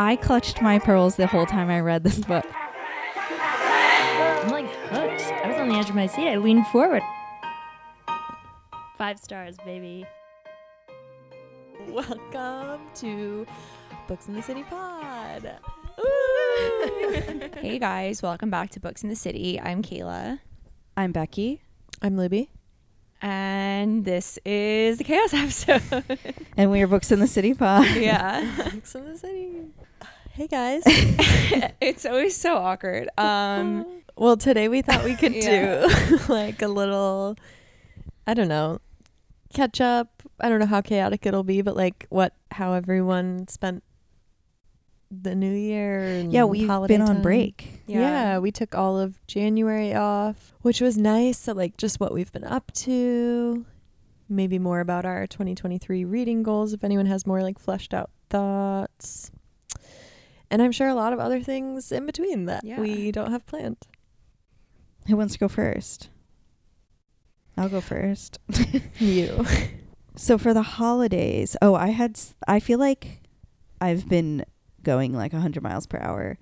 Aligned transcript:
I 0.00 0.14
clutched 0.14 0.62
my 0.62 0.78
pearls 0.78 1.16
the 1.16 1.26
whole 1.26 1.44
time 1.44 1.68
I 1.68 1.80
read 1.80 2.04
this 2.04 2.20
book. 2.20 2.46
I'm 3.16 4.48
like 4.48 4.70
hooked. 4.70 5.22
I 5.22 5.48
was 5.48 5.56
on 5.56 5.68
the 5.68 5.74
edge 5.74 5.88
of 5.88 5.96
my 5.96 6.06
seat. 6.06 6.28
I 6.28 6.36
leaned 6.36 6.68
forward. 6.68 7.02
Five 8.96 9.18
stars, 9.18 9.56
baby. 9.64 10.06
Welcome 11.88 12.82
to 12.94 13.44
Books 14.06 14.28
in 14.28 14.34
the 14.34 14.42
City 14.42 14.62
Pod. 14.62 15.58
Hey 17.58 17.80
guys, 17.80 18.22
welcome 18.22 18.50
back 18.50 18.70
to 18.70 18.80
Books 18.80 19.02
in 19.02 19.08
the 19.08 19.16
City. 19.16 19.60
I'm 19.60 19.82
Kayla, 19.82 20.38
I'm 20.96 21.10
Becky, 21.10 21.60
I'm 22.00 22.16
Libby. 22.16 22.50
And 23.20 24.04
this 24.04 24.38
is 24.44 24.98
the 24.98 25.04
Chaos 25.04 25.34
episode. 25.34 26.18
and 26.56 26.70
we 26.70 26.80
are 26.82 26.86
Books 26.86 27.10
in 27.12 27.20
the 27.20 27.26
City 27.26 27.54
Pod. 27.54 27.86
yeah, 27.96 28.70
Books 28.72 28.94
in 28.94 29.04
the 29.04 29.18
City. 29.18 29.52
Hey 30.32 30.46
guys. 30.46 30.82
it's 31.80 32.06
always 32.06 32.36
so 32.36 32.56
awkward. 32.56 33.08
Um, 33.18 33.84
well, 34.16 34.36
today 34.36 34.68
we 34.68 34.82
thought 34.82 35.04
we 35.04 35.16
could 35.16 35.34
Yeah. 35.34 35.86
do 36.08 36.18
like 36.28 36.62
a 36.62 36.68
little, 36.68 37.36
I 38.26 38.34
don't 38.34 38.48
know, 38.48 38.78
catch 39.52 39.80
up. 39.80 40.22
I 40.40 40.48
don't 40.48 40.60
know 40.60 40.66
how 40.66 40.80
chaotic 40.80 41.26
it'll 41.26 41.42
be, 41.42 41.60
but 41.62 41.74
like 41.76 42.06
what, 42.10 42.34
how 42.52 42.74
everyone 42.74 43.48
spent 43.48 43.82
the 45.10 45.34
new 45.34 45.52
year. 45.52 45.98
And 46.04 46.32
Yeah, 46.32 46.44
we've 46.44 46.68
holiday 46.68 46.94
been 46.94 47.00
on 47.02 47.14
time. 47.14 47.22
break. 47.22 47.77
Yeah. 47.88 48.38
we 48.38 48.50
took 48.52 48.74
all 48.74 48.98
of 48.98 49.24
January 49.26 49.94
off, 49.94 50.54
which 50.62 50.80
was 50.80 50.96
nice. 50.96 51.38
So, 51.38 51.52
like, 51.52 51.76
just 51.76 52.00
what 52.00 52.12
we've 52.12 52.30
been 52.32 52.44
up 52.44 52.72
to, 52.72 53.64
maybe 54.28 54.58
more 54.58 54.80
about 54.80 55.04
our 55.04 55.26
2023 55.26 56.04
reading 56.04 56.42
goals 56.42 56.72
if 56.72 56.84
anyone 56.84 57.06
has 57.06 57.26
more 57.26 57.42
like 57.42 57.58
fleshed 57.58 57.94
out 57.94 58.10
thoughts. 58.30 59.30
And 60.50 60.62
I'm 60.62 60.72
sure 60.72 60.88
a 60.88 60.94
lot 60.94 61.12
of 61.12 61.18
other 61.18 61.42
things 61.42 61.92
in 61.92 62.06
between 62.06 62.46
that 62.46 62.64
Yeah. 62.64 62.80
we 62.80 63.10
don't 63.12 63.30
have 63.32 63.46
planned. 63.46 63.76
Who 65.06 65.16
wants 65.16 65.34
to 65.34 65.38
go 65.38 65.48
first? 65.48 66.08
I'll 67.56 67.68
go 67.68 67.80
first. 67.80 68.38
You. 68.98 69.44
So 70.16 70.36
for 70.36 70.52
the 70.52 70.62
holidays, 70.62 71.56
oh, 71.62 71.76
I 71.76 71.90
had, 71.90 72.18
I 72.48 72.58
feel 72.58 72.80
like 72.80 73.20
I've 73.80 74.08
been 74.08 74.44
going 74.82 75.12
like 75.12 75.32
100 75.32 75.62
miles 75.62 75.86
per 75.86 75.98
hour. 75.98 76.38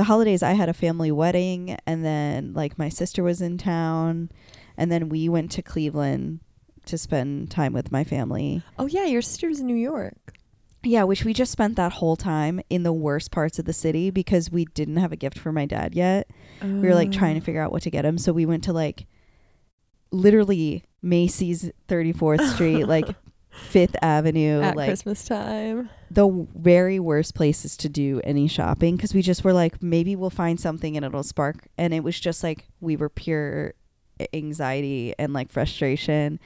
The 0.00 0.04
holidays, 0.04 0.42
I 0.42 0.52
had 0.52 0.70
a 0.70 0.72
family 0.72 1.12
wedding, 1.12 1.76
and 1.84 2.02
then 2.02 2.54
like 2.54 2.78
my 2.78 2.88
sister 2.88 3.22
was 3.22 3.42
in 3.42 3.58
town, 3.58 4.30
and 4.78 4.90
then 4.90 5.10
we 5.10 5.28
went 5.28 5.50
to 5.50 5.60
Cleveland 5.60 6.40
to 6.86 6.96
spend 6.96 7.50
time 7.50 7.74
with 7.74 7.92
my 7.92 8.02
family. 8.02 8.62
Oh, 8.78 8.86
yeah, 8.86 9.04
your 9.04 9.20
sister's 9.20 9.60
in 9.60 9.66
New 9.66 9.74
York. 9.74 10.38
Yeah, 10.82 11.02
which 11.02 11.26
we 11.26 11.34
just 11.34 11.52
spent 11.52 11.76
that 11.76 11.92
whole 11.92 12.16
time 12.16 12.62
in 12.70 12.82
the 12.82 12.94
worst 12.94 13.30
parts 13.30 13.58
of 13.58 13.66
the 13.66 13.74
city 13.74 14.08
because 14.08 14.50
we 14.50 14.64
didn't 14.64 14.96
have 14.96 15.12
a 15.12 15.16
gift 15.16 15.38
for 15.38 15.52
my 15.52 15.66
dad 15.66 15.94
yet. 15.94 16.30
We 16.62 16.80
were 16.80 16.94
like 16.94 17.12
trying 17.12 17.34
to 17.34 17.42
oh. 17.42 17.44
figure 17.44 17.60
out 17.60 17.70
what 17.70 17.82
to 17.82 17.90
get 17.90 18.06
him. 18.06 18.16
So 18.16 18.32
we 18.32 18.46
went 18.46 18.64
to 18.64 18.72
like 18.72 19.06
literally 20.10 20.82
Macy's 21.02 21.70
34th 21.88 22.54
Street, 22.54 22.86
like 22.86 23.06
Fifth 23.50 23.96
Avenue, 24.00 24.60
at 24.60 24.76
like 24.76 24.88
Christmas 24.88 25.24
time. 25.24 25.90
the 26.10 26.26
w- 26.26 26.46
very 26.54 26.98
worst 27.00 27.34
places 27.34 27.76
to 27.78 27.88
do 27.88 28.20
any 28.24 28.46
shopping 28.48 28.96
because 28.96 29.12
we 29.12 29.22
just 29.22 29.42
were 29.44 29.52
like, 29.52 29.82
maybe 29.82 30.14
we'll 30.16 30.30
find 30.30 30.58
something 30.60 30.96
and 30.96 31.04
it'll 31.04 31.22
spark. 31.22 31.66
And 31.76 31.92
it 31.92 32.04
was 32.04 32.18
just 32.18 32.42
like 32.42 32.68
we 32.80 32.96
were 32.96 33.08
pure 33.08 33.74
eh, 34.20 34.26
anxiety 34.32 35.14
and 35.18 35.32
like 35.32 35.50
frustration 35.50 36.38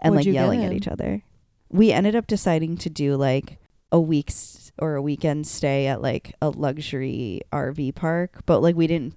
and 0.00 0.14
What'd 0.14 0.26
like 0.26 0.34
yelling 0.34 0.64
at 0.64 0.72
each 0.72 0.88
other. 0.88 1.22
We 1.70 1.92
ended 1.92 2.16
up 2.16 2.26
deciding 2.26 2.76
to 2.78 2.90
do 2.90 3.16
like 3.16 3.58
a 3.92 4.00
week's 4.00 4.72
or 4.78 4.94
a 4.96 5.02
weekend 5.02 5.46
stay 5.46 5.86
at 5.86 6.02
like 6.02 6.34
a 6.42 6.50
luxury 6.50 7.40
RV 7.52 7.94
park, 7.94 8.42
but 8.46 8.60
like 8.60 8.74
we 8.74 8.86
didn't 8.88 9.14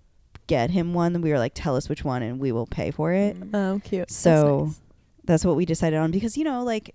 get 0.47 0.69
him 0.69 0.93
one. 0.93 1.19
We 1.21 1.31
were 1.31 1.39
like, 1.39 1.53
tell 1.55 1.75
us 1.75 1.89
which 1.89 2.03
one 2.05 2.21
and 2.21 2.39
we 2.39 2.51
will 2.51 2.67
pay 2.67 2.91
for 2.91 3.11
it. 3.13 3.35
Mm-hmm. 3.39 3.55
Oh, 3.55 3.81
cute. 3.83 4.01
That's 4.09 4.15
So 4.15 4.65
nice. 4.65 4.81
that's 5.23 5.43
what 5.45 5.55
we 5.55 5.65
decided 5.65 5.97
on 5.97 6.11
because 6.11 6.37
you 6.37 6.43
know 6.43 6.63
like 6.63 6.93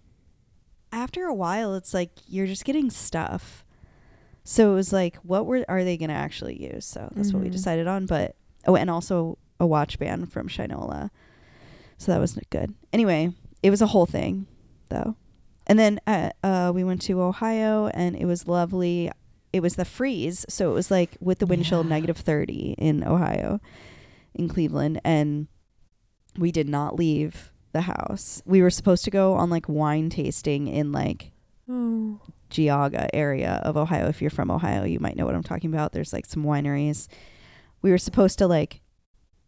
after 0.93 1.25
a 1.27 1.35
while 1.35 1.75
it's 1.75 1.95
like 1.95 2.11
you're 2.27 2.47
just 2.47 2.65
getting 2.65 2.91
stuff. 2.91 3.65
So 4.45 4.73
it 4.73 4.75
was 4.75 4.93
like 4.93 5.17
what 5.19 5.47
were 5.47 5.65
are 5.69 5.85
they 5.85 5.97
gonna 5.97 6.13
actually 6.15 6.61
use? 6.63 6.85
So 6.85 7.11
that's 7.15 7.33
what 7.33 7.43
we 7.43 7.49
Mhm. 7.49 7.53
decided 7.53 7.87
on 7.87 8.07
but 8.07 8.37
oh 8.67 8.77
and 8.77 8.91
also 8.91 9.39
a 9.59 9.67
watch 9.67 9.99
band 9.99 10.33
from 10.33 10.49
shinola. 10.49 11.11
So 11.99 12.13
that 12.13 12.21
was 12.21 12.39
good. 12.51 12.75
Anyway 12.93 13.33
it 13.63 13.71
was 13.71 13.83
a 13.83 13.89
whole 13.89 14.07
thing 14.07 14.47
though. 14.89 15.17
And 15.67 15.79
then 15.79 16.01
uh, 16.07 16.31
uh 16.43 16.73
we 16.75 16.83
went 16.85 17.03
to 17.03 17.21
ohio 17.23 17.89
and 17.89 18.17
it 18.17 18.25
was 18.25 18.49
lovely. 18.49 19.11
It 19.53 19.61
was 19.63 19.77
the 19.77 19.85
freeze 19.85 20.47
so 20.49 20.71
it 20.71 20.75
was 20.75 20.91
like 20.91 21.17
with 21.21 21.39
the 21.41 21.47
wind 21.47 21.65
chill 21.65 21.85
negative 21.85 22.17
30 22.17 22.75
in 22.79 23.03
ohio 23.05 23.61
in 24.35 24.49
cleveland 24.49 25.01
and 25.05 25.49
we 26.39 26.53
did 26.53 26.69
not 26.69 26.95
leave 26.97 27.51
the 27.73 27.83
house. 27.83 28.43
We 28.45 28.63
were 28.63 28.71
supposed 28.71 29.05
to 29.05 29.11
go 29.11 29.35
on 29.35 29.51
like 29.51 29.69
wine 29.69 30.11
tasting 30.11 30.69
in 30.69 30.93
like 30.93 31.33
Oh. 31.69 32.19
Geauga 32.51 33.09
area 33.13 33.61
of 33.65 33.77
Ohio. 33.77 34.09
If 34.09 34.21
you're 34.21 34.31
from 34.31 34.51
Ohio, 34.51 34.83
you 34.85 34.99
might 34.99 35.15
know 35.17 35.25
what 35.25 35.37
I'm 35.37 35.43
talking 35.45 35.73
about. 35.73 35.93
There's 35.93 36.13
like 36.13 36.27
some 36.27 36.43
wineries. 36.43 37.07
We 37.81 37.91
were 37.93 37.99
supposed 37.99 38.39
to 38.39 38.49
like 38.49 38.81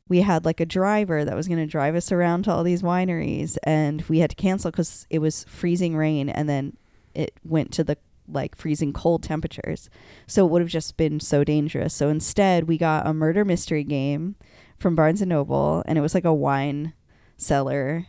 we 0.08 0.20
had 0.20 0.44
like 0.44 0.60
a 0.60 0.66
driver 0.66 1.24
that 1.24 1.34
was 1.34 1.48
going 1.48 1.58
to 1.60 1.66
drive 1.66 1.94
us 1.96 2.12
around 2.12 2.44
to 2.44 2.52
all 2.52 2.62
these 2.62 2.82
wineries 2.82 3.56
and 3.64 4.02
we 4.02 4.18
had 4.18 4.30
to 4.30 4.36
cancel 4.36 4.70
cuz 4.70 5.06
it 5.10 5.20
was 5.20 5.44
freezing 5.44 5.96
rain 5.96 6.28
and 6.28 6.48
then 6.48 6.76
it 7.14 7.32
went 7.44 7.72
to 7.72 7.82
the 7.82 7.96
like 8.28 8.54
freezing 8.54 8.92
cold 8.92 9.22
temperatures. 9.22 9.90
So 10.26 10.46
it 10.46 10.50
would 10.50 10.62
have 10.62 10.70
just 10.70 10.96
been 10.96 11.18
so 11.18 11.42
dangerous. 11.44 11.92
So 11.94 12.08
instead, 12.08 12.68
we 12.68 12.78
got 12.78 13.06
a 13.06 13.12
murder 13.12 13.44
mystery 13.44 13.84
game 13.84 14.36
from 14.78 14.94
Barnes 14.94 15.22
and 15.22 15.28
Noble 15.30 15.82
and 15.86 15.98
it 15.98 16.02
was 16.02 16.14
like 16.14 16.24
a 16.24 16.32
wine 16.34 16.92
cellar 17.36 18.06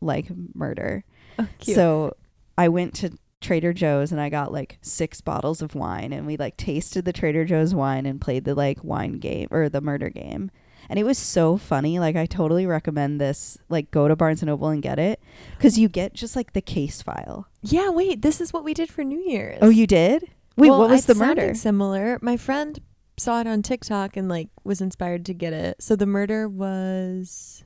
like 0.00 0.26
murder. 0.54 1.04
Oh. 1.38 1.46
So 1.60 2.16
I 2.58 2.68
went 2.68 2.94
to 2.96 3.10
Trader 3.40 3.72
Joe's 3.72 4.12
and 4.12 4.20
I 4.20 4.28
got 4.28 4.52
like 4.52 4.78
six 4.82 5.20
bottles 5.20 5.62
of 5.62 5.74
wine 5.74 6.12
and 6.12 6.26
we 6.26 6.36
like 6.36 6.56
tasted 6.56 7.04
the 7.04 7.12
Trader 7.12 7.44
Joe's 7.44 7.74
wine 7.74 8.04
and 8.06 8.20
played 8.20 8.44
the 8.44 8.54
like 8.54 8.84
wine 8.84 9.18
game 9.18 9.48
or 9.50 9.68
the 9.68 9.80
murder 9.80 10.10
game. 10.10 10.50
And 10.88 10.98
it 10.98 11.04
was 11.04 11.18
so 11.18 11.56
funny. 11.56 11.98
Like 11.98 12.16
I 12.16 12.26
totally 12.26 12.66
recommend 12.66 13.20
this. 13.20 13.56
Like 13.68 13.90
go 13.90 14.08
to 14.08 14.16
Barnes 14.16 14.42
and 14.42 14.48
Noble 14.48 14.68
and 14.68 14.82
get 14.82 14.98
it 14.98 15.20
cuz 15.58 15.78
you 15.78 15.88
get 15.88 16.12
just 16.12 16.36
like 16.36 16.52
the 16.52 16.60
case 16.60 17.00
file. 17.00 17.46
yeah, 17.62 17.88
wait, 17.90 18.22
this 18.22 18.40
is 18.40 18.52
what 18.52 18.64
we 18.64 18.74
did 18.74 18.90
for 18.90 19.04
New 19.04 19.20
Year's. 19.20 19.58
Oh, 19.62 19.68
you 19.70 19.86
did? 19.86 20.24
Wait, 20.56 20.68
Well, 20.68 20.80
what 20.80 20.90
was 20.90 21.04
it 21.04 21.06
the 21.06 21.14
murder? 21.14 21.54
Similar. 21.54 22.18
My 22.20 22.36
friend 22.36 22.78
saw 23.16 23.40
it 23.40 23.46
on 23.46 23.62
TikTok 23.62 24.16
and 24.16 24.28
like 24.28 24.48
was 24.64 24.80
inspired 24.80 25.24
to 25.26 25.34
get 25.34 25.52
it. 25.52 25.80
So 25.82 25.94
the 25.96 26.06
murder 26.06 26.48
was 26.48 27.62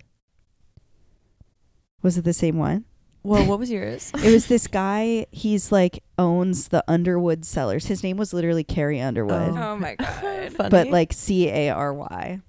Was 2.05 2.17
it 2.19 2.23
the 2.25 2.33
same 2.33 2.57
one? 2.59 2.85
well, 3.25 3.45
what 3.47 3.59
was 3.59 3.71
yours? 3.71 4.13
it 4.23 4.31
was 4.31 4.47
this 4.47 4.67
guy, 4.67 5.25
he's 5.33 5.73
like 5.73 6.05
owns 6.19 6.69
the 6.69 6.85
Underwood 6.87 7.45
Cellars. 7.47 7.87
His 7.87 8.03
name 8.05 8.19
was 8.19 8.33
literally 8.35 8.63
Carrie 8.65 9.01
Underwood. 9.01 9.55
Oh. 9.57 9.63
oh 9.73 9.77
my 9.77 9.95
god. 9.97 10.53
But 10.71 10.89
like 10.91 11.13
C 11.13 11.49
A 11.49 11.71
R 11.71 11.93
Y. 11.95 12.41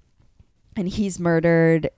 And 0.76 0.86
he's 0.88 1.18
murdered 1.18 1.88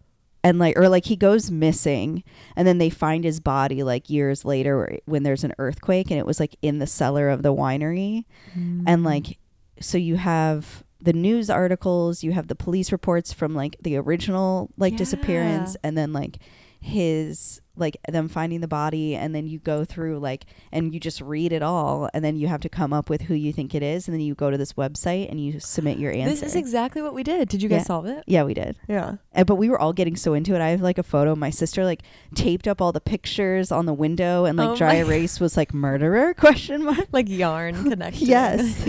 and 0.45 0.61
like 0.61 0.79
or 0.79 0.89
like 0.89 1.07
he 1.07 1.17
goes 1.17 1.51
missing 1.51 2.23
and 2.55 2.67
then 2.69 2.79
they 2.79 2.89
find 2.89 3.25
his 3.25 3.41
body 3.41 3.83
like 3.83 4.09
years 4.09 4.45
later 4.45 4.97
when 5.07 5.25
there's 5.25 5.43
an 5.43 5.53
earthquake 5.59 6.13
and 6.13 6.21
it 6.21 6.25
was 6.27 6.39
like 6.39 6.55
in 6.63 6.79
the 6.79 6.87
cellar 6.87 7.29
of 7.29 7.43
the 7.43 7.53
winery 7.53 8.25
Mm. 8.57 8.85
and 8.87 9.03
like 9.03 9.37
so 9.81 9.99
you 9.99 10.17
have 10.17 10.85
the 11.01 11.13
news 11.13 11.51
articles, 11.51 12.23
you 12.23 12.31
have 12.33 12.47
the 12.47 12.55
police 12.55 12.91
reports 12.93 13.33
from 13.33 13.55
like 13.55 13.77
the 13.83 13.97
original 13.97 14.71
like 14.77 14.97
disappearance 14.97 15.77
and 15.83 15.99
then 15.99 16.13
like 16.13 16.39
his 16.81 17.61
like 17.77 17.97
them 18.09 18.29
finding 18.29 18.61
the 18.61 18.67
body 18.69 19.15
and 19.15 19.33
then 19.35 19.47
you 19.47 19.59
go 19.61 19.85
through 19.85 20.19
like 20.19 20.45
and 20.73 20.93
you 20.93 20.99
just 20.99 21.21
read 21.21 21.53
it 21.53 21.63
all 21.63 22.09
and 22.13 22.25
then 22.25 22.35
you 22.37 22.49
have 22.49 22.61
to 22.61 22.69
come 22.69 22.93
up 22.93 23.09
with 23.09 23.23
who 23.23 23.35
you 23.35 23.53
think 23.53 23.73
it 23.73 23.83
is 23.85 24.09
and 24.09 24.15
then 24.15 24.21
you 24.21 24.35
go 24.35 24.51
to 24.51 24.59
this 24.59 24.73
website 24.73 25.31
and 25.31 25.41
you 25.41 25.61
submit 25.61 25.97
your 25.97 26.11
answer. 26.13 26.31
this 26.31 26.43
is 26.43 26.57
exactly 26.57 27.01
what 27.03 27.15
we 27.15 27.23
did. 27.23 27.49
Did 27.49 27.63
you 27.63 27.69
guys 27.69 27.81
Yeah. 27.83 27.85
solve 27.85 28.07
it? 28.07 28.25
yeah, 28.27 28.43
we 28.43 28.53
did. 28.55 28.77
Yeah. 28.89 29.17
Uh, 29.35 29.45
but 29.45 29.55
we 29.57 29.69
were 29.69 29.79
all 29.81 29.93
getting 29.93 30.17
so 30.17 30.35
into 30.35 30.55
it. 30.57 30.61
I 30.61 30.71
have 30.71 30.81
like 30.81 30.99
a 30.99 31.05
photo. 31.05 31.37
My 31.37 31.51
sister 31.51 31.85
like 31.85 32.03
taped 32.35 32.67
up 32.67 32.81
all 32.83 32.91
the 32.91 33.01
pictures 33.01 33.71
on 33.71 33.87
the 33.87 33.95
window, 33.95 34.45
and 34.45 34.59
like 34.59 34.71
Oh 34.71 34.77
dry 34.77 34.95
erase 35.05 35.39
was 35.39 35.57
like 35.57 35.73
murderer 35.73 36.35
question 36.39 36.85
mark. 36.85 37.07
Like 37.13 37.29
yarn 37.29 37.85
connection. 37.91 38.27
yes, 38.27 38.89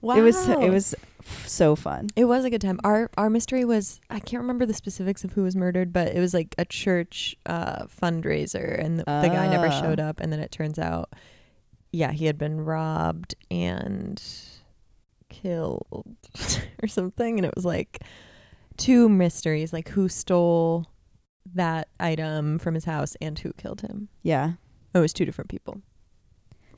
wow. 0.00 0.16
it 0.16 0.22
was 0.22 0.48
it 0.48 0.70
was 0.70 0.94
f- 1.20 1.46
so 1.48 1.76
fun. 1.76 2.08
It 2.16 2.24
was 2.24 2.44
a 2.44 2.50
good 2.50 2.60
time. 2.60 2.78
Our 2.84 3.10
our 3.16 3.30
mystery 3.30 3.64
was 3.64 4.00
I 4.10 4.20
can't 4.20 4.40
remember 4.42 4.66
the 4.66 4.74
specifics 4.74 5.24
of 5.24 5.32
who 5.32 5.42
was 5.42 5.54
murdered, 5.56 5.92
but 5.92 6.08
it 6.14 6.18
was 6.20 6.34
like 6.34 6.54
a 6.58 6.64
church 6.64 7.36
uh, 7.46 7.84
fundraiser, 7.86 8.78
and 8.82 8.98
the, 8.98 9.04
the 9.04 9.28
guy 9.28 9.48
never 9.48 9.66
Ah. 9.68 9.80
showed 9.80 10.00
up. 10.00 10.20
And 10.20 10.32
then 10.32 10.40
it 10.40 10.50
turns 10.50 10.78
out, 10.78 11.10
yeah, 11.92 12.12
he 12.12 12.26
had 12.26 12.38
been 12.38 12.60
robbed 12.60 13.34
and 13.50 14.22
killed 15.28 16.16
or 16.82 16.88
something. 16.88 17.38
And 17.38 17.46
it 17.46 17.54
was 17.54 17.64
like 17.64 18.00
two 18.76 19.08
mysteries, 19.08 19.72
like 19.72 19.88
who 19.90 20.08
stole 20.08 20.86
that 21.54 21.88
item 21.98 22.58
from 22.58 22.74
his 22.74 22.84
house 22.84 23.16
and 23.20 23.38
who 23.38 23.52
killed 23.54 23.80
him. 23.82 24.08
Yeah, 24.22 24.52
it 24.94 24.98
was 24.98 25.12
two 25.12 25.24
different 25.24 25.50
people. 25.50 25.82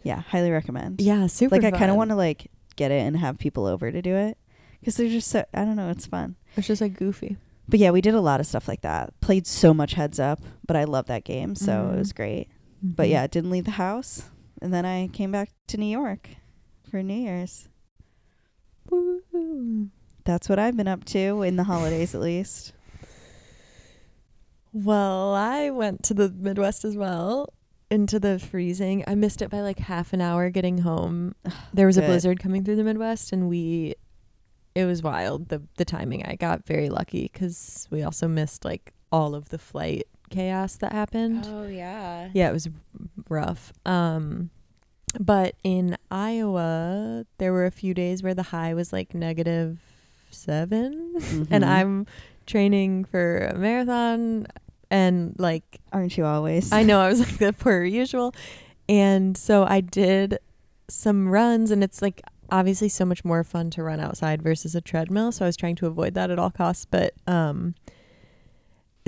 Yeah, 0.02 0.20
highly 0.20 0.50
recommend. 0.50 1.00
Yeah, 1.00 1.26
super. 1.28 1.56
like 1.56 1.64
I 1.64 1.70
kind 1.76 1.90
of 1.90 1.96
want 1.96 2.10
to 2.10 2.16
like 2.16 2.50
get 2.76 2.90
it 2.90 3.00
and 3.00 3.16
have 3.16 3.38
people 3.38 3.66
over 3.66 3.90
to 3.92 4.02
do 4.02 4.14
it 4.16 4.36
because 4.80 4.96
they're 4.96 5.08
just 5.08 5.28
so 5.28 5.44
I 5.54 5.64
don't 5.64 5.76
know, 5.76 5.90
it's 5.90 6.06
fun. 6.06 6.36
It's 6.56 6.66
just 6.66 6.80
like 6.82 6.94
goofy. 6.98 7.36
But 7.68 7.78
yeah, 7.78 7.90
we 7.90 8.00
did 8.00 8.14
a 8.14 8.20
lot 8.20 8.40
of 8.40 8.46
stuff 8.46 8.66
like 8.68 8.80
that. 8.82 9.18
Played 9.20 9.46
so 9.46 9.72
much 9.72 9.94
Heads 9.94 10.18
Up, 10.18 10.40
but 10.66 10.76
I 10.76 10.84
love 10.84 11.06
that 11.06 11.24
game, 11.24 11.54
so 11.54 11.72
Mhm. 11.72 11.94
it 11.94 11.98
was 11.98 12.12
great. 12.12 12.48
But 12.82 13.08
yeah, 13.08 13.26
didn't 13.28 13.50
leave 13.50 13.64
the 13.64 13.70
house, 13.72 14.24
and 14.60 14.74
then 14.74 14.84
I 14.84 15.06
came 15.08 15.30
back 15.30 15.50
to 15.68 15.76
New 15.76 15.86
York 15.86 16.28
for 16.90 17.02
New 17.02 17.14
Year's. 17.14 17.68
Woo. 18.90 19.90
That's 20.24 20.48
what 20.48 20.58
I've 20.58 20.76
been 20.76 20.88
up 20.88 21.04
to 21.06 21.42
in 21.42 21.56
the 21.56 21.64
holidays, 21.64 22.14
at 22.14 22.20
least. 22.20 22.72
Well, 24.72 25.34
I 25.34 25.68
went 25.70 26.02
to 26.04 26.14
the 26.14 26.30
Midwest 26.30 26.84
as 26.84 26.96
well. 26.96 27.52
Into 27.92 28.18
the 28.18 28.38
freezing. 28.38 29.04
I 29.06 29.14
missed 29.14 29.42
it 29.42 29.50
by 29.50 29.60
like 29.60 29.78
half 29.78 30.12
an 30.12 30.20
hour 30.20 30.50
getting 30.50 30.78
home. 30.78 31.34
There 31.74 31.86
was 31.86 31.96
a 31.98 32.02
blizzard 32.02 32.40
coming 32.40 32.64
through 32.64 32.76
the 32.76 32.84
Midwest, 32.84 33.32
and 33.32 33.48
we. 33.48 33.94
It 34.74 34.86
was 34.86 35.02
wild. 35.02 35.48
the 35.50 35.62
The 35.76 35.84
timing. 35.84 36.24
I 36.24 36.34
got 36.36 36.64
very 36.64 36.88
lucky 36.88 37.28
because 37.32 37.86
we 37.90 38.02
also 38.02 38.26
missed 38.26 38.64
like 38.64 38.92
all 39.12 39.34
of 39.34 39.50
the 39.50 39.58
flight 39.58 40.06
chaos 40.30 40.76
that 40.76 40.92
happened. 40.92 41.44
Oh 41.46 41.66
yeah. 41.66 42.30
Yeah, 42.32 42.48
it 42.48 42.52
was 42.52 42.68
rough. 43.28 43.72
Um, 43.84 44.48
but 45.20 45.54
in 45.62 45.98
Iowa, 46.10 47.26
there 47.36 47.52
were 47.52 47.66
a 47.66 47.70
few 47.70 47.92
days 47.92 48.22
where 48.22 48.32
the 48.34 48.44
high 48.44 48.72
was 48.72 48.92
like 48.94 49.14
negative 49.14 49.78
7 50.30 51.12
and 51.50 51.64
Mhm. 51.64 51.68
I'm 51.68 52.06
training 52.46 53.04
for 53.04 53.38
a 53.52 53.58
marathon, 53.58 54.46
and 54.92 55.34
like 55.38 55.80
Aren't 55.92 56.16
you 56.16 56.24
always? 56.24 56.70
I 56.70 56.84
know 56.84 57.00
I 57.00 57.08
was 57.08 57.18
like 57.18 57.38
the 57.38 57.52
per 57.52 57.82
usual, 57.82 58.34
and 58.88 59.36
so 59.36 59.64
I 59.64 59.80
did 59.80 60.38
some 60.88 61.28
runs, 61.28 61.70
and 61.70 61.82
it's 61.82 62.02
like 62.02 62.20
obviously 62.50 62.90
so 62.90 63.06
much 63.06 63.24
more 63.24 63.42
fun 63.42 63.70
to 63.70 63.82
run 63.82 63.98
outside 63.98 64.42
versus 64.42 64.74
a 64.74 64.80
treadmill. 64.80 65.32
So 65.32 65.46
I 65.46 65.48
was 65.48 65.56
trying 65.56 65.76
to 65.76 65.86
avoid 65.86 66.12
that 66.14 66.30
at 66.30 66.38
all 66.38 66.50
costs, 66.50 66.84
but 66.84 67.14
um, 67.26 67.74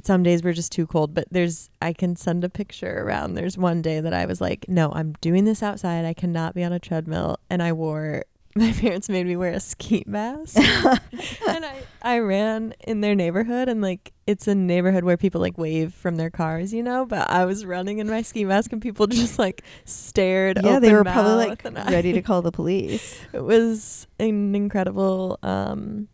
some 0.03 0.23
days 0.23 0.43
were 0.43 0.55
just 0.55 0.73
too 0.73 0.87
cold. 0.87 1.13
But 1.13 1.29
there's 1.31 1.69
I 1.83 1.93
can 1.93 2.17
send 2.17 2.43
a 2.43 2.49
picture 2.49 3.03
around. 3.03 3.35
There's 3.35 3.59
one 3.59 3.83
day 3.83 4.01
that 4.01 4.15
I 4.15 4.25
was 4.25 4.41
like, 4.41 4.67
no, 4.69 4.91
I'm 4.93 5.13
doing 5.21 5.45
this 5.45 5.63
outside. 5.63 6.07
I 6.07 6.15
cannot 6.15 6.55
be 6.55 6.65
on 6.65 6.73
a 6.73 6.81
treadmill, 6.81 7.39
and 7.51 7.63
I 7.63 7.73
wore. 7.73 8.25
My 8.57 8.73
parents 8.73 9.09
made 9.09 9.27
me 9.27 9.37
wear 9.37 9.51
a 9.53 9.59
ski 9.61 10.05
mask, 10.07 10.57
and 11.49 11.65
I 11.65 11.83
I 12.03 12.19
ran 12.21 12.73
in 12.87 13.01
their 13.01 13.17
neighborhood, 13.17 13.69
and 13.69 13.83
like 13.83 14.13
it's 14.29 14.47
a 14.47 14.55
neighborhood 14.55 15.03
where 15.03 15.17
people 15.17 15.41
like 15.41 15.59
wave 15.59 15.93
from 15.93 16.15
their 16.17 16.31
cars, 16.31 16.73
you 16.73 16.83
know. 16.83 17.05
But 17.05 17.29
I 17.29 17.47
was 17.47 17.67
running 17.67 17.99
in 17.99 18.09
my 18.09 18.23
ski 18.23 18.45
mask, 18.45 18.73
and 18.73 18.81
people 18.81 19.07
just 19.23 19.41
like 19.41 19.65
stared. 19.85 20.61
yeah, 20.63 20.79
they 20.79 20.93
were 20.93 21.03
probably 21.03 21.49
like 21.49 21.65
and 21.65 21.77
I- 21.77 21.91
ready 21.91 22.13
to 22.13 22.23
call 22.23 22.43
the 22.43 22.53
police. 22.53 23.19
it 23.33 23.43
was 23.43 24.07
an 24.21 24.55
incredible 24.55 25.39
um 25.43 26.07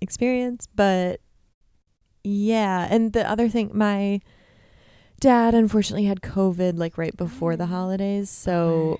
experience 0.00 0.66
but 0.74 1.20
yeah 2.24 2.88
and 2.90 3.12
the 3.12 3.28
other 3.30 3.48
thing 3.48 3.70
my 3.72 4.20
dad 5.20 5.54
unfortunately 5.54 6.06
had 6.06 6.20
covid 6.20 6.76
like 6.78 6.98
right 6.98 7.16
before 7.16 7.54
the 7.56 7.66
holidays 7.66 8.28
so 8.28 8.98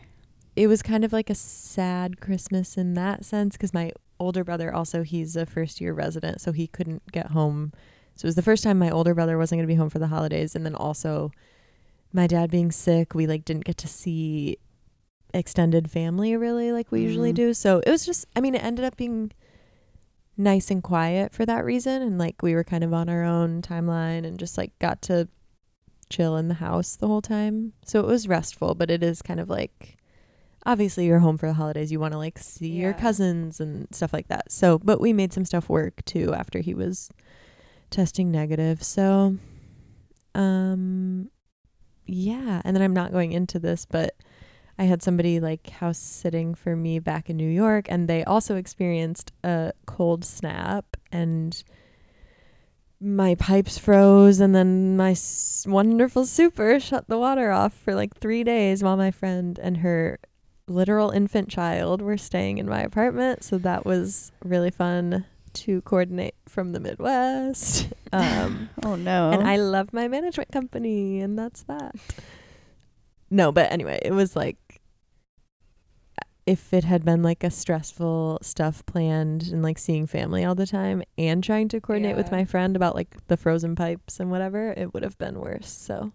it 0.55 0.67
was 0.67 0.83
kind 0.83 1.05
of 1.05 1.13
like 1.13 1.31
a 1.31 1.35
sad 1.35 2.21
christmas 2.21 2.77
in 2.77 2.95
that 2.95 3.25
sense 3.25 3.57
because 3.57 3.73
my 3.73 3.91
older 4.21 4.45
brother 4.45 4.73
also 4.73 5.03
he's 5.03 5.35
a 5.37 5.47
first 5.47 5.81
year 5.81 5.93
resident 5.93 6.41
so 6.41 6.53
he 6.53 6.67
couldn't 6.67 7.03
get 7.11 7.29
home. 7.33 7.73
So 8.15 8.27
it 8.27 8.29
was 8.29 8.35
the 8.35 8.43
first 8.43 8.63
time 8.63 8.79
my 8.79 8.91
older 8.91 9.15
brother 9.15 9.39
wasn't 9.39 9.59
going 9.59 9.67
to 9.67 9.73
be 9.73 9.79
home 9.79 9.89
for 9.91 9.99
the 9.99 10.09
holidays 10.09 10.55
and 10.55 10.65
then 10.67 10.75
also 10.75 11.33
my 12.13 12.27
dad 12.27 12.51
being 12.51 12.71
sick 12.71 13.15
we 13.15 13.27
like 13.27 13.45
didn't 13.45 13.65
get 13.65 13.79
to 13.79 13.89
see 13.89 14.59
extended 15.35 15.91
family 15.91 16.37
really 16.37 16.71
like 16.73 16.93
we 16.93 17.01
usually 17.01 17.33
Mhm. 17.33 17.37
do. 17.37 17.55
So 17.55 17.81
it 17.87 17.91
was 17.91 18.05
just 18.05 18.27
i 18.37 18.41
mean 18.41 18.55
it 18.55 18.63
ended 18.63 18.85
up 18.85 18.97
being 18.97 19.33
nice 20.37 20.71
and 20.71 20.83
quiet 20.83 21.33
for 21.33 21.45
that 21.47 21.65
reason 21.65 22.03
and 22.03 22.19
like 22.19 22.43
we 22.43 22.55
were 22.55 22.65
kind 22.65 22.85
of 22.85 22.93
on 22.93 23.09
our 23.09 23.23
own 23.25 23.63
timeline 23.63 24.25
and 24.27 24.39
just 24.39 24.57
like 24.59 24.79
got 24.79 25.03
to 25.03 25.29
chill 26.11 26.37
in 26.37 26.49
the 26.49 26.55
house 26.55 26.97
the 26.97 27.07
whole 27.07 27.23
time. 27.23 27.73
So 27.85 28.01
it 28.01 28.07
was 28.07 28.29
restful 28.29 28.75
but 28.75 28.91
it 28.91 29.03
is 29.03 29.23
kind 29.23 29.41
of 29.41 29.49
like 29.49 29.97
obviously 30.64 31.06
you're 31.06 31.19
home 31.19 31.37
for 31.38 31.47
the 31.47 31.55
holidays. 31.55 31.91
You 31.91 32.00
want 32.00 32.12
to 32.12 32.19
like 32.19 32.38
see 32.38 32.69
your 32.69 32.93
cousins 32.93 33.61
and 33.61 33.87
stuff 33.94 34.12
like 34.12 34.29
that. 34.29 34.50
So 34.53 34.79
but 34.79 35.00
we 35.00 35.12
made 35.12 35.32
some 35.32 35.44
stuff 35.44 35.69
work 35.69 36.05
too 36.05 36.32
after 36.35 36.61
he 36.61 36.75
was 36.75 37.11
testing 37.91 38.31
negative. 38.31 38.82
So 38.82 39.37
um 40.35 41.29
yeah. 42.06 42.61
And 42.64 42.75
then 42.75 42.82
i'm 42.82 42.94
not 42.94 43.12
going 43.12 43.32
into 43.32 43.59
this 43.59 43.87
but 43.87 44.14
i 44.79 44.85
had 44.85 45.03
somebody 45.03 45.38
like 45.41 45.69
house 45.70 45.99
sitting 45.99 46.55
for 46.55 46.75
me 46.75 46.99
back 46.99 47.31
in 47.31 47.37
new 47.37 47.49
york 47.49 47.87
and 47.88 48.08
they 48.08 48.25
also 48.25 48.56
experienced 48.56 49.31
a 49.44 49.73
cold 49.87 50.25
snap 50.25 50.97
and 51.12 51.62
my 53.00 53.35
pipes 53.37 53.79
froze 53.79 54.41
and 54.41 54.55
then 54.55 54.97
my 54.97 55.11
s- 55.12 55.65
wonderful 55.69 56.25
super 56.26 56.81
shut 56.81 57.06
the 57.08 57.19
water 57.19 57.50
off 57.50 57.73
for 57.73 57.94
like 57.94 58.17
three 58.17 58.43
days 58.44 58.82
while 58.82 58.97
my 58.97 59.11
friend 59.11 59.58
and 59.62 59.79
her 59.79 60.19
literal 60.73 61.11
infant 61.11 61.49
child 61.49 62.03
were 62.03 62.17
staying 62.17 62.59
in 62.59 62.69
my 62.69 62.81
apartment 62.83 63.45
so 63.45 63.59
that 63.59 63.85
was 63.85 64.33
really 64.45 64.71
fun 64.71 65.25
to 65.53 65.83
coordinate 65.83 66.35
from 66.49 66.73
the 66.73 66.81
midwest 66.81 67.89
um 68.13 68.69
Oh 68.85 68.95
no! 68.97 69.31
and 69.31 69.47
I 69.47 69.57
love 69.57 69.93
my 69.93 70.09
management 70.09 70.51
company, 70.51 71.21
and 71.21 71.39
that's 71.39 71.63
that. 71.65 71.95
No, 73.31 73.53
but 73.53 73.71
anyway, 73.73 73.99
it 74.03 74.13
was 74.13 74.35
like 74.37 74.81
if 76.45 76.73
it 76.73 76.85
had 76.85 77.05
been 77.05 77.23
like 77.23 77.45
a 77.45 77.51
stressful 77.51 78.39
stuff 78.43 78.85
planned 78.85 79.45
and 79.53 79.63
like 79.63 79.79
seeing 79.79 80.07
family 80.07 80.45
all 80.45 80.55
the 80.55 80.67
time 80.67 81.03
and 81.17 81.43
trying 81.45 81.69
to 81.69 81.81
coordinate 81.81 82.17
with 82.17 82.33
my 82.33 82.45
friend 82.45 82.75
about 82.75 82.97
like 82.97 83.15
the 83.29 83.37
frozen 83.37 83.77
pipes 83.77 84.19
and 84.19 84.31
whatever, 84.31 84.73
it 84.77 84.93
would 84.93 85.05
have 85.05 85.17
been 85.19 85.39
worse. 85.39 85.71
So 85.71 86.13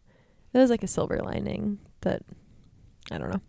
it 0.54 0.58
was 0.58 0.70
like 0.70 0.84
a 0.84 0.88
silver 0.88 1.20
lining 1.24 1.80
that 2.02 2.24
I 3.10 3.18
don't 3.18 3.32
know. 3.32 3.42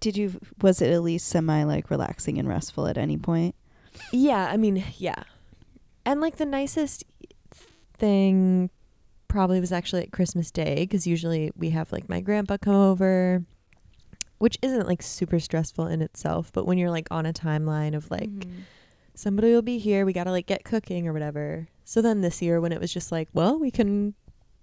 Did 0.00 0.16
you? 0.16 0.40
Was 0.62 0.80
it 0.80 0.90
at 0.92 1.02
least 1.02 1.28
semi 1.28 1.62
like 1.64 1.90
relaxing 1.90 2.38
and 2.38 2.48
restful 2.48 2.86
at 2.86 2.96
any 2.98 3.16
point? 3.16 3.54
Yeah, 4.12 4.48
I 4.50 4.56
mean, 4.56 4.82
yeah. 4.98 5.22
And 6.06 6.20
like 6.20 6.36
the 6.36 6.46
nicest 6.46 7.04
thing 7.96 8.70
probably 9.28 9.60
was 9.60 9.72
actually 9.72 10.02
at 10.02 10.12
Christmas 10.12 10.50
Day 10.50 10.76
because 10.80 11.06
usually 11.06 11.50
we 11.56 11.70
have 11.70 11.92
like 11.92 12.08
my 12.08 12.20
grandpa 12.20 12.56
come 12.56 12.74
over, 12.74 13.44
which 14.38 14.58
isn't 14.62 14.86
like 14.86 15.02
super 15.02 15.38
stressful 15.40 15.86
in 15.86 16.02
itself. 16.02 16.50
But 16.52 16.66
when 16.66 16.78
you're 16.78 16.90
like 16.90 17.08
on 17.10 17.26
a 17.26 17.32
timeline 17.32 17.94
of 17.94 18.10
like 18.10 18.30
Mhm. 18.30 18.62
somebody 19.14 19.52
will 19.52 19.62
be 19.62 19.78
here, 19.78 20.04
we 20.06 20.12
got 20.12 20.24
to 20.24 20.30
like 20.30 20.46
get 20.46 20.64
cooking 20.64 21.06
or 21.08 21.12
whatever. 21.12 21.68
So 21.84 22.00
then 22.00 22.20
this 22.20 22.40
year 22.42 22.60
when 22.60 22.72
it 22.72 22.80
was 22.80 22.92
just 22.92 23.12
like, 23.12 23.28
well, 23.32 23.58
we 23.58 23.70
can 23.70 24.14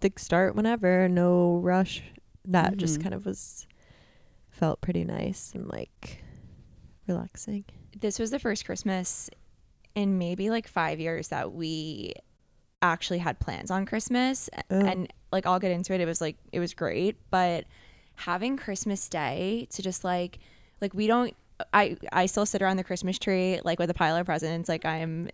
like 0.02 0.18
start 0.20 0.56
whenever, 0.56 1.08
no 1.08 1.58
rush, 1.58 2.02
that 2.46 2.78
just 2.78 3.00
Mhm. 3.00 3.04
kind 3.04 3.16
of 3.16 3.26
was 3.26 3.68
felt 4.62 4.80
pretty 4.80 5.04
nice 5.04 5.54
and 5.56 5.68
like 5.68 6.24
relaxing. 7.08 7.66
this 8.00 8.20
was 8.20 8.30
the 8.30 8.38
first 8.38 8.64
Christmas 8.64 9.28
in 9.96 10.20
maybe 10.20 10.52
like 10.52 10.68
five 10.68 11.00
years 11.00 11.30
that 11.30 11.52
we 11.52 12.14
actually 12.84 13.18
had 13.18 13.40
plans 13.40 13.72
on 13.72 13.88
Christmas. 13.88 14.52
Oh. 14.70 14.80
And 14.80 15.12
like, 15.32 15.48
I'll 15.48 15.60
get 15.60 15.72
into 15.72 15.96
it. 15.96 16.00
It 16.00 16.06
was 16.06 16.22
like, 16.22 16.38
it 16.52 16.60
was 16.60 16.76
great. 16.76 17.18
But 17.32 17.66
having 18.14 18.56
Christmas 18.56 19.10
Day 19.10 19.68
to 19.72 19.82
just 19.82 20.04
like, 20.04 20.38
like, 20.80 20.94
we 20.94 21.08
don't, 21.08 21.36
I, 21.74 21.98
I 22.14 22.28
still 22.28 22.46
sit 22.46 22.62
around 22.62 22.78
the 22.78 22.84
Christmas 22.84 23.18
tree, 23.18 23.60
like 23.64 23.80
with 23.80 23.90
a 23.90 23.96
pile 23.96 24.16
of 24.16 24.28
presents. 24.28 24.70
Like, 24.70 24.86
I'm 24.86 25.30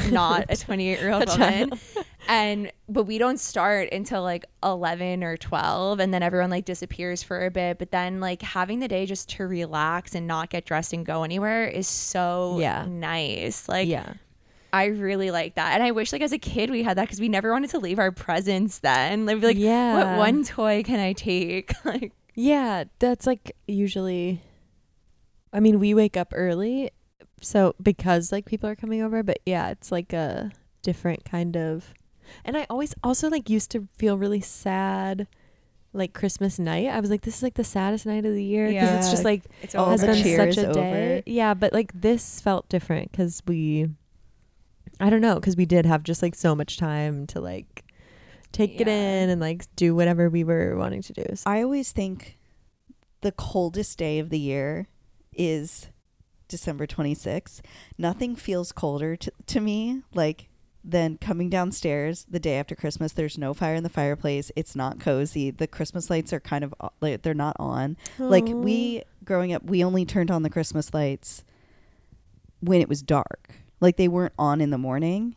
not 0.10 0.46
a 0.48 0.56
28 0.56 1.00
year 1.00 1.12
old 1.12 1.28
woman. 1.28 1.70
child. 1.70 1.80
And, 2.28 2.72
but 2.88 3.04
we 3.04 3.18
don't 3.18 3.38
start 3.40 3.88
until 3.92 4.22
like 4.22 4.44
11 4.62 5.24
or 5.24 5.36
12. 5.36 5.98
And 6.00 6.14
then 6.14 6.22
everyone 6.22 6.50
like 6.50 6.64
disappears 6.64 7.22
for 7.22 7.44
a 7.44 7.50
bit. 7.50 7.78
But 7.78 7.90
then 7.90 8.20
like 8.20 8.42
having 8.42 8.78
the 8.80 8.88
day 8.88 9.06
just 9.06 9.28
to 9.30 9.46
relax 9.46 10.14
and 10.14 10.26
not 10.26 10.50
get 10.50 10.64
dressed 10.64 10.92
and 10.92 11.04
go 11.04 11.24
anywhere 11.24 11.66
is 11.66 11.86
so 11.88 12.58
Yeah. 12.60 12.86
nice. 12.88 13.68
Like, 13.68 13.88
yeah. 13.88 14.14
I 14.72 14.86
really 14.86 15.30
like 15.30 15.56
that. 15.56 15.74
And 15.74 15.82
I 15.82 15.90
wish 15.90 16.12
like 16.12 16.22
as 16.22 16.32
a 16.32 16.38
kid 16.38 16.70
we 16.70 16.82
had 16.82 16.96
that 16.96 17.02
because 17.04 17.20
we 17.20 17.28
never 17.28 17.50
wanted 17.52 17.70
to 17.70 17.78
leave 17.78 17.98
our 17.98 18.10
presents 18.12 18.78
then. 18.78 19.26
Like, 19.26 19.40
be 19.40 19.46
like, 19.48 19.56
yeah. 19.58 19.94
what 19.94 20.18
one 20.18 20.44
toy 20.44 20.82
can 20.82 20.98
I 21.00 21.12
take? 21.12 21.72
like, 21.84 22.12
Yeah, 22.34 22.84
that's 22.98 23.26
like 23.26 23.52
usually. 23.66 24.40
I 25.52 25.60
mean, 25.60 25.78
we 25.80 25.92
wake 25.92 26.16
up 26.16 26.32
early, 26.34 26.90
so 27.42 27.74
because 27.82 28.32
like 28.32 28.46
people 28.46 28.68
are 28.70 28.76
coming 28.76 29.02
over, 29.02 29.22
but 29.22 29.40
yeah, 29.44 29.68
it's 29.70 29.92
like 29.92 30.12
a 30.12 30.50
different 30.82 31.24
kind 31.24 31.56
of. 31.56 31.92
And 32.44 32.56
I 32.56 32.66
always 32.70 32.94
also 33.04 33.28
like 33.28 33.50
used 33.50 33.70
to 33.72 33.88
feel 33.94 34.16
really 34.16 34.40
sad, 34.40 35.26
like 35.92 36.14
Christmas 36.14 36.58
night. 36.58 36.86
I 36.88 37.00
was 37.00 37.10
like, 37.10 37.22
this 37.22 37.36
is 37.36 37.42
like 37.42 37.54
the 37.54 37.64
saddest 37.64 38.06
night 38.06 38.24
of 38.24 38.32
the 38.32 38.44
year 38.44 38.68
because 38.68 38.90
it's 39.00 39.10
just 39.10 39.24
like 39.24 39.42
it's 39.60 39.74
All 39.74 39.90
has 39.90 40.02
been 40.02 40.14
such 40.16 40.56
a 40.56 40.72
day. 40.72 41.14
over. 41.16 41.22
Yeah, 41.26 41.52
but 41.54 41.72
like 41.72 41.92
this 42.00 42.40
felt 42.40 42.68
different 42.68 43.10
because 43.12 43.42
we, 43.46 43.88
I 45.00 45.10
don't 45.10 45.20
know, 45.20 45.34
because 45.34 45.56
we 45.56 45.66
did 45.66 45.84
have 45.84 46.02
just 46.04 46.22
like 46.22 46.34
so 46.34 46.54
much 46.54 46.76
time 46.78 47.26
to 47.28 47.40
like 47.40 47.84
take 48.52 48.80
it 48.80 48.88
in 48.88 49.30
and 49.30 49.40
like 49.40 49.64
do 49.76 49.94
whatever 49.94 50.30
we 50.30 50.44
were 50.44 50.76
wanting 50.76 51.02
to 51.02 51.12
do. 51.12 51.24
So- 51.34 51.50
I 51.50 51.62
always 51.62 51.90
think 51.92 52.38
the 53.20 53.32
coldest 53.32 53.98
day 53.98 54.18
of 54.18 54.30
the 54.30 54.38
year 54.38 54.88
is 55.34 55.88
December 56.52 56.86
26th. 56.86 57.60
Nothing 57.98 58.36
feels 58.36 58.70
colder 58.70 59.16
to, 59.16 59.32
to 59.46 59.60
me 59.60 60.02
like 60.14 60.48
than 60.84 61.16
coming 61.16 61.48
downstairs 61.48 62.26
the 62.28 62.38
day 62.38 62.58
after 62.58 62.74
Christmas. 62.74 63.12
There's 63.12 63.38
no 63.38 63.54
fire 63.54 63.74
in 63.74 63.82
the 63.82 63.88
fireplace. 63.88 64.52
It's 64.54 64.76
not 64.76 65.00
cozy. 65.00 65.50
The 65.50 65.66
Christmas 65.66 66.10
lights 66.10 66.32
are 66.32 66.40
kind 66.40 66.62
of 66.62 66.74
uh, 66.80 66.90
like 67.00 67.22
they're 67.22 67.34
not 67.34 67.56
on. 67.58 67.96
Like 68.18 68.44
we 68.46 69.02
growing 69.24 69.52
up, 69.52 69.64
we 69.64 69.82
only 69.82 70.04
turned 70.04 70.30
on 70.30 70.42
the 70.42 70.50
Christmas 70.50 70.92
lights 70.92 71.42
when 72.60 72.80
it 72.80 72.88
was 72.88 73.02
dark. 73.02 73.54
Like 73.80 73.96
they 73.96 74.08
weren't 74.08 74.34
on 74.38 74.60
in 74.60 74.70
the 74.70 74.78
morning. 74.78 75.34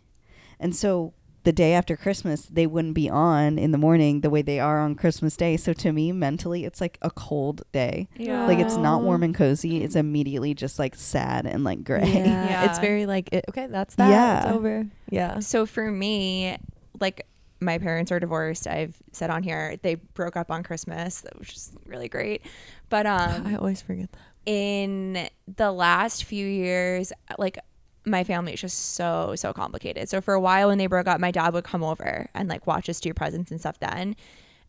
And 0.60 0.76
so 0.76 1.14
the 1.46 1.54
day 1.54 1.74
after 1.74 1.96
Christmas, 1.96 2.42
they 2.48 2.68
wouldn't 2.68 2.96
be 2.96 3.10
on 3.10 3.58
in 3.58 3.72
the 3.72 3.78
morning 3.78 4.22
the 4.22 4.30
way 4.30 4.42
they 4.42 4.60
are 4.60 4.80
on 4.82 4.96
Christmas 4.96 5.38
Day. 5.38 5.56
So 5.58 5.72
to 5.74 5.92
me, 5.92 6.12
mentally, 6.12 6.66
it's 6.66 6.82
like 6.82 6.98
a 7.02 7.10
cold 7.12 7.62
day. 7.72 8.10
Yeah. 8.18 8.46
Like 8.48 8.60
it's 8.60 8.75
not 8.78 9.04
warm 9.04 9.24
and 9.24 9.34
cozy. 9.34 9.84
It's 9.84 9.96
immediately 9.96 10.54
just 10.54 10.80
like 10.80 10.96
sad 10.96 11.46
and 11.46 11.64
like 11.64 11.84
gray. 11.84 12.12
Yeah. 12.14 12.50
Yeah. 12.50 12.66
It's 12.70 12.80
very 12.80 13.06
like 13.06 13.30
it, 13.32 13.46
okay, 13.50 13.68
that's 13.68 13.96
that. 13.96 14.10
Yeah. 14.10 14.44
It's 14.44 14.56
over. 14.56 14.88
Yeah. 15.10 15.40
So 15.40 15.66
for 15.66 15.90
me, 15.90 16.58
like 17.00 17.25
my 17.62 17.78
parents 17.78 18.12
are 18.12 18.20
divorced. 18.20 18.68
I've 18.68 18.98
said 19.12 19.30
on 19.30 19.44
here 19.44 19.78
they 19.82 19.96
broke 19.96 20.36
up 20.36 20.52
on 20.52 20.64
Christmas, 20.64 21.24
which 21.38 21.54
is 21.56 21.72
really 21.86 22.10
great. 22.10 22.42
But 22.90 23.06
um, 23.06 23.46
I 23.48 23.56
always 23.56 23.82
forget 23.82 24.12
that. 24.12 24.20
in 24.52 25.30
the 25.48 25.72
last 25.72 26.24
few 26.25 26.46
years, 26.46 27.14
like 27.38 27.58
my 28.06 28.24
family 28.24 28.54
is 28.54 28.62
just 28.62 28.96
so 28.96 29.34
so 29.36 29.54
complicated. 29.54 30.10
So 30.10 30.22
for 30.22 30.34
a 30.34 30.40
while 30.40 30.70
when 30.70 30.78
they 30.78 30.88
broke 30.88 31.08
up, 31.08 31.20
my 31.20 31.32
dad 31.32 31.54
would 31.54 31.64
come 31.64 31.84
over 31.84 32.30
and 32.34 32.50
like 32.50 32.68
watch 32.68 32.90
us 32.90 33.00
do 33.00 33.14
presents 33.14 33.52
and 33.52 33.60
stuff 33.60 33.80
then. 33.80 34.16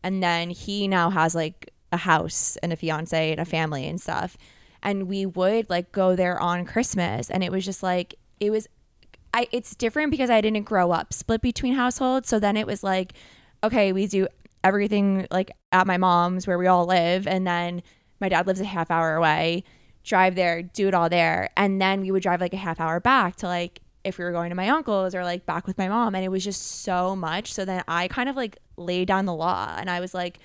And 0.03 0.21
then 0.21 0.49
he 0.49 0.87
now 0.87 1.09
has 1.09 1.35
like 1.35 1.71
a 1.91 1.97
house 1.97 2.57
and 2.57 2.73
a 2.73 2.75
fiance 2.75 3.31
and 3.31 3.39
a 3.39 3.45
family 3.45 3.87
and 3.87 3.99
stuff. 3.99 4.37
And 4.83 5.07
we 5.07 5.25
would 5.25 5.69
like 5.69 5.91
go 5.91 6.15
there 6.15 6.39
on 6.39 6.65
Christmas 6.65 7.29
and 7.29 7.43
it 7.43 7.51
was 7.51 7.65
just 7.65 7.83
like 7.83 8.15
it 8.39 8.51
was 8.51 8.67
I 9.33 9.47
it's 9.51 9.75
different 9.75 10.11
because 10.11 10.29
I 10.29 10.41
didn't 10.41 10.63
grow 10.63 10.91
up 10.91 11.13
split 11.13 11.41
between 11.41 11.73
households. 11.73 12.29
So 12.29 12.39
then 12.39 12.57
it 12.57 12.67
was 12.67 12.83
like, 12.83 13.13
okay, 13.63 13.93
we 13.93 14.07
do 14.07 14.27
everything 14.63 15.27
like 15.31 15.51
at 15.71 15.87
my 15.87 15.97
mom's 15.97 16.47
where 16.47 16.57
we 16.57 16.67
all 16.67 16.85
live, 16.85 17.27
and 17.27 17.45
then 17.45 17.83
my 18.19 18.29
dad 18.29 18.47
lives 18.47 18.59
a 18.61 18.65
half 18.65 18.89
hour 18.89 19.15
away. 19.15 19.63
Drive 20.07 20.35
there, 20.35 20.63
do 20.63 20.87
it 20.87 20.93
all 20.93 21.09
there, 21.09 21.49
and 21.57 21.81
then 21.81 21.99
we 21.99 22.11
would 22.11 22.23
drive 22.23 22.39
like 22.39 22.53
a 22.53 22.57
half 22.57 22.79
hour 22.79 23.01
back 23.01 23.35
to 23.37 23.45
like 23.45 23.81
if 24.05 24.17
we 24.17 24.23
were 24.23 24.31
going 24.31 24.49
to 24.51 24.55
my 24.55 24.69
uncle's 24.69 25.13
or 25.13 25.25
like 25.25 25.45
back 25.45 25.67
with 25.67 25.77
my 25.77 25.89
mom, 25.89 26.15
and 26.15 26.23
it 26.23 26.29
was 26.29 26.45
just 26.45 26.61
so 26.81 27.13
much. 27.13 27.53
So 27.53 27.65
then 27.65 27.83
I 27.89 28.07
kind 28.07 28.29
of 28.29 28.37
like 28.37 28.57
laid 28.77 29.09
down 29.09 29.25
the 29.25 29.33
law, 29.33 29.75
and 29.77 29.89
I 29.89 29.99
was 29.99 30.13
like, 30.13 30.39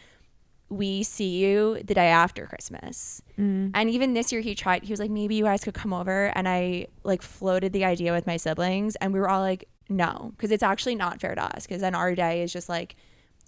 we 0.68 1.04
see 1.04 1.38
you 1.38 1.80
the 1.84 1.94
day 1.94 2.08
after 2.08 2.46
Christmas. 2.46 3.22
Mm. 3.38 3.70
And 3.74 3.88
even 3.88 4.14
this 4.14 4.32
year, 4.32 4.40
he 4.40 4.54
tried, 4.56 4.82
he 4.82 4.92
was 4.92 4.98
like, 4.98 5.10
maybe 5.10 5.34
you 5.36 5.44
guys 5.44 5.62
could 5.62 5.74
come 5.74 5.92
over. 5.92 6.32
And 6.34 6.48
I 6.48 6.86
like 7.04 7.22
floated 7.22 7.72
the 7.72 7.84
idea 7.84 8.12
with 8.12 8.26
my 8.26 8.38
siblings, 8.38 8.96
and 8.96 9.12
we 9.12 9.20
were 9.20 9.28
all 9.28 9.42
like, 9.42 9.68
no, 9.88 10.32
because 10.34 10.50
it's 10.50 10.62
actually 10.62 10.96
not 10.96 11.20
fair 11.20 11.36
to 11.36 11.44
us. 11.44 11.66
Because 11.66 11.82
then 11.82 11.94
our 11.94 12.14
day 12.14 12.42
is 12.42 12.52
just 12.52 12.68
like, 12.68 12.96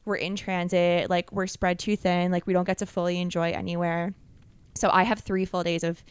we're 0.04 0.16
in 0.16 0.37
transit, 0.37 1.11
like, 1.11 1.33
we're 1.33 1.47
spread 1.47 1.78
too 1.78 1.97
thin, 1.97 2.30
like, 2.30 2.47
we 2.47 2.52
don't 2.52 2.66
get 2.66 2.78
to 2.78 2.87
fully 2.87 3.18
enjoy 3.21 3.50
anywhere. 3.50 4.12
So 4.75 4.90
I 4.93 5.04
have 5.04 5.21
three 5.21 5.45
full 5.45 5.62
days 5.62 5.85
of 5.85 6.04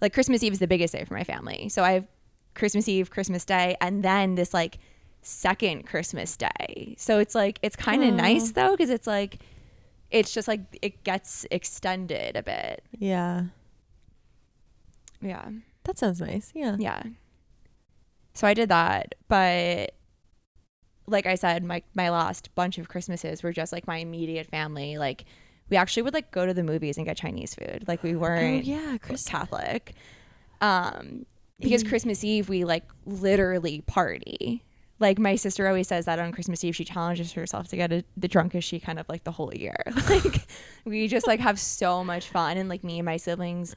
like 0.00 0.12
Christmas 0.12 0.42
Eve 0.42 0.52
is 0.52 0.58
the 0.58 0.66
biggest 0.66 0.92
day 0.94 1.04
for 1.04 1.14
my 1.14 1.24
family. 1.24 1.68
So 1.68 1.82
I 1.82 1.92
have 1.92 2.06
Christmas 2.54 2.88
Eve, 2.88 3.10
Christmas 3.10 3.44
Day, 3.44 3.76
and 3.80 4.02
then 4.02 4.34
this 4.34 4.52
like 4.52 4.78
second 5.22 5.86
Christmas 5.86 6.36
Day. 6.36 6.94
So 6.98 7.18
it's 7.18 7.34
like, 7.34 7.58
it's 7.62 7.76
kind 7.76 8.02
of 8.02 8.12
nice 8.12 8.52
though, 8.52 8.72
because 8.72 8.90
it's 8.90 9.06
like, 9.06 9.38
it's 10.10 10.34
just 10.34 10.48
like 10.48 10.60
it 10.82 11.04
gets 11.04 11.46
extended 11.50 12.36
a 12.36 12.42
bit. 12.42 12.84
Yeah. 12.98 13.44
Yeah. 15.20 15.48
That 15.84 15.98
sounds 15.98 16.20
nice. 16.20 16.52
Yeah. 16.54 16.76
Yeah. 16.78 17.02
So 18.34 18.46
I 18.46 18.54
did 18.54 18.68
that, 18.68 19.14
but 19.28 19.94
like 21.06 21.26
I 21.26 21.34
said, 21.34 21.64
my 21.64 21.82
my 21.94 22.10
last 22.10 22.54
bunch 22.54 22.78
of 22.78 22.88
Christmases 22.88 23.42
were 23.42 23.52
just 23.52 23.72
like 23.72 23.86
my 23.86 23.98
immediate 23.98 24.46
family. 24.46 24.98
Like 24.98 25.24
we 25.72 25.78
actually 25.78 26.02
would 26.02 26.12
like 26.12 26.30
go 26.30 26.44
to 26.44 26.52
the 26.52 26.62
movies 26.62 26.98
and 26.98 27.06
get 27.06 27.16
Chinese 27.16 27.54
food. 27.54 27.84
Like 27.88 28.02
we 28.02 28.14
Oh 28.14 28.18
weren't 28.18 28.64
yeah, 28.66 28.98
Chris. 29.00 29.24
Catholic. 29.24 29.94
Um 30.60 31.24
because. 31.58 31.82
Christmas 31.82 32.22
Eve 32.22 32.50
we 32.50 32.64
like 32.64 32.84
literally 33.06 33.80
party. 33.86 34.62
Like 35.00 35.18
my 35.18 35.34
sister 35.34 35.66
always 35.66 35.88
says 35.88 36.04
that 36.04 36.18
on 36.18 36.30
Christmas 36.30 36.62
Eve 36.62 36.76
she 36.76 36.84
challenges 36.84 37.32
herself 37.32 37.68
to 37.68 37.76
get 37.76 37.90
a, 37.90 38.04
the 38.18 38.28
drunkest 38.28 38.68
she 38.68 38.80
kind 38.80 38.98
of 38.98 39.08
like 39.08 39.24
the 39.24 39.30
whole 39.32 39.54
year. 39.54 39.82
like 40.10 40.46
we 40.84 41.08
just 41.08 41.26
like 41.26 41.40
have 41.40 41.58
so 41.58 42.04
much 42.04 42.28
fun 42.28 42.58
and 42.58 42.68
like 42.68 42.84
me 42.84 42.98
and 42.98 43.06
my 43.06 43.16
siblings 43.16 43.74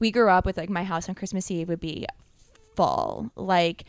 we 0.00 0.10
grew 0.10 0.30
up 0.30 0.44
with 0.44 0.56
like 0.56 0.70
my 0.70 0.82
house 0.82 1.08
on 1.08 1.14
Christmas 1.14 1.48
Eve 1.52 1.68
would 1.68 1.78
be 1.78 2.04
full. 2.74 3.30
Like 3.36 3.84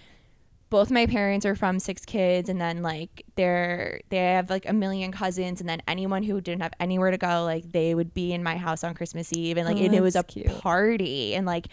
both 0.70 0.92
my 0.92 1.06
parents 1.08 1.46
are 1.46 1.56
from 1.56 1.80
six 1.80 2.06
kids 2.06 2.48
and 2.50 2.62
then 2.62 2.82
like 2.84 3.26
they're 3.36 4.02
they 4.10 4.18
have 4.18 4.50
like 4.50 4.68
a 4.70 4.74
million 4.74 5.12
cousins 5.12 5.60
and 5.62 5.68
then 5.70 5.82
anyone 5.88 6.22
who 6.24 6.40
didn't 6.42 6.62
have 6.62 6.74
anywhere 6.80 7.10
to 7.12 7.18
go 7.18 7.44
like 7.44 7.72
they 7.72 7.96
would 7.96 8.14
be 8.14 8.34
in 8.34 8.44
my 8.44 8.56
house 8.56 8.84
on 8.84 8.94
Christmas 8.94 9.34
Eve 9.34 9.58
and 9.58 9.68
like 9.68 9.78
Oh, 9.78 9.86
and 9.86 9.96
it 9.96 10.02
was 10.02 10.16
a 10.16 10.24
cute. 10.24 10.48
party 10.60 11.34
and 11.34 11.46
like 11.48 11.68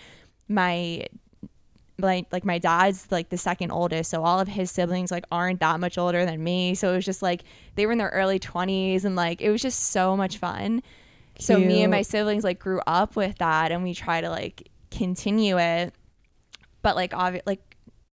my 0.48 1.06
like 1.98 2.26
like 2.30 2.44
my 2.44 2.58
dad's 2.58 3.06
like 3.10 3.30
the 3.30 3.38
second 3.38 3.70
oldest 3.70 4.10
so 4.10 4.22
all 4.22 4.38
of 4.38 4.48
his 4.48 4.70
siblings 4.70 5.10
like 5.10 5.24
aren't 5.32 5.60
that 5.60 5.80
much 5.80 5.96
older 5.98 6.24
than 6.26 6.42
me 6.44 6.74
so 6.74 6.92
it 6.92 6.96
was 6.96 7.04
just 7.06 7.22
like 7.22 7.42
they 7.74 7.86
were 7.86 7.92
in 7.92 7.98
their 7.98 8.10
early 8.10 8.38
20s 8.38 9.04
and 9.04 9.16
like 9.16 9.40
it 9.40 9.50
was 9.50 9.62
just 9.62 9.82
so 9.92 10.14
much 10.16 10.36
fun 10.38 10.82
so 11.38 11.58
me 11.58 11.82
and 11.82 11.90
my 11.90 12.02
siblings 12.02 12.44
like 12.44 12.58
grew 12.58 12.80
up 12.86 13.16
with 13.16 13.36
that 13.38 13.72
and 13.72 13.82
we 13.82 13.92
try 13.94 14.20
to 14.20 14.28
like 14.30 14.68
continue 14.90 15.58
it 15.58 15.94
but 16.82 16.96
like 16.96 17.12
obvi- 17.12 17.42
like 17.46 17.60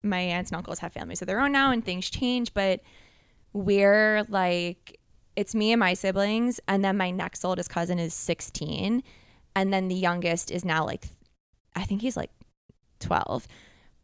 my 0.04 0.20
aunts 0.20 0.52
and 0.52 0.58
uncles 0.58 0.80
have 0.80 0.94
families 0.94 1.22
of 1.22 1.28
their 1.28 1.40
own 1.40 1.52
now 1.52 1.72
and 1.72 1.86
things 1.86 2.10
change 2.10 2.54
but 2.54 2.82
we're 3.54 4.26
like 4.30 5.00
it's 5.36 5.56
me 5.56 5.72
and 5.72 5.80
my 5.80 5.94
siblings 5.94 6.60
and 6.68 6.84
then 6.84 6.98
my 6.98 7.12
next 7.12 7.46
oldest 7.46 7.70
cousin 7.70 8.00
is 8.00 8.14
16 8.14 9.04
and 9.56 9.74
then 9.74 9.88
the 9.88 9.96
youngest 9.96 10.52
is 10.52 10.66
now 10.66 10.86
like 10.86 11.06
i 11.76 11.84
think 11.84 12.02
he's 12.02 12.18
like 12.18 12.32
12 13.00 13.48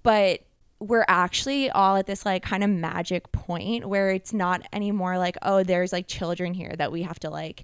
but 0.04 0.42
we're 0.80 1.06
actually 1.08 1.72
all 1.72 1.96
at 1.96 2.06
this 2.06 2.26
like 2.26 2.44
kind 2.44 2.64
of 2.64 2.70
magic 2.70 3.32
point 3.32 3.88
where 3.88 4.12
it's 4.12 4.34
not 4.34 4.62
anymore 4.72 5.18
like 5.18 5.38
oh 5.42 5.64
there's 5.64 5.92
like 5.92 6.08
children 6.08 6.54
here 6.54 6.74
that 6.78 6.92
we 6.92 7.02
have 7.02 7.20
to 7.20 7.30
like 7.30 7.64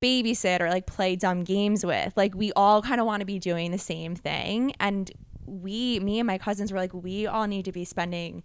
babysit 0.00 0.60
or 0.60 0.68
like 0.68 0.86
play 0.86 1.16
dumb 1.16 1.44
games 1.44 1.84
with. 1.84 2.12
Like 2.16 2.34
we 2.34 2.52
all 2.54 2.82
kind 2.82 3.00
of 3.00 3.06
want 3.06 3.20
to 3.20 3.26
be 3.26 3.38
doing 3.38 3.70
the 3.70 3.78
same 3.78 4.14
thing 4.14 4.72
and 4.80 5.10
we 5.50 6.00
me 6.00 6.18
and 6.20 6.26
my 6.26 6.38
cousins 6.38 6.72
were 6.72 6.78
like 6.78 6.94
we 6.94 7.26
all 7.26 7.46
need 7.46 7.64
to 7.64 7.72
be 7.72 7.84
spending 7.84 8.42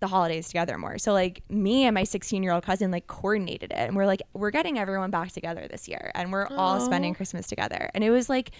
the 0.00 0.06
holidays 0.06 0.46
together 0.46 0.78
more. 0.78 0.98
So 0.98 1.12
like 1.12 1.42
me 1.48 1.84
and 1.84 1.94
my 1.94 2.04
16 2.04 2.42
year 2.42 2.52
old 2.52 2.64
cousin 2.64 2.90
like 2.90 3.06
coordinated 3.06 3.72
it. 3.72 3.78
And 3.78 3.96
we're 3.96 4.06
like 4.06 4.22
we're 4.32 4.50
getting 4.50 4.78
everyone 4.78 5.10
back 5.10 5.32
together 5.32 5.66
this 5.68 5.88
year 5.88 6.12
and 6.14 6.32
we're 6.32 6.46
all 6.48 6.80
spending 6.80 7.14
christmas 7.14 7.46
together. 7.46 7.90
And 7.94 8.04
it 8.04 8.10
was 8.10 8.28
like 8.28 8.52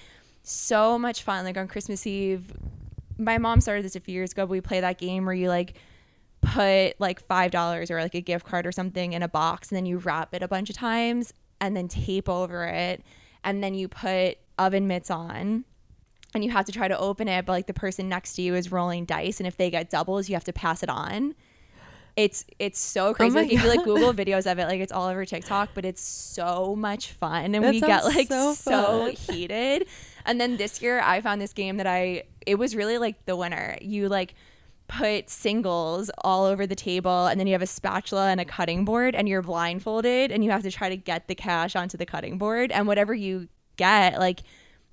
so 0.43 0.99
much 0.99 1.23
fun. 1.23 1.45
Like 1.45 1.57
on 1.57 1.69
christmas 1.69 2.07
eve 2.07 2.53
my 3.19 3.37
mom 3.39 3.61
started 3.61 3.85
this 3.85 3.97
a 3.97 4.01
few 4.01 4.15
years 4.15 4.33
ago 4.33 4.43
but 4.43 4.51
we 4.51 4.61
play 4.61 4.81
that 4.81 4.99
game 4.99 5.25
where 5.25 5.35
you 5.35 5.49
like 5.49 5.75
put 6.41 6.99
like 7.01 7.21
five 7.27 7.51
dollars 7.51 7.91
or 7.91 8.01
like 8.01 8.15
a 8.15 8.21
gift 8.21 8.47
card 8.47 8.67
or 8.67 8.73
something 8.73 9.13
in 9.13 9.23
a 9.23 9.29
box 9.29 9.69
and 9.69 9.77
then 9.77 9.87
you 9.87 9.99
wrap 9.99 10.33
it 10.33 10.43
a 10.43 10.49
bunch 10.49 10.71
of 10.71 10.77
times 10.77 11.33
and 11.61 11.77
then 11.77 11.89
tape 11.89 12.29
over 12.29 12.65
it 12.65 13.03
and 13.43 13.63
then 13.63 13.75
you 13.75 13.89
put 13.89 14.39
oven 14.57 14.87
mitts 14.87 15.11
on 15.11 15.65
and 16.35 16.45
you 16.45 16.51
have 16.51 16.65
to 16.67 16.73
try 16.73 16.89
to 16.89 16.99
open 16.99 17.29
it 17.29 17.47
but 17.47 17.53
like 17.53 17.67
the 17.67 17.75
person 17.75 18.09
next 18.09 18.35
to 18.35 18.43
you 18.43 18.55
is 18.55 18.71
rolling 18.71 19.05
dice 19.05 19.41
and 19.41 19.47
if 19.47 19.57
they 19.57 19.71
get 19.71 19.91
doubles 19.91 20.29
you 20.29 20.35
have 20.35 20.45
to 20.45 20.53
pass 20.53 20.83
it 20.83 20.89
on. 20.89 21.35
It's 22.17 22.45
it's 22.59 22.81
so 22.81 23.09
oh 23.09 23.15
crazy. 23.15 23.35
my 23.35 23.43
like 23.43 23.53
if 23.53 23.63
you 23.63 23.69
like 23.69 23.85
google 23.85 24.13
videos 24.25 24.51
of 24.51 24.59
it 24.59 24.67
like 24.67 24.81
it's 24.81 24.91
all 24.91 25.07
over 25.07 25.25
tiktok 25.25 25.69
but 25.73 25.85
it's 25.85 26.03
so 26.03 26.75
much 26.75 27.13
fun 27.13 27.55
and 27.55 27.63
That 27.63 27.71
we 27.71 27.81
get 27.81 28.05
like 28.05 28.27
so 28.27 28.55
so 28.55 29.13
heated. 29.33 29.87
And 30.27 30.41
then 30.41 30.57
this 30.57 30.83
year 30.83 31.01
i 31.01 31.21
found 31.21 31.41
this 31.41 31.53
game 31.53 31.77
that 31.77 31.87
i 31.87 32.25
it 32.45 32.57
was 32.59 32.75
really 32.75 32.99
like 32.99 33.25
the 33.27 33.37
winner. 33.37 33.77
You 33.81 34.09
like 34.09 34.35
put 34.89 35.29
singles 35.29 36.11
all 36.25 36.47
over 36.47 36.67
the 36.67 36.75
table 36.75 37.27
and 37.27 37.39
then 37.39 37.47
you 37.47 37.53
have 37.53 37.63
a 37.63 37.67
spatula 37.67 38.31
and 38.31 38.41
a 38.41 38.45
cutting 38.45 38.87
board 38.87 39.15
and 39.15 39.29
you're 39.29 39.43
blindfolded 39.43 40.33
and 40.33 40.43
you 40.43 40.51
have 40.51 40.63
to 40.63 40.71
try 40.71 40.89
to 40.89 40.97
get 40.97 41.29
the 41.29 41.35
cash 41.35 41.77
onto 41.77 41.99
the 41.99 42.07
cutting 42.07 42.39
board 42.39 42.73
and 42.73 42.87
whatever 42.87 43.15
you 43.15 43.49
get 43.77 44.19
like 44.19 44.41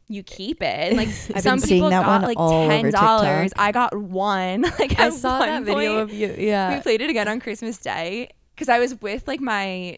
you 0.07 0.21
keep 0.23 0.61
it 0.61 0.65
and 0.65 0.97
like 0.97 1.07
I've 1.35 1.41
some 1.41 1.61
people 1.61 1.89
got 1.89 2.21
like 2.21 2.37
ten 2.37 2.91
dollars 2.91 3.51
i 3.57 3.71
got 3.71 3.97
one 3.97 4.61
like 4.79 4.99
I 4.99 5.09
saw 5.09 5.39
that 5.39 5.63
video 5.63 5.97
of 5.99 6.13
you. 6.13 6.33
Yeah. 6.37 6.75
we 6.75 6.81
played 6.81 7.01
it 7.01 7.09
again 7.09 7.27
on 7.27 7.39
Christmas 7.39 7.77
Day 7.77 8.29
because 8.53 8.69
I 8.69 8.79
was 8.79 8.99
with 9.01 9.27
like 9.27 9.41
my 9.41 9.97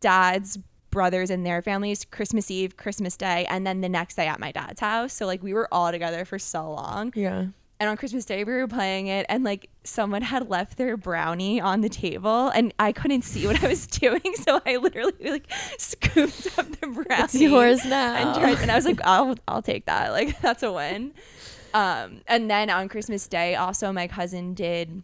dad's 0.00 0.58
brothers 0.90 1.30
and 1.30 1.44
their 1.44 1.62
families 1.62 2.04
Christmas 2.04 2.50
Eve, 2.50 2.76
Christmas 2.76 3.16
Day, 3.16 3.44
and 3.48 3.66
then 3.66 3.80
the 3.80 3.88
next 3.88 4.14
day 4.14 4.26
at 4.28 4.40
my 4.40 4.52
dad's 4.52 4.80
house. 4.80 5.12
So 5.12 5.26
like 5.26 5.42
we 5.42 5.52
were 5.52 5.68
all 5.72 5.90
together 5.90 6.24
for 6.24 6.38
so 6.38 6.70
long. 6.70 7.12
yeah. 7.14 7.46
And 7.78 7.88
on 7.90 7.96
Christmas 7.96 8.24
Day 8.24 8.42
we 8.44 8.52
were 8.52 8.66
playing 8.68 9.06
it 9.08 9.26
and 9.28 9.44
like 9.44 9.68
someone 9.84 10.22
had 10.22 10.48
left 10.48 10.78
their 10.78 10.96
brownie 10.96 11.60
on 11.60 11.80
the 11.82 11.88
table 11.88 12.48
and 12.48 12.72
I 12.78 12.92
couldn't 12.92 13.22
see 13.22 13.46
what 13.46 13.62
I 13.62 13.68
was 13.68 13.86
doing 14.02 14.22
so 14.42 14.60
I 14.64 14.76
literally 14.76 15.12
like 15.30 15.50
scooped 15.78 16.58
up 16.58 16.66
the 16.80 16.86
brownie 16.86 17.22
It's 17.24 17.34
yours 17.34 17.84
now. 17.86 18.14
and, 18.14 18.34
tried, 18.40 18.58
and 18.60 18.70
I 18.70 18.76
was 18.76 18.84
like 18.86 19.00
I'll 19.04 19.36
I'll 19.46 19.62
take 19.62 19.86
that 19.86 20.12
like 20.12 20.40
that's 20.40 20.62
a 20.62 20.72
win 20.72 21.12
um 21.74 22.20
and 22.26 22.50
then 22.50 22.70
on 22.70 22.88
Christmas 22.88 23.26
Day 23.26 23.54
also 23.54 23.92
my 23.92 24.06
cousin 24.08 24.54
did 24.54 25.02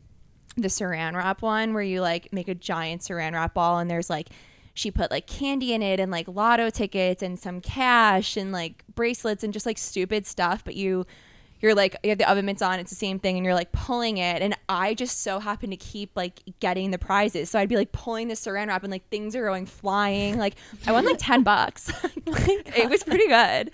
the 0.57 0.69
saran 0.69 1.15
wrap 1.15 1.41
one 1.43 1.73
where 1.75 1.83
you 1.83 2.01
like 2.01 2.33
make 2.33 2.49
a 2.49 2.55
giant 2.55 3.01
saran 3.03 3.33
wrap 3.33 3.55
ball 3.55 3.79
and 3.79 3.91
there's 3.91 4.11
like 4.11 4.29
she 4.75 4.91
put 4.91 5.11
like 5.11 5.27
candy 5.27 5.73
in 5.75 5.83
it 5.83 6.01
and 6.01 6.11
like 6.11 6.27
lotto 6.29 6.71
tickets 6.71 7.23
and 7.23 7.39
some 7.39 7.61
cash 7.61 8.37
and 8.37 8.53
like 8.53 8.85
bracelets 8.95 9.45
and 9.45 9.53
just 9.53 9.67
like 9.67 9.77
stupid 9.79 10.27
stuff 10.27 10.63
but 10.65 10.75
you 10.75 11.05
you're 11.63 11.75
like 11.75 11.97
you 12.03 12.11
have 12.11 12.19
the 12.19 12.29
oven 12.31 12.45
mitts 12.45 12.61
on 12.61 12.79
it's 12.79 12.91
the 12.91 12.97
same 12.97 13.19
thing 13.19 13.37
and 13.37 13.45
you're 13.45 13.55
like 13.55 13.73
pulling 13.73 14.19
it 14.19 14.43
and 14.43 14.55
i 14.69 14.93
just 14.93 15.23
so 15.23 15.39
happen 15.39 15.71
to 15.71 15.77
keep 15.77 16.11
like 16.17 16.43
getting 16.61 16.91
the 16.91 16.99
prizes. 16.99 17.49
So 17.49 17.59
i'd 17.59 17.69
be 17.69 17.77
like 17.77 17.93
pulling 17.93 18.29
the 18.29 18.35
saran 18.35 18.67
wrap 18.67 18.83
and 18.83 18.91
like 18.91 19.09
things 19.09 19.35
are 19.35 19.47
going 19.47 19.65
flying. 19.65 20.39
Like 20.39 20.57
i 20.87 20.93
won 20.93 21.07
like 21.07 21.17
10 21.19 21.43
bucks. 21.43 21.91
It 22.27 22.91
was 22.91 23.05
pretty 23.05 23.29
good. 23.29 23.71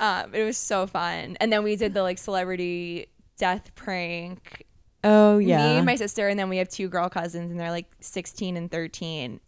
Um 0.00 0.34
it 0.34 0.44
was 0.44 0.58
so 0.58 0.86
fun. 0.86 1.36
And 1.40 1.52
then 1.52 1.62
we 1.62 1.76
did 1.76 1.94
the 1.94 2.02
like 2.02 2.18
celebrity 2.18 3.06
death 3.36 3.74
prank. 3.74 4.66
Oh 5.04 5.38
yeah. 5.38 5.58
me 5.58 5.76
and 5.76 5.86
my 5.86 5.94
sister 5.94 6.28
and 6.28 6.38
then 6.38 6.48
we 6.48 6.56
have 6.56 6.68
two 6.68 6.88
girl 6.88 7.08
cousins 7.08 7.50
and 7.50 7.60
they're 7.60 7.70
like 7.70 7.86
16 8.00 8.56
and 8.56 8.70
13 8.70 9.40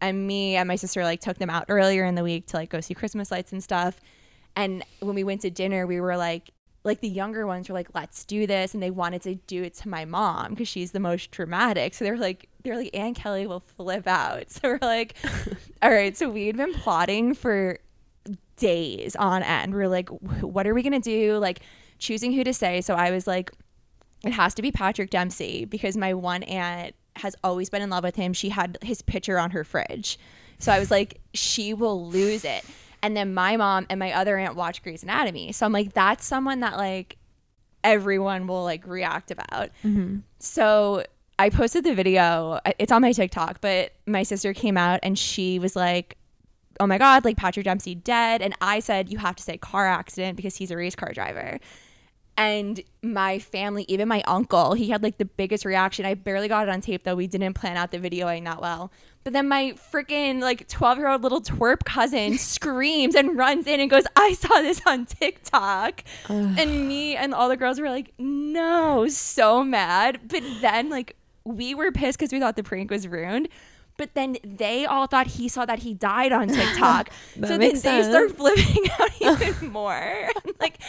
and 0.00 0.26
me 0.26 0.56
and 0.56 0.66
my 0.66 0.76
sister 0.76 1.04
like 1.04 1.20
took 1.20 1.38
them 1.38 1.50
out 1.50 1.66
earlier 1.68 2.04
in 2.04 2.16
the 2.16 2.24
week 2.24 2.46
to 2.48 2.56
like 2.56 2.70
go 2.70 2.80
see 2.80 2.94
christmas 2.94 3.30
lights 3.30 3.52
and 3.52 3.62
stuff. 3.62 4.00
And 4.56 4.82
when 4.98 5.14
we 5.14 5.22
went 5.22 5.42
to 5.42 5.50
dinner 5.50 5.86
we 5.86 6.00
were 6.00 6.16
like 6.16 6.50
like 6.88 7.00
the 7.00 7.08
younger 7.08 7.46
ones 7.46 7.68
were 7.68 7.74
like 7.74 7.88
let's 7.94 8.24
do 8.24 8.46
this 8.46 8.74
and 8.74 8.82
they 8.82 8.90
wanted 8.90 9.22
to 9.22 9.36
do 9.36 9.62
it 9.62 9.74
to 9.74 9.88
my 9.88 10.04
mom 10.04 10.50
because 10.50 10.66
she's 10.66 10.92
the 10.92 11.00
most 11.00 11.30
dramatic 11.30 11.94
so 11.94 12.04
they 12.04 12.10
were 12.10 12.16
like 12.16 12.48
they're 12.64 12.76
like 12.76 12.90
aunt 12.94 13.16
kelly 13.16 13.46
will 13.46 13.60
flip 13.60 14.06
out 14.06 14.50
so 14.50 14.60
we're 14.64 14.78
like 14.82 15.14
all 15.82 15.90
right 15.90 16.16
so 16.16 16.28
we 16.28 16.46
had 16.46 16.56
been 16.56 16.74
plotting 16.74 17.34
for 17.34 17.78
days 18.56 19.14
on 19.16 19.42
end 19.42 19.72
we 19.72 19.80
are 19.80 19.88
like 19.88 20.08
what 20.08 20.66
are 20.66 20.74
we 20.74 20.82
gonna 20.82 20.98
do 20.98 21.38
like 21.38 21.60
choosing 21.98 22.32
who 22.32 22.42
to 22.42 22.52
say 22.52 22.80
so 22.80 22.94
i 22.94 23.10
was 23.10 23.26
like 23.26 23.52
it 24.24 24.32
has 24.32 24.54
to 24.54 24.62
be 24.62 24.72
Patrick 24.72 25.10
Dempsey 25.10 25.64
because 25.64 25.96
my 25.96 26.14
one 26.14 26.42
aunt 26.44 26.94
has 27.16 27.36
always 27.44 27.70
been 27.70 27.82
in 27.82 27.90
love 27.90 28.04
with 28.04 28.16
him. 28.16 28.32
She 28.32 28.48
had 28.48 28.78
his 28.82 29.02
picture 29.02 29.38
on 29.38 29.50
her 29.50 29.64
fridge. 29.64 30.18
So 30.58 30.72
I 30.72 30.78
was 30.78 30.90
like, 30.90 31.20
she 31.34 31.72
will 31.72 32.08
lose 32.08 32.44
it. 32.44 32.64
And 33.02 33.16
then 33.16 33.34
my 33.34 33.56
mom 33.56 33.86
and 33.88 33.98
my 33.98 34.12
other 34.12 34.36
aunt 34.36 34.56
watch 34.56 34.82
Grey's 34.82 35.02
Anatomy. 35.02 35.52
So 35.52 35.66
I'm 35.66 35.72
like, 35.72 35.92
that's 35.92 36.24
someone 36.24 36.60
that 36.60 36.76
like 36.76 37.16
everyone 37.84 38.46
will 38.46 38.64
like 38.64 38.86
react 38.86 39.30
about. 39.30 39.70
Mm-hmm. 39.84 40.18
So 40.38 41.04
I 41.38 41.50
posted 41.50 41.84
the 41.84 41.94
video. 41.94 42.60
It's 42.78 42.90
on 42.90 43.02
my 43.02 43.12
TikTok, 43.12 43.60
but 43.60 43.92
my 44.06 44.22
sister 44.22 44.52
came 44.52 44.76
out 44.76 45.00
and 45.02 45.18
she 45.18 45.58
was 45.58 45.76
like, 45.76 46.16
oh 46.80 46.86
my 46.86 46.98
God, 46.98 47.24
like 47.24 47.36
Patrick 47.36 47.64
Dempsey 47.64 47.94
dead. 47.94 48.42
And 48.42 48.54
I 48.60 48.80
said, 48.80 49.10
you 49.10 49.18
have 49.18 49.36
to 49.36 49.42
say 49.42 49.56
car 49.56 49.86
accident 49.86 50.36
because 50.36 50.56
he's 50.56 50.70
a 50.70 50.76
race 50.76 50.96
car 50.96 51.12
driver 51.12 51.58
and 52.38 52.80
my 53.02 53.40
family 53.40 53.84
even 53.88 54.08
my 54.08 54.22
uncle 54.22 54.72
he 54.72 54.88
had 54.88 55.02
like 55.02 55.18
the 55.18 55.24
biggest 55.24 55.64
reaction 55.64 56.06
i 56.06 56.14
barely 56.14 56.48
got 56.48 56.66
it 56.66 56.70
on 56.70 56.80
tape 56.80 57.02
though 57.02 57.16
we 57.16 57.26
didn't 57.26 57.54
plan 57.54 57.76
out 57.76 57.90
the 57.90 57.98
videoing 57.98 58.44
that 58.44 58.62
well 58.62 58.90
but 59.28 59.34
then 59.34 59.46
my 59.46 59.74
freaking 59.92 60.40
like 60.40 60.66
12 60.68 60.96
year 60.96 61.06
old 61.06 61.22
little 61.22 61.42
twerp 61.42 61.84
cousin 61.84 62.38
screams 62.38 63.14
and 63.14 63.36
runs 63.36 63.66
in 63.66 63.78
and 63.78 63.90
goes 63.90 64.04
i 64.16 64.32
saw 64.32 64.62
this 64.62 64.80
on 64.86 65.04
tiktok. 65.04 66.02
And 66.30 66.88
me 66.88 67.14
and 67.14 67.34
all 67.34 67.50
the 67.50 67.56
girls 67.58 67.78
were 67.78 67.90
like 67.90 68.14
no 68.18 69.06
so 69.08 69.62
mad. 69.62 70.20
But 70.28 70.42
then 70.62 70.88
like 70.88 71.14
we 71.44 71.74
were 71.74 71.92
pissed 71.92 72.18
because 72.18 72.32
we 72.32 72.40
thought 72.40 72.56
the 72.56 72.62
prank 72.62 72.90
was 72.90 73.06
ruined 73.06 73.50
but 73.98 74.14
then 74.14 74.38
they 74.42 74.86
all 74.86 75.06
thought 75.06 75.26
he 75.26 75.48
saw 75.48 75.66
that 75.66 75.80
he 75.80 75.92
died 75.92 76.32
on 76.32 76.48
TikTok. 76.48 77.10
So 77.34 77.46
then 77.46 77.58
makes 77.60 77.82
they 77.82 78.02
start 78.02 78.36
flipping 78.36 78.90
out 78.98 79.10
even 79.20 79.68
more. 79.70 80.28
like 80.60 80.80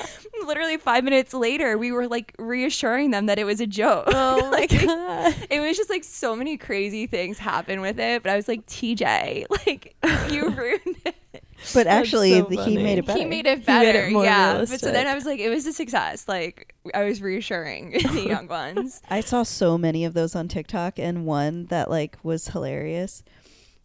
literally 0.45 0.77
five 0.77 1.03
minutes 1.03 1.33
later, 1.33 1.77
we 1.77 1.91
were 1.91 2.07
like 2.07 2.33
reassuring 2.39 3.11
them 3.11 3.25
that 3.27 3.37
it 3.37 3.43
was 3.43 3.59
a 3.59 3.67
joke. 3.67 4.05
Oh 4.07 4.49
Like. 4.51 4.71
It 4.71 5.59
was 5.59 5.77
just 5.77 5.89
like 5.89 6.03
so 6.03 6.35
many 6.35 6.57
crazy 6.57 7.07
things 7.07 7.37
happen 7.39 7.81
with 7.81 7.99
it. 7.99 8.23
But 8.23 8.31
I 8.31 8.35
was 8.35 8.47
like, 8.47 8.65
TJ, 8.65 9.45
like 9.65 9.95
you 10.31 10.49
ruined 10.49 10.97
it. 11.05 11.38
But 11.73 11.87
actually, 11.87 12.39
so 12.39 12.47
he 12.47 12.77
made 12.77 12.99
it 12.99 13.05
better. 13.05 13.19
He 13.19 13.25
made 13.25 13.45
it 13.45 13.59
made 13.59 13.65
better. 13.65 14.05
it 14.05 14.11
more 14.13 14.23
yeah. 14.23 14.59
But 14.59 14.79
so 14.79 14.91
then. 14.91 15.07
I 15.07 15.13
was 15.13 15.25
like, 15.25 15.39
it 15.39 15.49
was 15.49 15.65
a 15.65 15.73
success. 15.73 16.27
Like 16.27 16.73
I 16.93 17.03
was 17.03 17.21
reassuring 17.21 17.91
the 18.13 18.23
young 18.27 18.47
ones. 18.47 19.01
I 19.09 19.21
saw 19.21 19.43
so 19.43 19.77
many 19.77 20.05
of 20.05 20.13
those 20.13 20.35
on 20.35 20.47
TikTok, 20.47 20.97
and 20.97 21.25
one 21.25 21.65
that 21.65 21.89
like 21.89 22.17
was 22.23 22.49
hilarious 22.49 23.23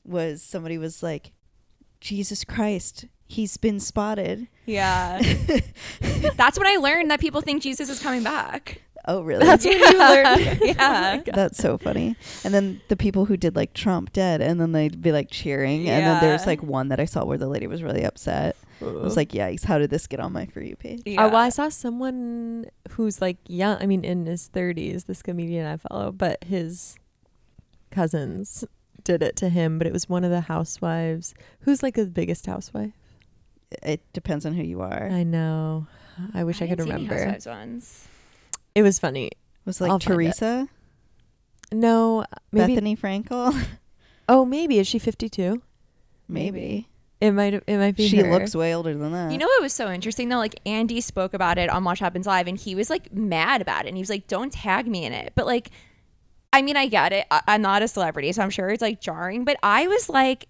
was 0.05 0.43
somebody 0.43 0.79
was 0.79 1.03
like, 1.03 1.33
"Jesus 2.01 2.45
Christ, 2.45 3.07
he's 3.27 3.57
been 3.57 3.81
spotted." 3.81 4.49
Yeah. 4.67 5.21
That's 6.37 6.59
when 6.59 6.69
I 6.69 6.77
learned 6.77 7.11
that 7.11 7.21
people 7.21 7.41
think 7.41 7.63
Jesus 7.63 7.89
is 7.89 8.01
coming 8.01 8.23
back. 8.23 8.83
Oh, 9.07 9.23
really? 9.23 9.45
That's 9.45 9.65
when 9.65 9.79
you 9.79 9.99
learned. 9.99 10.61
yeah. 10.63 11.21
Oh 11.27 11.31
That's 11.33 11.59
so 11.59 11.77
funny. 11.77 12.17
And 12.43 12.55
then 12.55 12.81
the 12.89 12.97
people 12.97 13.27
who 13.27 13.37
did 13.37 13.55
like 13.55 13.75
Trump 13.75 14.13
dead, 14.13 14.41
and 14.41 14.61
then 14.61 14.73
they'd 14.73 15.01
be 15.01 15.13
like 15.13 15.31
cheering. 15.31 15.89
And 15.89 16.05
then 16.07 16.21
there's 16.23 16.47
like 16.47 16.63
one 16.63 16.89
that 16.89 17.01
I 17.01 17.05
saw 17.05 17.25
where 17.25 17.39
the 17.39 17.49
lady 17.49 17.67
was 17.67 17.83
really 17.83 18.05
upset. 18.05 18.57
I 18.81 18.87
was 18.87 19.17
like, 19.17 19.31
yikes, 19.31 19.65
how 19.65 19.79
did 19.79 19.91
this 19.91 20.07
get 20.07 20.21
on 20.21 20.33
my 20.33 20.47
For 20.47 20.61
You 20.61 20.77
page? 20.77 21.03
Yeah. 21.05 21.25
Oh, 21.25 21.29
well, 21.29 21.37
I 21.37 21.49
saw 21.51 21.69
someone 21.69 22.67
who's 22.91 23.21
like 23.21 23.37
young. 23.47 23.77
I 23.81 23.87
mean, 23.87 24.05
in 24.05 24.27
his 24.27 24.49
thirties. 24.49 25.05
This 25.05 25.23
comedian 25.23 25.67
I 25.67 25.77
follow, 25.77 26.11
but 26.11 26.43
his 26.45 26.97
cousins 27.91 28.65
did 29.03 29.23
it 29.23 29.37
to 29.37 29.49
him. 29.49 29.79
But 29.79 29.87
it 29.87 29.93
was 29.93 30.09
one 30.09 30.25
of 30.25 30.31
the 30.31 30.43
housewives. 30.43 31.35
Who's 31.61 31.83
like 31.83 31.95
the 31.95 32.07
biggest 32.07 32.47
housewife? 32.47 32.93
It 33.83 34.01
depends 34.13 34.47
on 34.47 34.55
who 34.55 34.63
you 34.63 34.81
are. 34.81 35.09
I 35.11 35.25
know. 35.25 35.87
I 36.33 36.45
wish 36.45 36.63
I, 36.63 36.69
could 36.69 36.79
didn't 36.79 36.93
remember. 36.93 37.15
Housewives 37.15 37.47
ones. 37.47 38.09
It 38.75 38.83
was 38.83 38.99
funny. 38.99 39.31
was 39.65 39.81
like 39.81 39.91
I'll 39.91 39.99
find 39.99 40.21
it. 40.21 40.25
Teresa, 40.35 40.69
No, 41.73 42.25
maybe. 42.53 42.77
Bethenny 42.77 42.99
Frankel, 42.99 43.55
Oh, 44.29 44.45
maybe 44.45 44.79
is 44.79 44.87
she 44.87 44.99
fifty-two? 44.99 45.61
maybe. 46.29 46.89
It 47.21 47.31
might. 47.33 47.55
It 47.55 47.79
might 47.79 47.97
be. 47.97 48.09
She 48.09 48.19
her. 48.19 48.31
looks 48.31 48.55
way 48.55 48.75
older 48.75 48.93
than 48.95 49.13
that. 49.13 49.33
You 49.33 49.39
know 49.39 49.47
what 49.47 49.63
was 49.63 49.73
so 49.73 49.91
interesting 49.91 50.29
though? 50.29 50.37
Like 50.39 50.59
Andy 50.67 51.01
spoke 51.01 51.33
about 51.33 51.57
it 51.59 51.71
on 51.71 51.83
Watch 51.85 52.01
Happens 52.01 52.27
Live, 52.27 52.47
and 52.47 52.59
he 52.59 52.75
was 52.75 52.91
like 52.91 53.13
mad 53.15 53.63
about 53.63 53.85
it, 53.87 53.89
and 53.89 53.97
he 53.97 54.03
was 54.03 54.11
like, 54.11 54.27
"Don't 54.27 54.53
tag 54.53 54.87
me 54.89 55.05
in 55.07 55.13
it." 55.13 55.33
But 55.35 55.47
like, 55.47 55.71
I 56.53 56.61
mean, 56.61 56.77
I 56.77 56.87
get 56.87 57.13
it. 57.13 57.27
I- 57.31 57.43
I'm 57.47 57.63
not 57.63 57.83
a 57.83 57.89
celebrity, 57.89 58.31
so 58.33 58.43
I'm 58.43 58.51
sure 58.51 58.69
it's 58.71 58.83
like 58.83 59.01
jarring. 59.01 59.45
But 59.45 59.57
I 59.63 59.87
was 59.87 60.09
like, 60.11 60.49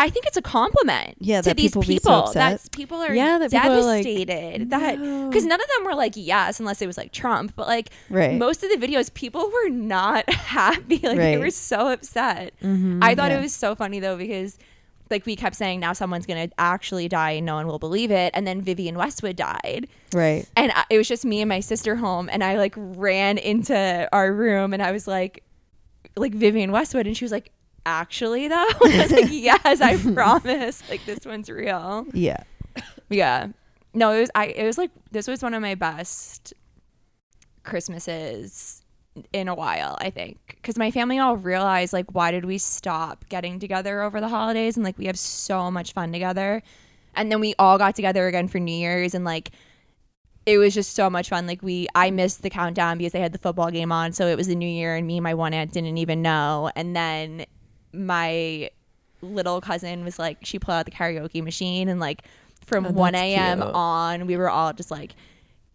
I 0.00 0.10
think 0.10 0.26
it's 0.26 0.36
a 0.36 0.42
compliment. 0.42 1.16
Yeah, 1.20 1.40
to 1.42 1.54
these 1.54 1.72
people 1.72 1.82
so 1.82 1.88
people. 1.88 2.12
upset. 2.12 2.62
that 2.62 2.70
people 2.70 2.98
are 2.98 3.12
Yeah, 3.12 3.38
that 3.38 3.52
are 3.52 3.80
like, 3.82 4.04
devastated. 4.04 4.70
that 4.70 4.98
"No." 5.00 5.28
because 5.28 5.44
none 5.44 5.60
of 5.60 5.66
them 5.76 5.84
were 5.86 5.94
like 5.94 6.12
yes, 6.16 6.60
unless 6.60 6.80
it 6.80 6.86
was 6.86 6.96
like 6.96 7.12
Trump. 7.12 7.54
But 7.56 7.66
like 7.66 7.90
Right. 8.08 8.38
most 8.38 8.62
of 8.62 8.70
the 8.70 8.76
videos, 8.86 9.12
people 9.12 9.50
were 9.50 9.68
not 9.70 10.28
happy. 10.32 10.98
Like 11.02 11.16
they 11.16 11.36
were 11.38 11.50
so 11.50 11.88
upset. 11.88 12.54
Mm-hmm. 12.62 13.00
I 13.02 13.14
thought 13.14 13.30
Yeah. 13.30 13.38
it 13.38 13.42
was 13.42 13.54
so 13.54 13.74
funny 13.74 13.98
though 13.98 14.16
because 14.16 14.56
like 15.10 15.24
we 15.26 15.34
kept 15.36 15.56
saying 15.56 15.80
now 15.80 15.94
someone's 15.94 16.26
gonna 16.26 16.48
actually 16.58 17.08
die 17.08 17.30
and 17.32 17.46
no 17.46 17.54
one 17.56 17.66
will 17.66 17.78
believe 17.80 18.10
it, 18.10 18.30
and 18.34 18.46
then 18.46 18.60
Vivienne 18.60 18.96
Westwood 18.96 19.36
died, 19.36 19.88
right. 20.12 20.46
and 20.54 20.70
I, 20.74 20.84
it 20.90 20.98
was 20.98 21.08
just 21.08 21.24
me 21.24 21.40
and 21.40 21.48
my 21.48 21.60
sister 21.60 21.96
home, 21.96 22.28
and 22.30 22.44
I 22.44 22.56
like 22.58 22.74
ran 22.76 23.38
into 23.38 24.06
our 24.12 24.30
room 24.32 24.74
and 24.74 24.82
I 24.82 24.92
was 24.92 25.08
like, 25.08 25.42
like 26.14 26.34
Vivienne 26.34 26.72
Westwood, 26.72 27.06
and 27.08 27.16
she 27.16 27.24
was 27.24 27.32
like. 27.32 27.50
Actually, 27.86 28.48
though, 28.48 28.56
I 28.56 28.98
was 29.02 29.12
like, 29.20 29.26
"Yes, 29.30 29.80
I 29.80 29.96
promise. 29.96 30.82
Like 30.88 31.04
this 31.06 31.24
one's 31.24 31.48
real." 31.48 32.06
Yeah. 32.12 32.42
Yeah. 33.08 33.48
No, 33.94 34.12
it 34.12 34.20
was 34.20 34.30
I 34.34 34.46
it 34.46 34.64
was 34.64 34.78
like 34.78 34.90
this 35.10 35.26
was 35.26 35.42
one 35.42 35.54
of 35.54 35.62
my 35.62 35.74
best 35.74 36.52
Christmases 37.64 38.82
in 39.32 39.48
a 39.48 39.54
while, 39.54 39.96
I 40.00 40.10
think. 40.10 40.58
Cuz 40.62 40.78
my 40.78 40.90
family 40.90 41.18
all 41.18 41.36
realized 41.36 41.92
like 41.92 42.14
why 42.14 42.30
did 42.30 42.44
we 42.44 42.58
stop 42.58 43.24
getting 43.28 43.58
together 43.58 44.02
over 44.02 44.20
the 44.20 44.28
holidays 44.28 44.76
and 44.76 44.84
like 44.84 44.98
we 44.98 45.06
have 45.06 45.18
so 45.18 45.70
much 45.70 45.92
fun 45.92 46.12
together. 46.12 46.62
And 47.14 47.32
then 47.32 47.40
we 47.40 47.54
all 47.58 47.78
got 47.78 47.96
together 47.96 48.26
again 48.28 48.46
for 48.48 48.60
New 48.60 48.76
Year's 48.76 49.14
and 49.14 49.24
like 49.24 49.50
it 50.46 50.56
was 50.56 50.72
just 50.72 50.94
so 50.94 51.10
much 51.10 51.28
fun. 51.28 51.46
Like 51.46 51.62
we 51.62 51.88
I 51.94 52.10
missed 52.10 52.42
the 52.42 52.50
countdown 52.50 52.98
because 52.98 53.12
they 53.12 53.20
had 53.20 53.32
the 53.32 53.38
football 53.38 53.70
game 53.70 53.90
on, 53.92 54.12
so 54.12 54.26
it 54.28 54.36
was 54.36 54.46
the 54.46 54.54
new 54.54 54.68
year 54.68 54.94
and 54.94 55.06
me 55.06 55.16
and 55.16 55.24
my 55.24 55.34
one 55.34 55.52
aunt 55.52 55.72
didn't 55.72 55.98
even 55.98 56.22
know. 56.22 56.70
And 56.76 56.94
then 56.94 57.44
my 57.92 58.70
little 59.20 59.60
cousin 59.60 60.04
was 60.04 60.18
like 60.18 60.38
she 60.44 60.58
pulled 60.58 60.76
out 60.76 60.84
the 60.84 60.90
karaoke 60.92 61.42
machine 61.42 61.88
and 61.88 61.98
like 62.00 62.22
from 62.64 62.86
Oh, 62.86 62.90
1 62.90 63.14
a.m. 63.14 63.58
cute. 63.60 63.74
on 63.74 64.26
we 64.26 64.36
were 64.36 64.48
all 64.50 64.72
just 64.72 64.90
like 64.90 65.14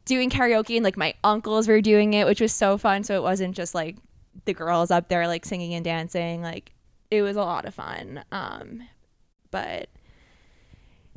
doing 0.05 0.29
karaoke 0.29 0.75
and 0.75 0.83
like 0.83 0.95
my 0.97 1.13
uncles 1.23 1.67
were 1.67 1.81
doing 1.81 2.13
it 2.13 2.25
which 2.25 2.39
was 2.39 2.53
so 2.53 2.77
fun 2.77 3.03
so 3.03 3.15
it 3.15 3.23
wasn't 3.23 3.55
just 3.55 3.73
like 3.75 3.97
the 4.45 4.53
girls 4.53 4.91
up 4.91 5.09
there 5.09 5.27
like 5.27 5.45
singing 5.45 5.73
and 5.73 5.83
dancing 5.83 6.41
like 6.41 6.71
it 7.11 7.21
was 7.21 7.35
a 7.35 7.41
lot 7.41 7.65
of 7.65 7.73
fun 7.73 8.23
um 8.31 8.83
but 9.51 9.89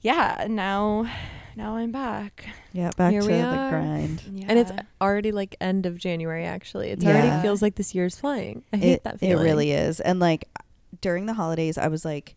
yeah 0.03 0.47
now 0.49 1.09
now 1.57 1.77
I'm 1.77 1.91
back. 1.91 2.51
Yeah, 2.75 2.91
back 2.99 3.13
Here 3.13 3.23
to 3.23 3.27
the 3.29 3.43
are. 3.43 3.71
grind. 3.71 4.23
And 4.47 4.59
it's 4.59 4.71
already 5.01 5.33
like 5.33 5.57
end 5.59 5.87
of 5.87 5.97
January 5.97 6.45
actually. 6.45 6.91
It's 6.91 7.03
Yeah. 7.03 7.13
already 7.13 7.43
feels 7.43 7.63
like 7.63 7.77
this 7.77 7.95
year's 7.95 8.15
flying. 8.21 8.63
I 8.75 8.77
hate 8.77 8.93
it, 8.93 9.05
that 9.05 9.21
feeling. 9.21 9.39
it 9.39 9.43
really 9.43 9.71
is. 9.73 10.01
And 10.01 10.21
like 10.21 10.51
during 11.01 11.27
the 11.27 11.35
holidays, 11.35 11.77
I 11.79 11.89
was 11.89 12.05
like, 12.05 12.37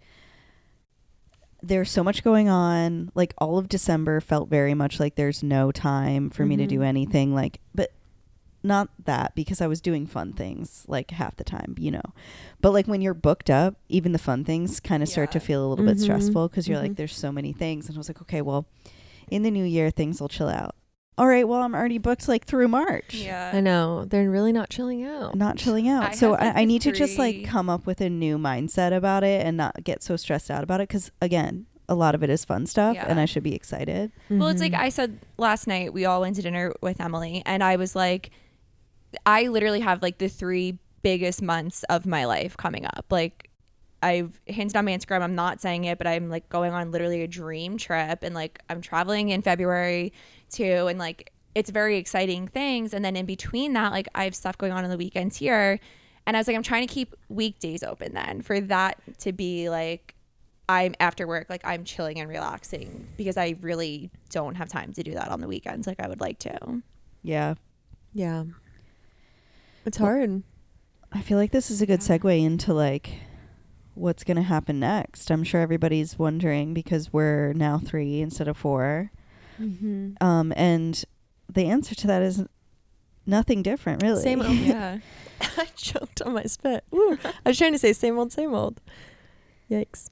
there's 1.61 1.91
so 1.91 2.03
much 2.03 2.23
going 2.23 2.47
on. 2.49 3.11
Like 3.15 3.33
all 3.37 3.57
of 3.57 3.67
December 3.67 4.21
felt 4.21 4.49
very 4.49 4.73
much 4.73 4.99
like 4.99 5.15
there's 5.15 5.43
no 5.43 5.71
time 5.71 6.29
for 6.29 6.45
me 6.45 6.55
to 6.55 6.65
do 6.67 6.79
Mhm. 6.79 6.85
anything. 6.85 7.33
Like, 7.35 7.59
but 7.75 7.91
not 8.63 8.89
that 9.05 9.35
because 9.35 9.61
I 9.61 9.67
was 9.67 9.81
doing 9.81 10.05
fun 10.05 10.33
things 10.33 10.83
like 10.87 11.11
half 11.11 11.35
the 11.35 11.43
time, 11.43 11.75
you 11.77 11.91
know. 11.91 12.01
But 12.61 12.71
like 12.71 12.87
when 12.87 13.01
you're 13.01 13.13
booked 13.13 13.49
up, 13.49 13.75
even 13.89 14.11
the 14.13 14.17
fun 14.19 14.43
things 14.45 14.79
kind 14.79 15.03
of 15.03 15.09
start 15.09 15.31
to 15.31 15.39
feel 15.39 15.65
a 15.65 15.67
little 15.67 15.85
bit 15.85 15.97
Mhm. 15.97 16.01
stressful 16.01 16.47
because 16.47 16.67
you're 16.67 16.77
Mhm. 16.79 16.83
like, 16.83 16.95
there's 16.95 17.15
so 17.15 17.31
many 17.31 17.51
things. 17.53 17.87
And 17.87 17.97
I 17.97 17.99
was 17.99 18.09
like, 18.09 18.21
okay, 18.21 18.41
well, 18.41 18.65
in 19.29 19.43
the 19.43 19.51
new 19.51 19.63
year, 19.65 19.91
things 19.91 20.19
will 20.21 20.29
chill 20.29 20.49
out. 20.49 20.75
All 21.19 21.27
right, 21.27 21.45
well, 21.45 21.61
I'm 21.61 21.75
already 21.75 21.97
booked 21.97 22.29
like 22.29 22.45
through 22.45 22.69
March 22.69 23.13
Yeah. 23.13 23.51
I 23.53 23.59
know. 23.59 24.05
They're 24.05 24.29
really 24.29 24.53
not 24.53 24.69
chilling 24.69 25.03
out. 25.03 25.35
not 25.35 25.57
chilling 25.57 25.89
out. 25.89 26.03
I 26.03 26.11
so 26.13 26.31
have, 26.31 26.39
like, 26.39 26.55
I, 26.55 26.61
I 26.61 26.65
need 26.65 26.81
to 26.83 26.93
just 26.93 27.19
like 27.19 27.35
three- 27.35 27.43
come 27.43 27.69
up 27.69 27.85
with 27.85 27.99
a 27.99 28.09
new 28.09 28.37
mindset 28.37 28.95
about 28.95 29.25
it 29.25 29.45
and 29.45 29.57
not 29.57 29.83
get 29.83 30.01
so 30.01 30.15
stressed 30.15 30.49
out 30.49 30.63
about 30.63 30.79
it. 30.79 30.87
Because 30.87 31.11
again, 31.21 31.65
a 31.89 31.95
lot 31.95 32.15
of 32.15 32.23
it 32.23 32.29
is 32.29 32.45
fun 32.45 32.65
stuff, 32.67 32.95
and 32.97 33.19
I 33.19 33.25
should 33.25 33.43
be 33.43 33.53
excited. 33.53 34.11
Mm-hmm. 34.25 34.39
Well, 34.39 34.47
it's 34.49 34.61
like. 34.61 34.73
I 34.73 34.89
said 34.89 35.19
last 35.37 35.67
night, 35.67 35.91
we 35.91 36.05
all 36.05 36.21
went 36.21 36.37
to 36.37 36.41
dinner 36.41 36.71
with 36.81 37.01
Emily, 37.01 37.43
and 37.45 37.63
I 37.63 37.75
was 37.75 37.95
like, 37.95 38.29
I 39.25 39.47
literally 39.47 39.81
have 39.81 40.01
like 40.01 40.19
the 40.19 40.29
three 40.29 40.77
biggest 41.01 41.41
months 41.41 41.83
of 41.89 42.05
my 42.05 42.25
life 42.25 42.55
coming 42.55 42.85
up. 42.85 43.07
Like, 43.09 43.49
I've 44.01 44.39
hinted 44.45 44.77
on 44.77 44.85
my 44.85 44.91
Instagram, 44.91 45.21
I'm 45.21 45.35
not 45.35 45.61
saying 45.61 45.85
it, 45.85 45.97
but 45.97 46.07
I'm 46.07 46.29
like 46.29 46.47
going 46.49 46.71
on 46.71 46.91
literally 46.91 47.23
a 47.23 47.27
dream 47.27 47.77
trip, 47.77 48.23
and 48.23 48.33
like 48.33 48.59
I'm 48.69 48.81
traveling 48.81 49.29
in 49.29 49.41
February 49.41 50.13
too, 50.49 50.87
and 50.87 50.97
like 50.99 51.31
it's 51.55 51.69
very 51.69 51.97
exciting 51.97 52.47
things. 52.47 52.93
And 52.93 53.03
then 53.03 53.15
in 53.15 53.25
between 53.25 53.73
that, 53.73 53.91
like 53.91 54.07
I 54.15 54.23
have 54.25 54.35
stuff 54.35 54.57
going 54.57 54.71
on 54.71 54.83
on 54.83 54.89
the 54.89 54.97
weekends 54.97 55.37
here. 55.37 55.79
And 56.27 56.37
I 56.37 56.39
was 56.39 56.47
like, 56.47 56.55
I'm 56.55 56.63
trying 56.63 56.87
to 56.87 56.93
keep 56.93 57.15
weekdays 57.27 57.81
open 57.81 58.13
then 58.13 58.41
for 58.43 58.61
that 58.61 58.99
to 59.19 59.31
be 59.31 59.69
like 59.69 60.13
I'm 60.67 60.93
after 60.99 61.25
work, 61.25 61.47
like 61.49 61.61
I'm 61.65 61.83
chilling 61.83 62.19
and 62.19 62.29
relaxing 62.29 63.07
because 63.17 63.35
I 63.37 63.55
really 63.61 64.11
don't 64.29 64.53
have 64.55 64.69
time 64.69 64.93
to 64.93 65.01
do 65.03 65.13
that 65.13 65.29
on 65.29 65.41
the 65.41 65.47
weekends 65.47 65.87
like 65.87 65.99
I 65.99 66.07
would 66.07 66.21
like 66.21 66.37
to. 66.39 66.83
Yeah, 67.23 67.55
yeah. 68.13 68.43
It's 69.85 69.99
Well- 69.99 70.09
hard. 70.09 70.43
I 71.11 71.21
feel 71.21 71.39
like 71.39 71.51
this 71.51 71.71
is 71.71 71.81
a 71.81 71.87
good 71.87 72.03
Yeah. 72.07 72.17
segue 72.19 72.43
into 72.45 72.73
like 72.75 73.09
what's 73.95 74.23
going 74.23 74.37
to 74.37 74.43
happen 74.43 74.79
next. 74.79 75.31
I'm 75.31 75.43
sure 75.43 75.59
everybody's 75.61 76.19
wondering 76.19 76.75
because 76.75 77.11
we're 77.11 77.53
now 77.53 77.79
three 77.79 78.21
instead 78.21 78.47
of 78.47 78.55
four. 78.55 79.11
Mm-hmm. 79.59 80.23
Um, 80.25 80.53
and 80.55 81.03
the 81.51 81.65
answer 81.65 81.95
to 81.95 82.07
that 82.07 82.21
is 82.21 82.43
nothing 83.25 83.61
different, 83.61 84.01
really. 84.03 84.21
Same 84.21 84.41
old. 84.41 84.51
Yeah. 84.57 84.99
I 85.57 85.65
choked 85.75 86.21
on 86.21 86.33
my 86.33 86.43
spit. 86.43 86.83
Woo. 86.91 87.17
I 87.23 87.49
was 87.49 87.57
trying 87.57 87.71
to 87.71 87.79
say 87.79 87.93
same 87.93 88.17
old, 88.19 88.31
same 88.33 88.53
old. 88.53 88.81
Yikes. 89.69 90.09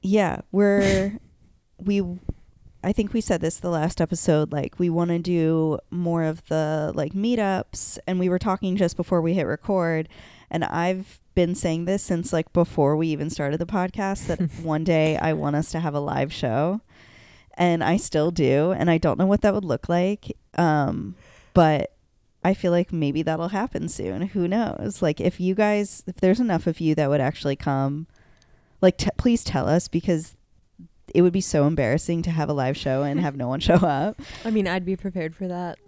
yeah 0.00 0.40
we're 0.50 1.18
we 1.78 2.02
i 2.82 2.90
think 2.90 3.12
we 3.12 3.20
said 3.20 3.42
this 3.42 3.56
the 3.58 3.68
last 3.68 4.00
episode 4.00 4.50
like 4.50 4.78
we 4.78 4.88
want 4.88 5.10
to 5.10 5.18
do 5.18 5.78
more 5.90 6.24
of 6.24 6.42
the 6.46 6.90
like 6.94 7.12
meetups 7.12 7.98
and 8.06 8.18
we 8.18 8.30
were 8.30 8.38
talking 8.38 8.76
just 8.76 8.96
before 8.96 9.20
we 9.20 9.34
hit 9.34 9.46
record 9.46 10.08
and 10.50 10.64
i've 10.64 11.20
been 11.34 11.54
saying 11.54 11.84
this 11.84 12.02
since 12.02 12.32
like 12.32 12.50
before 12.54 12.96
we 12.96 13.08
even 13.08 13.28
started 13.28 13.58
the 13.58 13.66
podcast 13.66 14.26
that 14.26 14.40
one 14.62 14.84
day 14.84 15.18
i 15.18 15.34
want 15.34 15.54
us 15.54 15.70
to 15.70 15.80
have 15.80 15.94
a 15.94 16.00
live 16.00 16.32
show 16.32 16.80
and 17.56 17.82
i 17.84 17.96
still 17.96 18.30
do 18.30 18.72
and 18.72 18.90
i 18.90 18.98
don't 18.98 19.18
know 19.18 19.26
what 19.26 19.40
that 19.42 19.54
would 19.54 19.64
look 19.64 19.88
like 19.88 20.36
um 20.56 21.14
but 21.54 21.90
I 22.46 22.52
feel 22.52 22.72
like 22.72 22.92
maybe 22.92 23.22
that'll 23.22 23.48
happen 23.48 23.88
soon. 23.88 24.20
Who 24.20 24.46
knows? 24.46 25.00
Like 25.00 25.18
if 25.18 25.40
you 25.40 25.54
guys 25.54 26.04
if 26.06 26.16
there's 26.16 26.40
enough 26.40 26.66
of 26.66 26.78
you 26.78 26.94
that 26.94 27.08
would 27.08 27.20
actually 27.22 27.56
come 27.56 28.06
like 28.82 28.98
t- 28.98 29.08
please 29.16 29.42
tell 29.42 29.66
us 29.66 29.88
because 29.88 30.36
it 31.14 31.22
would 31.22 31.32
be 31.32 31.40
so 31.40 31.66
embarrassing 31.66 32.20
to 32.22 32.30
have 32.30 32.50
a 32.50 32.52
live 32.52 32.76
show 32.76 33.02
and 33.02 33.18
have 33.18 33.34
no 33.34 33.48
one 33.48 33.60
show 33.60 33.74
up. 33.82 34.20
I 34.44 34.50
mean, 34.50 34.68
I'd 34.68 34.84
be 34.84 34.94
prepared 34.94 35.34
for 35.34 35.48
that. 35.48 35.78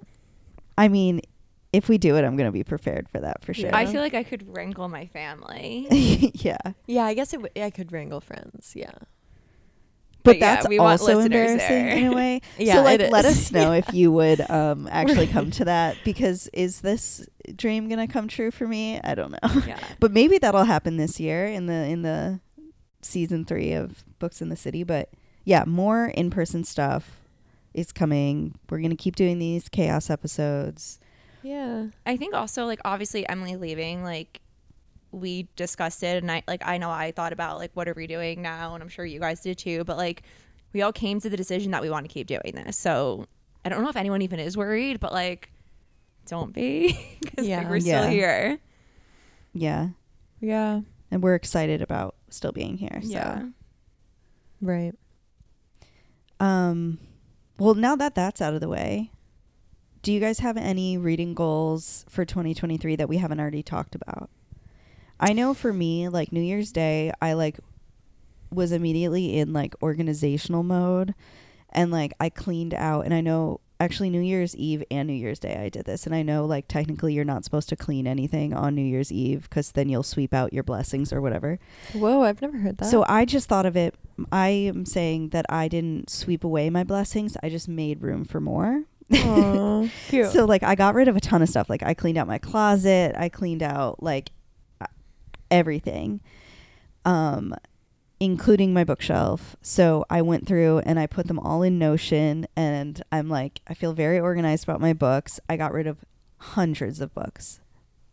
I 0.78 0.88
mean, 0.88 1.20
if 1.74 1.90
we 1.90 1.98
do 1.98 2.16
it, 2.16 2.24
I'm 2.24 2.36
going 2.36 2.48
to 2.48 2.52
be 2.52 2.64
prepared 2.64 3.06
for 3.10 3.20
that 3.20 3.44
for 3.44 3.52
sure. 3.52 3.68
Yeah. 3.68 3.76
I 3.76 3.84
feel 3.84 4.00
like 4.00 4.14
I 4.14 4.22
could 4.22 4.54
wrangle 4.56 4.88
my 4.88 5.06
family. 5.06 5.86
yeah. 6.36 6.56
Yeah, 6.86 7.04
I 7.04 7.12
guess 7.12 7.34
it 7.34 7.42
w- 7.42 7.52
I 7.64 7.68
could 7.68 7.92
wrangle 7.92 8.22
friends. 8.22 8.72
Yeah. 8.74 8.92
But, 10.26 10.32
But 10.32 10.38
yeah, 10.40 10.56
that's 10.56 10.78
also 10.78 11.20
embarrassing 11.20 11.58
there. 11.58 11.88
in 11.88 12.06
a 12.06 12.14
way. 12.14 12.40
Yeah, 12.58 12.74
so 12.74 12.82
like 12.82 13.00
let 13.10 13.24
us 13.24 13.50
know 13.56 13.72
if 13.72 13.92
you 13.94 14.12
would 14.12 14.48
um 14.50 14.88
actually 14.92 15.26
come 15.26 15.50
to 15.52 15.64
that 15.66 15.96
because 16.04 16.48
is 16.52 16.80
this 16.80 17.26
dream 17.54 17.88
going 17.88 18.06
to 18.06 18.12
come 18.12 18.28
true 18.28 18.50
for 18.50 18.66
me? 18.66 19.00
I 19.02 19.14
don't 19.14 19.30
know. 19.30 19.62
yeah. 19.66 19.78
but 20.00 20.12
maybe 20.12 20.38
that'll 20.38 20.64
happen 20.64 20.96
this 20.96 21.18
year 21.20 21.46
in 21.46 21.66
the 21.66 21.74
in 21.74 22.02
the 22.02 22.40
season 23.02 23.44
3 23.44 23.72
of 23.74 24.04
Books 24.18 24.42
in 24.42 24.48
the 24.48 24.56
City, 24.56 24.82
but 24.82 25.10
yeah, 25.44 25.64
more 25.64 26.06
in-person 26.06 26.64
stuff 26.64 27.20
is 27.72 27.92
coming. 27.92 28.54
We're 28.68 28.78
going 28.78 28.90
to 28.90 28.96
keep 28.96 29.14
doing 29.16 29.38
these 29.38 29.68
chaos 29.68 30.10
episodes. 30.10 30.98
Yeah. 31.42 31.86
I 32.04 32.16
think 32.16 32.34
also 32.34 32.64
like 32.64 32.80
obviously 32.84 33.28
Emily 33.28 33.54
leaving, 33.54 34.02
like 34.02 34.40
we 35.16 35.48
discussed 35.56 36.02
it 36.02 36.22
and 36.22 36.30
I 36.30 36.42
like 36.46 36.62
I 36.66 36.78
know 36.78 36.90
I 36.90 37.10
thought 37.10 37.32
about 37.32 37.58
like 37.58 37.70
what 37.74 37.88
are 37.88 37.94
we 37.94 38.06
doing 38.06 38.42
now 38.42 38.74
and 38.74 38.82
I'm 38.82 38.88
sure 38.88 39.04
you 39.04 39.18
guys 39.20 39.40
did 39.40 39.58
too, 39.58 39.82
but 39.84 39.96
like 39.96 40.22
we 40.72 40.82
all 40.82 40.92
came 40.92 41.20
to 41.20 41.30
the 41.30 41.36
decision 41.36 41.70
that 41.72 41.80
we 41.82 41.88
want 41.90 42.04
to 42.06 42.12
keep 42.12 42.26
doing 42.26 42.52
this. 42.54 42.76
So 42.76 43.26
I 43.64 43.68
don't 43.68 43.82
know 43.82 43.88
if 43.88 43.96
anyone 43.96 44.22
even 44.22 44.38
is 44.38 44.56
worried, 44.56 45.00
but 45.00 45.12
like 45.12 45.50
don't 46.26 46.52
be 46.52 46.98
because 47.20 47.46
Yeah. 47.46 47.58
like, 47.58 47.70
we're 47.70 47.80
still 47.80 48.06
here. 48.08 48.58
Yeah. 49.54 49.88
Yeah. 50.40 50.80
And 51.10 51.22
we're 51.22 51.34
excited 51.34 51.80
about 51.82 52.14
still 52.30 52.52
being 52.52 52.76
here. 52.76 53.00
So 53.02 53.08
Yeah. 53.08 53.42
Right. 54.60 54.92
Um, 56.40 56.98
well, 57.58 57.74
now 57.74 57.96
that 57.96 58.14
that's 58.14 58.42
out 58.42 58.54
of 58.54 58.60
the 58.60 58.68
way, 58.68 59.10
do 60.02 60.12
you 60.12 60.20
guys 60.20 60.40
have 60.40 60.56
any 60.56 60.98
reading 60.98 61.34
goals 61.34 62.04
for 62.08 62.24
2023 62.24 62.96
that 62.96 63.08
we 63.08 63.16
haven't 63.16 63.40
already 63.40 63.62
talked 63.62 63.94
about? 63.94 64.28
I 65.18 65.32
know 65.32 65.54
for 65.54 65.72
me, 65.72 66.08
like 66.08 66.32
New 66.32 66.40
Year's 66.40 66.72
Day, 66.72 67.12
I 67.20 67.32
like 67.32 67.58
was 68.50 68.72
immediately 68.72 69.38
in 69.38 69.52
like 69.52 69.74
organizational 69.82 70.62
mode 70.62 71.14
and 71.70 71.90
like 71.90 72.12
I 72.20 72.28
cleaned 72.30 72.74
out 72.74 73.04
and 73.04 73.12
I 73.12 73.20
know 73.20 73.60
actually 73.78 74.08
New 74.08 74.20
Year's 74.20 74.56
Eve 74.56 74.82
and 74.90 75.08
New 75.08 75.14
Year's 75.14 75.38
Day 75.38 75.56
I 75.56 75.68
did 75.68 75.84
this 75.84 76.06
and 76.06 76.14
I 76.14 76.22
know 76.22 76.44
like 76.46 76.68
technically 76.68 77.12
you're 77.12 77.24
not 77.24 77.44
supposed 77.44 77.68
to 77.70 77.76
clean 77.76 78.06
anything 78.06 78.54
on 78.54 78.74
New 78.74 78.84
Year's 78.84 79.12
Eve 79.12 79.50
cuz 79.50 79.72
then 79.72 79.88
you'll 79.88 80.02
sweep 80.02 80.32
out 80.32 80.52
your 80.52 80.62
blessings 80.62 81.12
or 81.12 81.20
whatever. 81.20 81.58
Whoa, 81.92 82.22
I've 82.22 82.40
never 82.40 82.58
heard 82.58 82.78
that. 82.78 82.86
So 82.86 83.04
I 83.08 83.24
just 83.24 83.48
thought 83.48 83.66
of 83.66 83.76
it. 83.76 83.94
I 84.32 84.48
am 84.48 84.86
saying 84.86 85.30
that 85.30 85.44
I 85.48 85.68
didn't 85.68 86.08
sweep 86.08 86.44
away 86.44 86.70
my 86.70 86.84
blessings. 86.84 87.36
I 87.42 87.48
just 87.48 87.68
made 87.68 88.02
room 88.02 88.24
for 88.24 88.40
more. 88.40 88.84
Aw, 89.12 89.88
cute. 90.08 90.30
So 90.30 90.46
like 90.46 90.62
I 90.62 90.74
got 90.74 90.94
rid 90.94 91.08
of 91.08 91.16
a 91.16 91.20
ton 91.20 91.42
of 91.42 91.48
stuff. 91.48 91.68
Like 91.68 91.82
I 91.82 91.94
cleaned 91.94 92.16
out 92.16 92.26
my 92.26 92.38
closet. 92.38 93.14
I 93.16 93.28
cleaned 93.28 93.62
out 93.62 94.02
like 94.02 94.30
everything, 95.50 96.20
um, 97.04 97.54
including 98.20 98.72
my 98.72 98.84
bookshelf. 98.84 99.56
So 99.62 100.04
I 100.08 100.22
went 100.22 100.46
through 100.46 100.78
and 100.80 100.98
I 100.98 101.06
put 101.06 101.26
them 101.28 101.38
all 101.38 101.62
in 101.62 101.78
Notion. 101.78 102.46
And 102.56 103.02
I'm 103.12 103.28
like, 103.28 103.60
I 103.68 103.74
feel 103.74 103.92
very 103.92 104.18
organized 104.18 104.64
about 104.64 104.80
my 104.80 104.92
books. 104.92 105.38
I 105.48 105.56
got 105.56 105.72
rid 105.72 105.86
of 105.86 106.04
hundreds 106.38 107.00
of 107.00 107.14
books, 107.14 107.60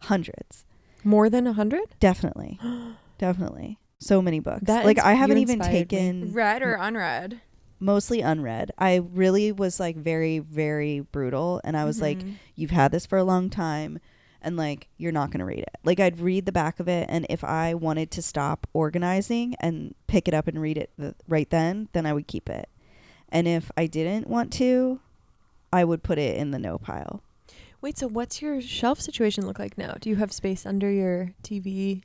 hundreds, 0.03 0.65
More 1.03 1.29
than 1.29 1.47
a 1.47 1.53
hundred? 1.53 1.95
definitely, 1.99 2.59
definitely. 3.17 3.79
So 3.99 4.21
many 4.21 4.39
books. 4.39 4.63
That 4.63 4.85
like 4.85 4.97
ins- 4.97 5.05
I 5.05 5.13
haven't 5.13 5.37
even 5.37 5.55
inspired 5.59 5.73
me. 5.73 5.79
taken 5.79 6.33
Read 6.33 6.61
or 6.61 6.73
unread? 6.75 7.41
mostly 7.79 8.21
unread. 8.21 8.71
I 8.77 8.95
really 9.11 9.51
was 9.51 9.77
like 9.79 9.97
very, 9.97 10.39
very 10.39 11.01
brutal. 11.01 11.59
And 11.65 11.75
I 11.75 11.83
was 11.83 11.99
like, 12.01 12.19
Mhm. 12.19 12.35
you've 12.55 12.71
had 12.71 12.91
this 12.93 13.05
for 13.05 13.17
a 13.17 13.23
long 13.25 13.49
time 13.49 13.99
and 14.43 14.57
like, 14.57 14.87
you're 14.97 15.11
not 15.11 15.31
going 15.31 15.39
to 15.39 15.45
read 15.45 15.59
it. 15.59 15.75
Like, 15.83 15.99
I'd 15.99 16.19
read 16.19 16.45
the 16.45 16.51
back 16.51 16.79
of 16.79 16.87
it. 16.87 17.07
And 17.09 17.25
if 17.29 17.43
I 17.43 17.73
wanted 17.73 18.11
to 18.11 18.21
stop 18.21 18.67
organizing 18.73 19.55
and 19.59 19.95
pick 20.07 20.27
it 20.27 20.33
up 20.33 20.47
and 20.47 20.61
read 20.61 20.77
it 20.77 20.91
th- 20.99 21.15
right 21.27 21.49
then, 21.49 21.89
then 21.93 22.05
I 22.05 22.13
would 22.13 22.27
keep 22.27 22.49
it. 22.49 22.69
And 23.29 23.47
if 23.47 23.71
I 23.75 23.87
didn't 23.87 24.27
want 24.27 24.53
to, 24.53 24.99
I 25.71 25.83
would 25.83 26.03
put 26.03 26.19
it 26.19 26.37
in 26.37 26.51
the 26.51 26.59
no 26.59 26.77
pile. 26.77 27.23
Wait, 27.81 27.97
so 27.97 28.07
what's 28.07 28.41
your 28.41 28.61
shelf 28.61 29.01
situation 29.01 29.45
look 29.45 29.59
like 29.59 29.77
now? 29.77 29.95
Do 29.99 30.09
you 30.09 30.15
have 30.17 30.31
space 30.31 30.65
under 30.65 30.89
your 30.89 31.33
TV? 31.43 32.03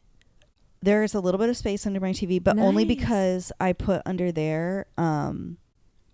There 0.82 1.02
is 1.02 1.14
a 1.14 1.20
little 1.20 1.38
bit 1.38 1.48
of 1.48 1.56
space 1.56 1.86
under 1.86 2.00
my 2.00 2.10
TV, 2.12 2.42
but 2.42 2.58
only 2.58 2.84
because 2.84 3.52
I 3.60 3.72
put 3.72 4.02
under 4.06 4.32
there 4.32 4.86
um, 4.96 5.58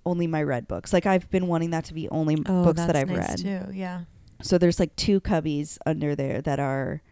only 0.05 0.27
my 0.27 0.43
read 0.43 0.67
books. 0.69 0.93
Like, 0.93 1.07
I've 1.07 1.31
been 1.31 1.47
wanting 1.47 1.71
that 1.71 1.85
to 1.87 1.95
be 1.95 2.09
only 2.09 2.37
books 2.37 2.81
that 2.81 2.97
I've 2.97 3.11
read. 3.11 3.39
too. 3.39 3.67
Yeah. 3.73 4.03
So 4.42 4.59
there's 4.59 4.81
like 4.81 4.94
two 4.97 5.20
cubbies 5.20 5.79
under 5.87 6.14
there 6.14 6.40
that 6.42 6.61
are 6.61 7.03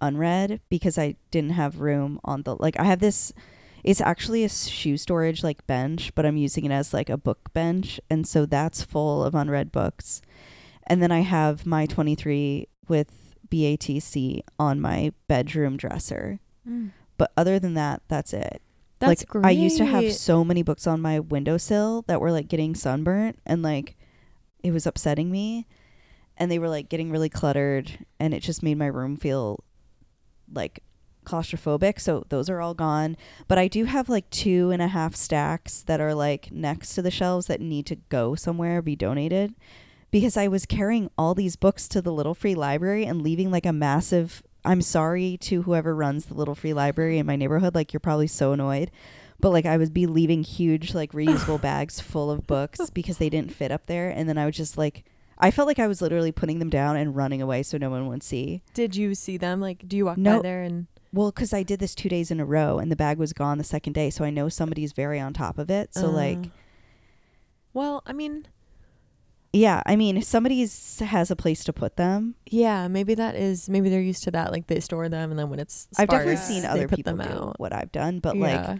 unread 0.00 0.60
because 0.68 0.98
I 0.98 1.16
didn't 1.30 1.50
have 1.50 1.80
room 1.80 2.20
on 2.24 2.42
the 2.42 2.56
like 2.56 2.78
I 2.78 2.84
have 2.84 3.00
this 3.00 3.32
It's 3.82 4.00
actually 4.00 4.44
a 4.44 4.48
shoe 4.48 4.96
storage 4.96 5.42
like 5.42 5.66
bench, 5.66 6.14
but 6.14 6.26
I'm 6.26 6.36
using 6.36 6.64
it 6.64 6.72
as 6.72 6.92
like 6.92 7.08
a 7.08 7.16
book 7.16 7.52
bench, 7.52 8.00
and 8.10 8.26
so 8.26 8.46
that's 8.46 8.82
full 8.82 9.24
of 9.24 9.34
unread 9.34 9.72
books. 9.72 10.20
And 10.86 11.02
then 11.02 11.12
I 11.12 11.20
have 11.20 11.66
my 11.66 11.86
23 11.86 12.66
with 12.88 13.34
BATC 13.48 14.42
on 14.58 14.80
my 14.80 15.12
bedroom 15.28 15.76
dresser. 15.76 16.40
Mm. 16.68 16.90
But 17.16 17.32
other 17.36 17.58
than 17.58 17.74
that, 17.74 18.02
that's 18.08 18.32
it. 18.32 18.60
That's 18.98 19.22
like 19.22 19.28
great. 19.28 19.46
I 19.46 19.50
used 19.50 19.78
to 19.78 19.86
have 19.86 20.12
so 20.12 20.44
many 20.44 20.62
books 20.62 20.86
on 20.86 21.00
my 21.00 21.20
windowsill 21.20 22.02
that 22.06 22.20
were 22.20 22.32
like 22.32 22.48
getting 22.48 22.74
sunburnt 22.74 23.38
and 23.46 23.62
like 23.62 23.96
it 24.62 24.72
was 24.72 24.86
upsetting 24.86 25.30
me 25.30 25.66
and 26.40 26.50
they 26.50 26.58
were 26.58 26.70
like 26.70 26.88
getting 26.88 27.10
really 27.12 27.28
cluttered 27.28 28.06
and 28.18 28.32
it 28.32 28.40
just 28.40 28.62
made 28.62 28.78
my 28.78 28.86
room 28.86 29.16
feel 29.16 29.62
like 30.52 30.82
claustrophobic 31.24 32.00
so 32.00 32.24
those 32.30 32.48
are 32.48 32.60
all 32.60 32.74
gone. 32.74 33.16
But 33.46 33.58
i 33.58 33.68
do 33.68 33.84
have 33.84 34.08
like 34.08 34.28
two 34.30 34.70
and 34.70 34.80
a 34.80 34.88
half 34.88 35.14
stacks 35.14 35.82
that 35.82 36.00
are 36.00 36.14
like 36.14 36.50
next 36.50 36.94
to 36.94 37.02
the 37.02 37.10
shelves 37.10 37.46
that 37.46 37.60
need 37.60 37.86
to 37.86 37.96
go 38.08 38.34
somewhere 38.34 38.80
be 38.80 38.96
donated 38.96 39.54
because 40.10 40.36
i 40.36 40.48
was 40.48 40.64
carrying 40.66 41.10
all 41.18 41.34
these 41.34 41.56
books 41.56 41.86
to 41.88 42.00
the 42.00 42.12
little 42.12 42.34
free 42.34 42.54
library 42.54 43.04
and 43.04 43.22
leaving 43.22 43.50
like 43.50 43.66
a 43.66 43.72
massive 43.72 44.42
i'm 44.64 44.80
sorry 44.80 45.36
to 45.36 45.62
whoever 45.62 45.94
runs 45.94 46.24
the 46.24 46.34
little 46.34 46.54
free 46.54 46.72
library 46.72 47.18
in 47.18 47.26
my 47.26 47.36
neighborhood 47.36 47.74
like 47.74 47.92
you're 47.92 48.00
probably 48.00 48.26
so 48.26 48.52
annoyed 48.52 48.90
but 49.38 49.50
like 49.50 49.66
i 49.66 49.76
would 49.76 49.92
be 49.92 50.06
leaving 50.06 50.42
huge 50.42 50.94
like 50.94 51.12
reusable 51.12 51.60
bags 51.70 52.00
full 52.00 52.30
of 52.30 52.46
books 52.46 52.90
because 52.90 53.18
they 53.18 53.30
didn't 53.30 53.52
fit 53.52 53.70
up 53.70 53.86
there 53.86 54.08
and 54.10 54.28
then 54.28 54.38
i 54.38 54.44
would 54.44 54.54
just 54.54 54.78
like 54.78 55.04
i 55.40 55.50
felt 55.50 55.66
like 55.66 55.78
i 55.78 55.86
was 55.86 56.00
literally 56.02 56.30
putting 56.32 56.58
them 56.60 56.70
down 56.70 56.96
and 56.96 57.16
running 57.16 57.42
away 57.42 57.62
so 57.62 57.76
no 57.78 57.90
one 57.90 58.06
would 58.08 58.22
see 58.22 58.62
Did 58.74 58.94
you 58.96 59.14
see 59.14 59.36
them? 59.36 59.60
Like, 59.60 59.86
do 59.88 59.96
you 59.96 60.04
walk 60.06 60.16
No. 60.18 60.36
by 60.36 60.42
there 60.42 60.62
and 60.62 60.86
well, 61.12 61.32
because 61.32 61.52
I 61.52 61.64
did 61.64 61.80
this 61.80 61.96
two 61.96 62.08
days 62.08 62.30
in 62.30 62.38
a 62.38 62.44
row 62.44 62.78
and 62.78 62.88
the 62.92 62.94
bag 62.94 63.18
was 63.18 63.32
gone 63.32 63.58
the 63.58 63.64
second 63.64 63.94
day. 63.94 64.10
So 64.10 64.24
I 64.24 64.30
know 64.30 64.48
somebody's 64.48 64.92
very 64.92 65.18
on 65.18 65.32
top 65.32 65.58
of 65.58 65.68
it. 65.68 65.92
So, 65.92 66.08
like, 66.08 66.38
Uh, 66.38 66.48
well, 67.72 68.02
I 68.06 68.12
mean, 68.12 68.46
yeah, 69.52 69.82
I 69.86 69.96
mean, 69.96 70.22
somebody's 70.22 71.00
has 71.00 71.28
a 71.32 71.34
place 71.34 71.64
to 71.64 71.72
put 71.72 71.96
them. 71.96 72.36
yeah, 72.46 72.86
maybe 72.86 73.14
that 73.16 73.34
is 73.34 73.68
maybe 73.68 73.88
they're 73.90 74.00
used 74.00 74.22
to 74.24 74.30
that. 74.30 74.52
Like 74.52 74.68
they 74.68 74.78
store 74.78 75.08
them, 75.08 75.30
and 75.30 75.38
then 75.38 75.50
when 75.50 75.58
it's 75.58 75.88
I've 75.98 76.08
definitely 76.08 76.36
seen 76.36 76.64
other 76.64 76.86
people 76.86 77.16
them 77.16 77.26
do 77.26 77.34
out. 77.48 77.58
what 77.58 77.72
I've 77.72 77.90
done, 77.90 78.20
but 78.20 78.36
like, 78.36 78.52
Yeah. 78.60 78.76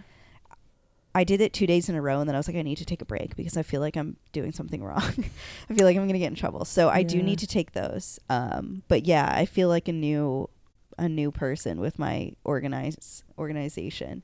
I 1.13 1.23
did 1.23 1.41
it 1.41 1.51
two 1.51 1.67
days 1.67 1.89
in 1.89 1.95
a 1.95 2.01
row 2.01 2.19
and 2.19 2.27
then 2.27 2.35
I 2.35 2.39
was 2.39 2.47
like, 2.47 2.55
I 2.55 2.61
need 2.61 2.77
to 2.77 2.85
take 2.85 3.01
a 3.01 3.05
break 3.05 3.35
because 3.35 3.57
I 3.57 3.63
feel 3.63 3.81
like 3.81 3.97
I'm 3.97 4.15
doing 4.31 4.51
something 4.51 4.83
wrong. 4.83 5.03
I 5.69 5.73
feel 5.73 5.85
like 5.85 5.97
I'm 5.97 6.03
going 6.03 6.13
to 6.13 6.19
get 6.19 6.27
in 6.27 6.35
trouble. 6.35 6.63
So 6.63 6.89
I 6.89 7.03
do 7.03 7.21
need 7.21 7.39
to 7.39 7.47
take 7.47 7.73
those. 7.73 8.19
Um, 8.29 8.83
but 8.87 9.05
yeah, 9.05 9.29
I 9.33 9.45
feel 9.45 9.67
like 9.67 9.87
a 9.89 9.93
new, 9.93 10.49
a 10.97 11.09
new 11.09 11.31
person 11.31 11.81
with 11.81 11.99
my 11.99 12.33
organize 12.45 13.23
organization. 13.37 14.23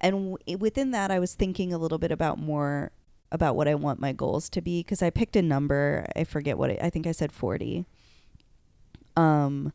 And 0.00 0.36
w- 0.36 0.58
within 0.58 0.92
that, 0.92 1.10
I 1.10 1.18
was 1.18 1.34
thinking 1.34 1.72
a 1.72 1.78
little 1.78 1.98
bit 1.98 2.12
about 2.12 2.38
more 2.38 2.92
about 3.30 3.56
what 3.56 3.68
I 3.68 3.74
want 3.74 4.00
my 4.00 4.12
goals 4.12 4.48
to 4.50 4.60
be 4.60 4.80
because 4.80 5.02
I 5.02 5.10
picked 5.10 5.36
a 5.36 5.42
number. 5.42 6.06
I 6.16 6.24
forget 6.24 6.56
what 6.56 6.70
it, 6.70 6.78
I 6.80 6.88
think 6.88 7.06
I 7.06 7.12
said 7.12 7.32
40. 7.32 7.84
Um, 9.16 9.72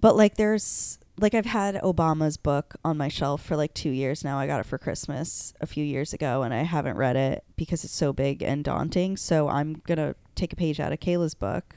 but 0.00 0.16
like 0.16 0.36
there's 0.36 0.98
like 1.18 1.34
I've 1.34 1.46
had 1.46 1.76
Obama's 1.76 2.36
book 2.36 2.76
on 2.84 2.96
my 2.96 3.08
shelf 3.08 3.42
for 3.42 3.56
like 3.56 3.72
2 3.74 3.90
years 3.90 4.22
now. 4.24 4.38
I 4.38 4.46
got 4.46 4.60
it 4.60 4.66
for 4.66 4.78
Christmas 4.78 5.54
a 5.60 5.66
few 5.66 5.84
years 5.84 6.12
ago 6.12 6.42
and 6.42 6.52
I 6.52 6.62
haven't 6.62 6.96
read 6.96 7.16
it 7.16 7.44
because 7.56 7.84
it's 7.84 7.94
so 7.94 8.12
big 8.12 8.42
and 8.42 8.62
daunting. 8.64 9.16
So 9.16 9.48
I'm 9.48 9.80
going 9.86 9.98
to 9.98 10.14
take 10.34 10.52
a 10.52 10.56
page 10.56 10.78
out 10.80 10.92
of 10.92 11.00
Kayla's 11.00 11.34
book. 11.34 11.76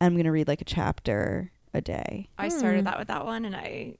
And 0.00 0.06
I'm 0.06 0.14
going 0.14 0.24
to 0.24 0.32
read 0.32 0.48
like 0.48 0.62
a 0.62 0.64
chapter 0.64 1.52
a 1.74 1.80
day. 1.82 2.28
I 2.38 2.48
Hmm. 2.48 2.58
started 2.58 2.86
that 2.86 2.98
with 2.98 3.08
that 3.08 3.24
one, 3.26 3.44
and 3.44 3.54
I, 3.54 3.96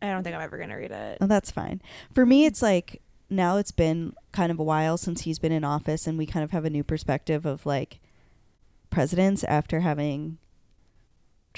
I 0.00 0.10
don't 0.10 0.24
think 0.24 0.34
I'm 0.34 0.42
ever 0.42 0.58
gonna 0.58 0.76
read 0.76 0.90
it. 0.90 1.18
Oh, 1.20 1.26
that's 1.26 1.50
fine. 1.50 1.80
For 2.12 2.24
me, 2.26 2.46
it's 2.46 2.62
like 2.62 3.00
now 3.30 3.58
it's 3.58 3.70
been 3.70 4.14
kind 4.32 4.50
of 4.50 4.58
a 4.58 4.64
while 4.64 4.96
since 4.96 5.20
he's 5.20 5.38
been 5.38 5.52
in 5.52 5.62
office, 5.62 6.06
and 6.06 6.16
we 6.18 6.24
kind 6.26 6.42
of 6.42 6.50
have 6.52 6.64
a 6.64 6.70
new 6.70 6.82
perspective 6.82 7.44
of 7.46 7.64
like 7.66 8.00
presidents 8.90 9.44
after 9.44 9.80
having 9.80 10.38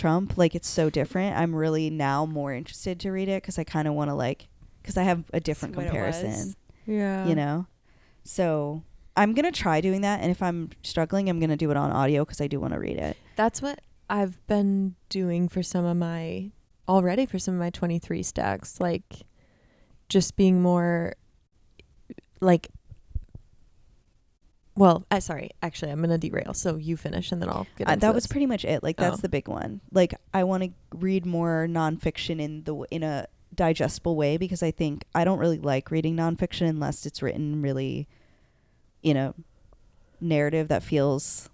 Trump. 0.00 0.36
Like 0.36 0.54
it's 0.54 0.68
so 0.68 0.90
different. 0.90 1.36
I'm 1.36 1.54
really 1.54 1.90
now 1.90 2.26
more 2.26 2.52
interested 2.52 2.98
to 3.00 3.10
read 3.10 3.28
it 3.28 3.42
because 3.42 3.58
I 3.58 3.64
kind 3.64 3.86
of 3.86 3.94
want 3.94 4.10
to 4.10 4.14
like 4.14 4.48
because 4.82 4.96
I 4.96 5.02
have 5.02 5.24
a 5.32 5.40
different 5.40 5.76
what 5.76 5.86
it 5.86 5.92
was. 5.92 6.16
comparison. 6.16 6.54
yeah, 6.86 7.26
You 7.26 7.34
know, 7.34 7.66
so 8.24 8.82
I'm 9.16 9.34
gonna 9.34 9.52
try 9.52 9.80
doing 9.80 10.00
that, 10.00 10.20
and 10.20 10.30
if 10.30 10.42
I'm 10.42 10.70
struggling, 10.82 11.28
I'm 11.28 11.38
gonna 11.38 11.56
do 11.56 11.70
it 11.70 11.76
on 11.76 11.90
audio 11.92 12.24
because 12.24 12.40
I 12.40 12.46
do 12.46 12.58
want 12.58 12.72
to 12.72 12.78
read 12.78 12.96
it. 12.96 13.16
That's 13.36 13.60
what 13.60 13.80
I've 14.08 14.44
been 14.46 14.96
doing 15.08 15.48
for 15.48 15.62
some 15.62 15.84
of 15.84 15.96
my 15.96 16.50
already 16.88 17.24
for 17.24 17.38
some 17.38 17.54
of 17.54 17.60
my 17.60 17.70
23 17.70 18.20
stacks 18.20 18.80
like 18.80 19.22
just 20.08 20.34
being 20.34 20.60
more 20.60 21.14
like 22.40 22.68
well, 24.80 25.04
I 25.10 25.18
sorry, 25.18 25.50
actually 25.62 25.92
I'm 25.92 25.98
going 25.98 26.08
to 26.10 26.16
derail. 26.18 26.54
So 26.54 26.76
you 26.76 26.96
finish 26.96 27.30
and 27.32 27.40
then 27.42 27.48
I'll 27.50 27.66
get 27.76 27.86
Uh, 27.88 27.92
into 27.92 28.00
that 28.06 28.14
was 28.14 28.26
pretty 28.26 28.46
much 28.46 28.64
it. 28.64 28.82
Like 28.82 28.96
that's 28.96 29.18
Oh. 29.18 29.22
the 29.22 29.28
big 29.28 29.46
one. 29.46 29.80
Like 29.92 30.14
I 30.32 30.44
want 30.44 30.62
to 30.64 30.70
read 30.96 31.26
more 31.26 31.66
nonfiction 31.68 32.40
in 32.40 32.64
the 32.64 32.72
w- 32.72 32.86
in 32.90 33.02
a 33.02 33.26
digestible 33.54 34.16
way 34.16 34.36
because 34.38 34.62
I 34.62 34.70
think 34.70 35.04
I 35.14 35.24
don't 35.24 35.38
really 35.38 35.58
like 35.58 35.90
reading 35.90 36.16
nonfiction 36.16 36.68
unless 36.68 37.04
it's 37.04 37.20
written 37.20 37.60
really 37.62 38.08
in 39.02 39.16
a 39.16 39.34
narrative 40.20 40.68
that 40.68 40.82
feels, 40.82 41.50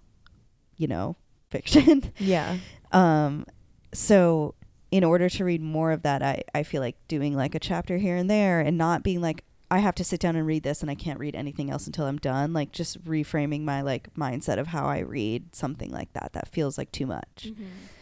you 0.77 0.87
know, 0.87 1.15
fiction. 1.49 2.03
Yeah. 2.19 2.57
um, 2.91 3.45
so 3.93 4.53
in 4.91 5.03
order 5.03 5.27
to 5.29 5.43
read 5.43 5.61
more 5.61 5.91
of 5.91 6.03
that, 6.03 6.21
I 6.23 6.43
I 6.53 6.63
feel 6.63 6.81
like 6.81 6.95
doing 7.09 7.35
like 7.35 7.55
a 7.55 7.59
chapter 7.59 7.97
here 7.97 8.15
and 8.15 8.29
there 8.29 8.61
and 8.61 8.77
not 8.77 9.03
being 9.03 9.19
like 9.21 9.43
I 9.69 9.79
have 9.79 9.95
to 9.95 10.03
sit 10.03 10.19
down 10.21 10.35
and 10.37 10.47
read 10.47 10.63
this 10.63 10.81
and 10.81 10.89
I 10.89 10.95
can't 10.95 11.19
read 11.19 11.35
anything 11.35 11.69
else 11.69 11.87
until 11.87 12.05
I'm 12.05 12.17
done. 12.17 12.53
Like 12.53 12.71
just 12.71 13.03
reframing 13.03 13.63
my 13.63 13.81
like 13.81 14.13
mindset 14.13 14.59
of 14.59 14.67
how 14.67 14.85
I 14.85 14.99
read 14.99 15.53
something 15.55 15.91
like 15.91 16.13
that. 16.13 16.31
That 16.33 16.47
feels 16.47 16.77
like 16.77 16.91
too 16.91 17.05
much. 17.05 17.51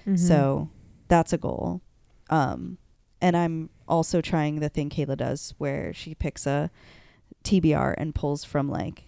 Mhm. 0.05 0.19
So 0.19 0.69
that's 1.07 1.33
a 1.33 1.37
goal. 1.37 1.81
Um, 2.29 2.77
and 3.21 3.35
I'm 3.35 3.69
also 3.87 4.21
trying 4.21 4.59
the 4.59 4.69
thing 4.69 4.89
Kayla 4.89 5.17
does 5.17 5.55
where 5.57 5.93
she 5.93 6.13
picks 6.13 6.45
a 6.45 6.69
TBR 7.43 7.95
and 7.97 8.13
pulls 8.13 8.43
from 8.43 8.69
like 8.69 9.03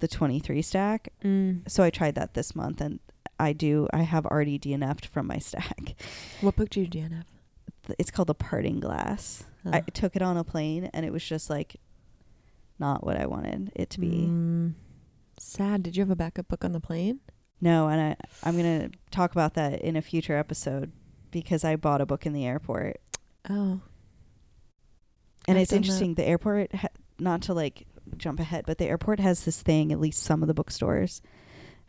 the 0.00 0.08
23 0.08 0.62
stack. 0.62 1.12
Mm. 1.24 1.70
So 1.70 1.82
I 1.84 1.90
tried 1.90 2.16
that 2.16 2.34
this 2.34 2.56
month 2.56 2.80
and 2.80 2.98
I 3.38 3.52
do, 3.52 3.88
I 3.92 4.02
have 4.02 4.26
already 4.26 4.58
DNF'd 4.58 5.06
from 5.06 5.26
my 5.26 5.38
stack. 5.50 5.94
What 6.40 6.56
book 6.56 6.70
did 6.70 6.94
you 6.94 7.02
DNF? 7.02 7.24
It's 7.98 8.10
called 8.10 8.28
The 8.28 8.34
Parting 8.34 8.80
Glass. 8.80 9.44
I 9.74 9.80
took 9.80 10.16
it 10.16 10.22
on 10.22 10.36
a 10.36 10.44
plane 10.44 10.90
and 10.92 11.04
it 11.06 11.12
was 11.12 11.24
just 11.24 11.48
like 11.50 11.76
not 12.78 13.04
what 13.04 13.16
I 13.18 13.26
wanted 13.26 13.72
it 13.74 13.90
to 13.90 14.00
be. 14.00 14.26
Mm. 14.28 14.74
Sad. 15.38 15.82
Did 15.82 15.96
you 15.96 16.02
have 16.02 16.10
a 16.10 16.16
backup 16.16 16.48
book 16.48 16.64
on 16.64 16.72
the 16.72 16.80
plane? 16.80 17.20
No, 17.60 17.88
and 17.88 18.00
I 18.00 18.16
I'm 18.46 18.56
gonna 18.56 18.90
talk 19.10 19.32
about 19.32 19.54
that 19.54 19.80
in 19.82 19.96
a 19.96 20.02
future 20.02 20.36
episode 20.36 20.92
because 21.30 21.64
I 21.64 21.76
bought 21.76 22.00
a 22.00 22.06
book 22.06 22.26
in 22.26 22.32
the 22.32 22.44
airport, 22.46 23.00
Oh. 23.48 23.80
and 25.48 25.56
I've 25.56 25.62
it's 25.62 25.70
done 25.70 25.80
that. 25.80 25.86
interesting. 25.86 26.14
The 26.14 26.24
airport, 26.26 26.74
ha- 26.74 26.88
not 27.18 27.42
to 27.42 27.54
like 27.54 27.86
jump 28.16 28.40
ahead, 28.40 28.64
but 28.66 28.78
the 28.78 28.86
airport 28.86 29.20
has 29.20 29.44
this 29.44 29.62
thing. 29.62 29.92
At 29.92 30.00
least 30.00 30.22
some 30.22 30.42
of 30.42 30.48
the 30.48 30.54
bookstores 30.54 31.22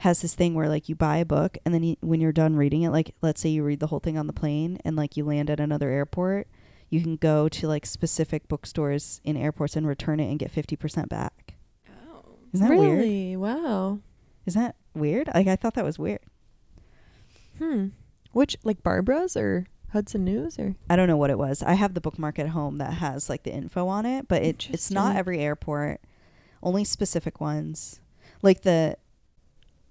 has 0.02 0.22
this 0.22 0.36
thing 0.36 0.54
where 0.54 0.70
like 0.70 0.88
you 0.90 0.96
buy 0.96 1.18
a 1.18 1.26
book, 1.26 1.58
and 1.66 1.74
then 1.74 1.84
you, 1.84 1.96
when 2.02 2.22
you're 2.22 2.32
done 2.32 2.56
reading 2.56 2.84
it, 2.84 2.92
like 2.92 3.16
let's 3.22 3.42
say 3.42 3.50
you 3.50 3.64
read 3.64 3.80
the 3.80 3.88
whole 3.88 4.00
thing 4.00 4.18
on 4.18 4.28
the 4.28 4.34
plane, 4.34 4.78
and 4.86 4.96
like 4.96 5.18
you 5.18 5.26
land 5.26 5.50
at 5.50 5.60
another 5.60 5.90
airport, 5.90 6.48
you 6.90 7.02
can 7.02 7.16
go 7.18 7.50
to 7.50 7.68
like 7.68 7.86
specific 7.86 8.48
bookstores 8.48 9.20
in 9.24 9.36
airports 9.36 9.76
and 9.76 9.88
return 9.88 10.20
it 10.20 10.30
and 10.30 10.40
get 10.40 10.52
fifty 10.52 10.76
percent 10.76 11.10
back. 11.10 11.56
Oh. 11.90 12.24
Isn't 12.54 12.68
that 12.68 12.78
weird? 12.78 13.00
really? 13.00 13.36
Wow. 13.36 14.00
Isn't 14.46 14.62
that 14.62 14.76
weird? 14.94 15.30
Like 15.34 15.48
I 15.48 15.56
thought 15.56 15.74
that 15.74 15.86
was 15.86 16.00
weird. 16.00 16.22
Hmm. 17.58 17.88
Which 18.32 18.56
like 18.64 18.84
Barbara's 18.84 19.36
or 19.36 19.66
Hudson 19.92 20.24
News 20.24 20.60
or 20.60 20.76
I 20.90 20.96
don't 20.96 21.08
know 21.08 21.18
what 21.18 21.30
it 21.30 21.38
was. 21.38 21.64
I 21.64 21.74
have 21.74 21.94
the 21.94 22.02
bookmark 22.02 22.40
at 22.40 22.50
home 22.50 22.78
that 22.78 22.94
has 22.94 23.30
like 23.30 23.44
the 23.44 23.54
info 23.54 23.88
on 23.88 24.06
it, 24.06 24.28
but 24.28 24.42
it 24.44 24.70
it's 24.72 24.92
not 24.92 25.16
every 25.16 25.40
airport. 25.40 26.02
Only 26.64 26.84
specific 26.84 27.40
ones. 27.42 28.00
Like 28.42 28.62
the 28.62 28.98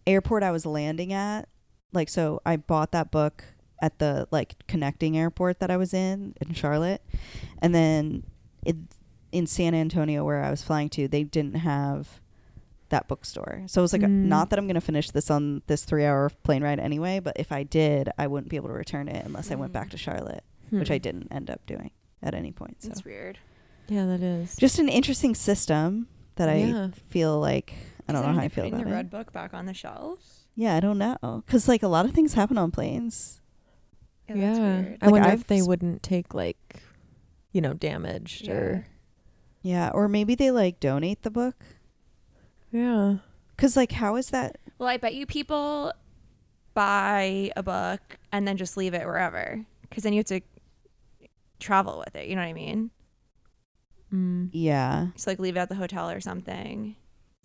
airport 0.07 0.43
I 0.43 0.51
was 0.51 0.65
landing 0.65 1.13
at, 1.13 1.49
like 1.93 2.09
so 2.09 2.41
I 2.47 2.57
bought 2.57 2.93
that 2.93 3.11
book 3.11 3.45
at 3.81 3.99
the 3.99 4.27
like 4.31 4.55
connecting 4.67 5.17
airport 5.19 5.61
that 5.61 5.71
I 5.71 5.77
was 5.77 5.93
in 5.95 6.35
in 6.41 6.55
Charlotte. 6.55 7.03
And 7.61 7.75
then 7.75 8.23
it, 8.65 8.77
in 9.33 9.47
San 9.47 9.75
Antonio 9.75 10.25
where 10.25 10.43
I 10.43 10.51
was 10.51 10.63
flying 10.63 10.89
to, 10.91 11.09
they 11.09 11.25
didn't 11.25 11.57
have 11.57 12.21
that 12.89 13.09
bookstore. 13.09 13.63
So 13.67 13.81
it 13.81 13.83
was 13.83 13.93
like 13.93 14.03
Mm. 14.03 14.27
not 14.27 14.51
that 14.51 14.59
I'm 14.59 14.67
going 14.67 14.77
to 14.77 14.81
finish 14.81 15.11
this 15.11 15.31
on 15.31 15.63
this 15.67 15.85
3-hour 15.85 16.31
plane 16.45 16.63
ride 16.63 16.79
anyway, 16.79 17.19
but 17.21 17.37
if 17.39 17.51
I 17.51 17.65
did, 17.65 18.09
I 18.17 18.29
wouldn't 18.29 18.49
be 18.49 18.57
able 18.57 18.69
to 18.69 18.75
return 18.75 19.09
it 19.09 19.25
unless 19.27 19.51
I 19.51 19.57
went 19.57 19.73
back 19.73 19.89
Mm. 19.89 19.91
to 19.91 19.97
Charlotte 19.99 20.45
Hmm. 20.71 20.79
which 20.81 20.91
I 20.91 20.99
didn't 20.99 21.29
end 21.31 21.49
up 21.51 21.65
doing 21.67 21.91
at 22.23 22.35
any 22.35 22.51
point. 22.53 22.83
So 22.83 22.89
That's 22.89 23.05
weird. 23.05 23.39
Yeah, 23.89 24.07
that 24.07 24.21
is. 24.23 24.57
just 24.57 24.79
an 24.81 24.89
interesting 24.89 25.35
system 25.35 26.09
that 26.37 26.49
Yeah. 26.57 26.87
I 26.87 26.91
feel 27.09 27.39
like 27.39 27.75
I 28.09 28.13
don't 28.13 28.23
know 28.27 28.33
how 28.33 28.41
I 28.41 28.49
feel 28.49 28.65
putting 28.65 28.75
about 28.75 28.85
the 28.85 28.91
it. 28.91 28.95
red 28.95 29.11
book 29.11 29.33
back 29.33 29.53
on 29.55 29.67
the 29.67 29.75
shelves. 29.75 30.47
Yeah, 30.55 30.75
I 30.77 30.81
don't 30.81 30.99
know 30.99 31.43
because 31.45 31.69
like 31.69 31.83
a 31.83 31.89
lot 31.89 32.05
of 32.05 32.13
things 32.13 32.35
happen 32.35 32.57
on 32.59 32.71
planes. 32.71 33.41
Yeah, 34.29 34.35
that's 34.37 34.59
yeah. 34.59 34.81
weird. 34.83 34.99
I 35.01 35.05
Like, 35.07 35.13
wonder 35.13 35.29
I've 35.29 35.41
if 35.41 35.47
they 35.47 35.59
s- 35.61 35.67
wouldn't 35.67 36.03
take 36.03 36.35
like 36.35 36.83
you 37.53 37.61
know, 37.61 37.73
damaged 37.73 38.49
or 38.49 38.87
Yeah, 39.63 39.91
or 39.95 40.09
maybe 40.09 40.35
they 40.35 40.51
like 40.51 40.79
donate 40.81 41.23
the 41.23 41.31
book. 41.31 41.57
yeah. 42.71 43.17
Cuz 43.57 43.77
like 43.77 43.93
how 43.93 44.17
is 44.17 44.31
that 44.31 44.59
Well, 44.79 44.89
I 44.89 44.97
bet 44.99 45.15
you 45.15 45.25
people 45.27 45.93
buy 46.75 47.51
a 47.57 47.63
book 47.63 48.19
and 48.33 48.47
then 48.47 48.57
just 48.59 48.77
leave 48.77 48.93
it 48.93 49.07
wherever 49.07 49.65
because 49.89 50.03
then 50.05 50.13
you 50.13 50.19
have 50.19 50.27
to 50.27 50.41
travel 51.59 51.99
with 52.05 52.15
it. 52.15 52.29
You 52.29 52.35
know 52.37 52.43
what 52.43 52.49
I 52.49 52.53
mean? 52.53 52.91
Mm. 54.13 54.51
Yeah. 54.53 55.09
So 55.17 55.31
like 55.31 55.39
leave 55.39 55.57
it 55.57 55.61
at 55.61 55.69
the 55.69 55.75
hotel 55.77 56.11
or 56.11 56.21
something. 56.21 56.97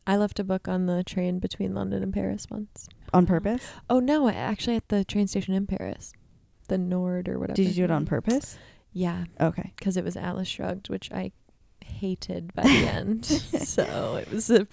I 0.05 0.17
left 0.17 0.39
a 0.39 0.43
book 0.43 0.67
on 0.67 0.87
the 0.87 1.03
train 1.03 1.39
between 1.39 1.73
London 1.73 2.03
and 2.03 2.13
Paris 2.13 2.47
once. 2.49 2.89
On 3.13 3.25
purpose? 3.25 3.63
Oh 3.89 3.99
no, 3.99 4.27
actually 4.29 4.75
at 4.75 4.89
the 4.89 5.05
train 5.05 5.27
station 5.27 5.53
in 5.53 5.67
Paris, 5.67 6.11
the 6.71 6.77
Nord 6.77 7.27
or 7.29 7.37
whatever. 7.37 7.55
Did 7.55 7.67
you 7.67 7.73
do 7.73 7.83
it 7.83 7.91
on 7.91 8.05
purpose? 8.05 8.57
Yeah, 8.93 9.25
Okay. 9.39 9.73
because 9.77 9.97
it 9.97 10.03
was 10.03 10.15
Atlas 10.17 10.47
Shrugged, 10.47 10.89
which 10.89 11.11
I 11.11 11.31
hated 11.85 12.53
by 12.55 12.63
the 12.63 12.69
end. 12.87 13.25
so 13.25 14.15
it 14.15 14.31
was 14.31 14.49
a, 14.49 14.67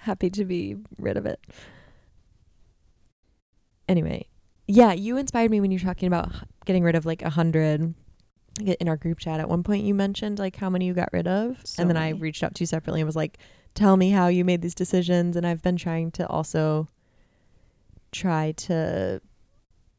happy 0.00 0.30
to 0.30 0.44
be 0.44 0.76
rid 0.98 1.16
of 1.16 1.26
it. 1.26 1.40
Anyway, 3.88 4.26
yeah, 4.66 4.92
you 4.92 5.16
inspired 5.16 5.50
me 5.50 5.60
when 5.60 5.70
you 5.70 5.78
were 5.78 5.84
talking 5.84 6.06
about 6.06 6.30
getting 6.66 6.82
rid 6.84 6.94
of 6.94 7.04
like 7.06 7.22
a 7.22 7.30
hundred. 7.30 7.94
In 8.80 8.88
our 8.88 8.96
group 8.96 9.20
chat, 9.20 9.38
at 9.38 9.48
one 9.48 9.62
point 9.62 9.84
you 9.84 9.94
mentioned 9.94 10.40
like 10.40 10.56
how 10.56 10.68
many 10.68 10.86
you 10.86 10.92
got 10.94 11.10
rid 11.12 11.28
of, 11.28 11.60
So 11.64 11.80
and 11.80 11.88
then 11.88 11.96
I 11.96 12.10
reached 12.10 12.42
out 12.42 12.56
to 12.56 12.62
you 12.62 12.66
separately 12.66 13.00
and 13.00 13.06
was 13.06 13.14
like, 13.14 13.38
"Tell 13.74 13.96
me 13.96 14.10
how 14.10 14.26
you 14.26 14.44
made 14.44 14.62
these 14.62 14.74
decisions." 14.74 15.36
And 15.36 15.46
I've 15.46 15.62
been 15.62 15.76
trying 15.76 16.10
to 16.12 16.26
also 16.26 16.88
try 18.10 18.50
to 18.56 19.20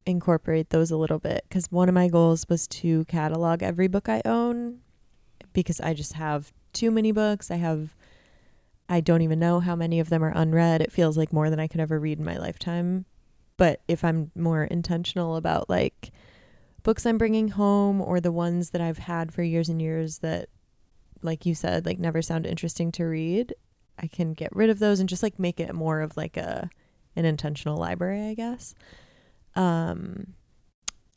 incorporate 0.06 0.70
those 0.70 0.92
a 0.92 0.98
little 0.98 1.20
bit 1.20 1.46
because 1.48 1.72
one 1.72 1.90
of 1.90 1.96
my 1.96 2.08
goals 2.08 2.46
was 2.50 2.68
to 2.68 3.06
catalog 3.06 3.62
every 3.62 3.88
book 3.88 4.10
I 4.10 4.22
own 4.26 4.80
because 5.54 5.80
I 5.82 5.94
just 5.94 6.14
have 6.14 6.52
too 6.74 6.92
many 6.92 7.12
books. 7.12 7.52
I 7.52 7.56
have, 7.56 7.96
I 8.88 9.02
don't 9.02 9.22
even 9.22 9.40
know 9.40 9.60
how 9.60 9.76
many 9.76 10.00
of 10.00 10.10
them 10.10 10.24
are 10.24 10.34
unread. 10.36 10.82
It 10.82 10.92
feels 10.92 11.18
like 11.18 11.34
more 11.34 11.50
than 11.50 11.60
I 11.60 11.68
could 11.68 11.82
ever 11.82 12.00
read 12.00 12.20
in 12.20 12.26
my 12.26 12.38
lifetime. 12.38 13.06
But 13.58 13.82
if 13.88 14.04
I'm 14.04 14.32
more 14.36 14.64
intentional 14.64 15.36
about 15.36 15.70
like 15.70 16.12
books 16.84 17.06
I'm 17.06 17.18
bringing 17.18 17.50
home 17.50 18.02
or 18.02 18.20
the 18.20 18.32
ones 18.32 18.70
that 18.72 18.82
I've 18.82 19.00
had 19.00 19.34
for 19.34 19.44
years 19.44 19.70
and 19.70 19.82
years 19.82 20.20
that, 20.20 20.50
like 21.22 21.46
you 21.46 21.54
said, 21.54 21.86
like 21.86 22.00
never 22.00 22.22
sound 22.22 22.46
interesting 22.46 22.92
to 22.94 23.04
read, 23.04 23.54
I 24.02 24.08
can 24.08 24.34
get 24.34 24.56
rid 24.56 24.70
of 24.70 24.80
those 24.80 25.00
and 25.00 25.10
just 25.10 25.24
like 25.24 25.38
make 25.38 25.60
it 25.60 25.74
more 25.74 26.02
of 26.02 26.16
like 26.16 26.38
a 26.38 26.70
an 27.16 27.26
intentional 27.26 27.78
library, 27.78 28.30
I 28.30 28.34
guess. 28.34 28.76
Um 29.60 30.34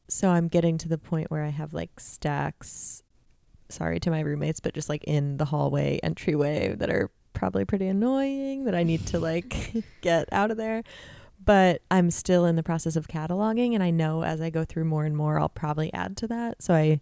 so 0.08 0.28
I'm 0.28 0.48
getting 0.48 0.76
to 0.78 0.88
the 0.88 0.98
point 0.98 1.30
where 1.30 1.42
I 1.42 1.48
have 1.48 1.72
like 1.72 1.98
stacks 1.98 3.02
sorry 3.70 3.98
to 4.00 4.10
my 4.10 4.20
roommates, 4.20 4.60
but 4.60 4.74
just 4.74 4.88
like 4.88 5.02
in 5.04 5.38
the 5.38 5.46
hallway 5.46 5.98
entryway 6.02 6.74
that 6.74 6.90
are 6.90 7.10
probably 7.32 7.64
pretty 7.64 7.86
annoying 7.86 8.64
that 8.64 8.74
I 8.74 8.82
need 8.82 9.06
to 9.08 9.18
like 9.18 9.72
get 10.02 10.28
out 10.32 10.50
of 10.50 10.56
there. 10.56 10.82
But 11.44 11.82
I'm 11.90 12.10
still 12.10 12.44
in 12.44 12.54
the 12.54 12.62
process 12.62 12.94
of 12.94 13.08
cataloging 13.08 13.74
and 13.74 13.82
I 13.82 13.90
know 13.90 14.22
as 14.22 14.40
I 14.40 14.50
go 14.50 14.64
through 14.64 14.84
more 14.84 15.04
and 15.04 15.16
more 15.16 15.40
I'll 15.40 15.48
probably 15.48 15.92
add 15.92 16.16
to 16.18 16.28
that. 16.28 16.62
So 16.62 16.74
I 16.74 17.00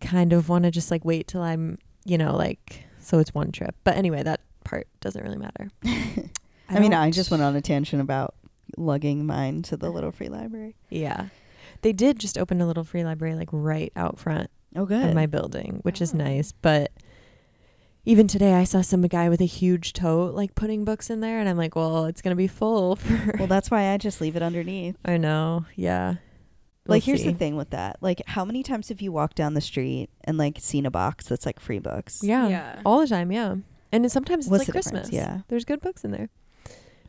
kind 0.00 0.32
of 0.32 0.48
want 0.48 0.64
to 0.64 0.70
just 0.70 0.90
like 0.90 1.04
wait 1.04 1.26
till 1.26 1.42
I'm, 1.42 1.78
you 2.04 2.18
know, 2.18 2.36
like 2.36 2.84
so 3.00 3.18
it's 3.18 3.34
one 3.34 3.50
trip. 3.50 3.74
But 3.82 3.96
anyway, 3.96 4.22
that 4.22 4.40
part 4.64 4.86
doesn't 5.00 5.22
really 5.22 5.38
matter. 5.38 5.70
I, 6.68 6.78
mean, 6.78 6.94
I 6.94 7.10
just 7.10 7.30
went 7.30 7.42
on 7.42 7.56
a 7.56 7.60
tangent 7.60 8.00
about 8.00 8.34
lugging 8.76 9.26
mine 9.26 9.62
to 9.62 9.76
the 9.76 9.90
little 9.90 10.10
free 10.12 10.28
library. 10.28 10.76
Yeah. 10.90 11.26
They 11.82 11.92
did 11.92 12.18
just 12.18 12.38
open 12.38 12.60
a 12.60 12.66
little 12.66 12.84
free 12.84 13.04
library 13.04 13.34
like 13.34 13.48
right 13.52 13.92
out 13.96 14.18
front 14.18 14.50
Oh, 14.76 14.86
good. 14.86 15.08
of 15.08 15.14
my 15.14 15.26
building, 15.26 15.80
which 15.82 16.00
is 16.00 16.14
Oh. 16.14 16.18
nice. 16.18 16.52
But 16.52 16.92
even 18.06 18.26
today, 18.28 18.52
I 18.54 18.64
saw 18.64 18.82
some 18.82 19.02
guy 19.02 19.28
with 19.30 19.40
a 19.40 19.44
huge 19.46 19.92
tote 19.94 20.34
like 20.34 20.54
putting 20.54 20.84
books 20.84 21.08
in 21.08 21.20
there, 21.20 21.40
and 21.40 21.48
I'm 21.48 21.56
like, 21.56 21.74
well, 21.74 22.04
it's 22.04 22.20
gonna 22.20 22.36
be 22.36 22.46
full. 22.46 22.96
For 22.96 23.34
well, 23.38 23.46
that's 23.46 23.70
why 23.70 23.90
I 23.92 23.96
just 23.96 24.20
leave 24.20 24.36
it 24.36 24.42
underneath. 24.42 24.96
I 25.04 25.16
know, 25.16 25.64
yeah. 25.74 26.16
We'll 26.86 26.96
like, 26.96 27.02
here's 27.04 27.22
see. 27.22 27.30
the 27.32 27.38
thing 27.38 27.56
with 27.56 27.70
that. 27.70 27.96
Like, 28.02 28.20
how 28.26 28.44
many 28.44 28.62
times 28.62 28.90
have 28.90 29.00
you 29.00 29.10
walked 29.10 29.36
down 29.36 29.54
the 29.54 29.62
street 29.62 30.10
and 30.24 30.36
like 30.36 30.58
seen 30.60 30.84
a 30.84 30.90
box 30.90 31.26
that's 31.26 31.46
like 31.46 31.58
free 31.60 31.78
books? 31.78 32.20
Yeah, 32.22 32.48
Yeah. 32.48 32.82
all 32.84 33.00
the 33.00 33.06
time, 33.06 33.32
yeah. 33.32 33.56
And 33.90 34.10
sometimes 34.12 34.46
it's 34.46 34.50
What's 34.50 34.60
like 34.60 34.66
the 34.66 34.72
difference? 34.74 35.08
Christmas. 35.08 35.12
Yeah. 35.12 35.40
there's 35.48 35.64
good 35.64 35.80
books 35.80 36.04
in 36.04 36.10
there. 36.10 36.28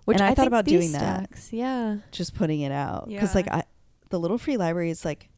Which 0.06 0.18
And 0.20 0.26
I 0.26 0.34
thought 0.34 0.48
about 0.48 0.66
doing 0.66 0.92
that. 0.94 1.30
Yeah, 1.52 1.98
Just 2.12 2.34
putting 2.36 2.62
it 2.62 2.72
out 2.72 3.08
because 3.10 3.34
like 3.36 3.48
I, 3.52 3.64
the 4.12 4.20
little 4.20 4.38
free 4.38 4.56
library 4.58 4.90
is 4.92 5.04
like, 5.04 5.30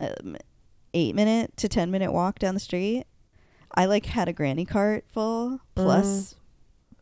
um, 0.00 0.36
eight 0.94 1.14
minute 1.14 1.56
to 1.58 1.68
ten 1.68 1.90
minute 1.90 2.12
walk 2.12 2.38
down 2.38 2.54
the 2.54 2.60
street. 2.60 3.04
I 3.74 3.84
like 3.86 4.06
had 4.06 4.28
a 4.28 4.32
granny 4.32 4.64
cart 4.64 5.04
full 5.08 5.60
plus 5.74 6.34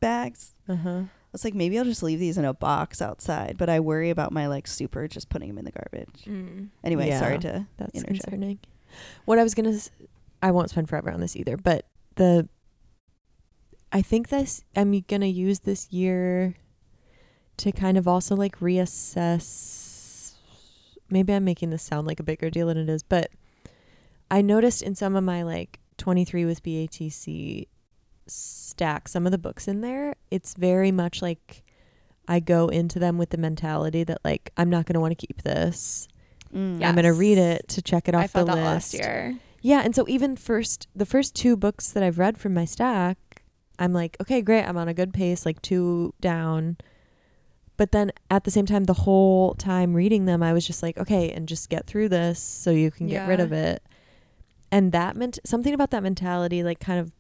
bags. 0.01 0.55
uh 0.69 0.77
huh. 0.77 1.03
I 1.03 1.33
was 1.33 1.45
like, 1.45 1.55
maybe 1.55 1.79
I'll 1.79 1.85
just 1.85 2.03
leave 2.03 2.19
these 2.19 2.39
in 2.39 2.45
a 2.45 2.53
box 2.53 3.01
outside, 3.01 3.57
but 3.57 3.69
I 3.69 3.79
worry 3.79 4.11
about 4.11 4.33
my 4.33 4.49
like 4.49 4.67
super 4.67 5.07
just 5.07 5.29
putting 5.29 5.47
them 5.49 5.59
in 5.59 5.65
the 5.65 5.71
garbage. 5.71 6.25
Mm. 6.27 6.71
Anyway, 6.83 7.07
Yeah. 7.07 7.21
sorry 7.21 7.39
to 7.39 7.67
That's 7.77 7.95
interject. 7.95 8.25
concerning. 8.25 8.59
What 9.27 9.39
I 9.39 9.45
was 9.45 9.55
gonna, 9.55 9.71
s- 9.71 9.91
I 10.43 10.51
won't 10.51 10.71
spend 10.71 10.89
forever 10.89 11.09
on 11.13 11.21
this 11.21 11.37
either, 11.37 11.57
but 11.57 11.87
the, 12.17 12.49
I 13.93 14.03
think 14.03 14.29
this 14.29 14.65
I'm 14.77 14.99
gonna 15.09 15.27
use 15.27 15.61
this 15.61 15.93
year 15.93 16.55
to 17.61 17.73
kind 17.73 17.99
of 17.99 18.09
also 18.09 18.35
like 18.35 18.59
reassess. 18.59 20.33
Maybe 21.11 21.35
I'm 21.35 21.45
making 21.45 21.71
this 21.71 21.83
sound 21.83 22.07
like 22.07 22.19
a 22.19 22.23
bigger 22.23 22.49
deal 22.49 22.69
than 22.69 22.79
it 22.79 22.89
is, 22.89 23.03
but 23.03 23.31
I 24.31 24.41
noticed 24.41 24.83
in 24.83 24.95
some 24.95 25.15
of 25.15 25.25
my 25.25 25.43
like 25.43 25.79
23 25.99 26.47
with 26.47 26.63
BATC 26.63 27.67
stack, 28.27 29.09
some 29.09 29.27
of 29.27 29.33
the 29.33 29.39
books 29.39 29.69
in 29.69 29.83
there, 29.83 30.15
it's 30.31 30.55
very 30.55 30.91
much 30.91 31.21
like 31.21 31.63
I 32.27 32.41
go 32.41 32.69
into 32.69 32.99
them 32.99 33.19
with 33.19 33.31
the 33.31 33.39
mentality 33.39 34.05
that 34.05 34.19
like 34.25 34.53
I'm 34.57 34.71
not 34.71 34.87
gonna 34.87 35.01
want 35.01 35.19
to 35.19 35.27
keep 35.27 35.43
this. 35.43 36.09
Mm. 36.55 36.83
I'm 36.83 36.95
gonna 36.95 37.13
read 37.13 37.37
it 37.37 37.69
to 37.69 37.83
check 37.83 38.09
it 38.09 38.15
off 38.15 38.23
I 38.23 38.27
felt 38.27 38.47
the 38.47 38.55
that 38.55 38.75
list. 38.75 38.95
last 38.95 39.05
year. 39.05 39.39
Yeah, 39.61 39.83
and 39.85 39.95
so 39.95 40.07
even 40.09 40.37
first 40.37 40.89
the 40.97 41.05
first 41.05 41.35
two 41.35 41.57
books 41.59 41.93
that 41.93 42.03
I've 42.03 42.19
read 42.19 42.39
from 42.39 42.55
my 42.55 42.65
stack, 42.65 43.43
I'm 43.79 43.93
like, 43.93 44.17
okay, 44.21 44.41
great, 44.41 44.65
I'm 44.65 44.79
on 44.79 44.89
a 44.89 44.95
good 44.95 45.13
pace, 45.13 45.45
like 45.45 45.61
two 45.61 46.15
down. 46.23 46.79
But 47.81 47.93
then 47.93 48.13
at 48.31 48.45
the 48.45 48.51
same 48.51 48.67
time, 48.67 48.85
the 48.85 48.93
whole 48.93 49.55
time 49.55 49.95
reading 49.95 50.27
them, 50.27 50.43
I 50.43 50.53
was 50.53 50.67
just 50.67 50.83
like, 50.83 50.99
okay, 50.99 51.31
and 51.31 51.49
just 51.49 51.71
get 51.71 51.87
through 51.87 52.11
this 52.11 52.39
so 52.39 52.73
you 52.73 52.91
can 52.91 53.07
get 53.07 53.27
rid 53.27 53.41
of 53.41 53.53
it. 53.53 53.83
And 54.71 54.93
that 54.93 55.17
meant 55.17 55.39
something 55.47 55.73
about 55.73 55.91
that 55.93 56.03
mentality, 56.03 56.63
like, 56.63 56.79
kind 56.79 57.01
of 57.01 57.11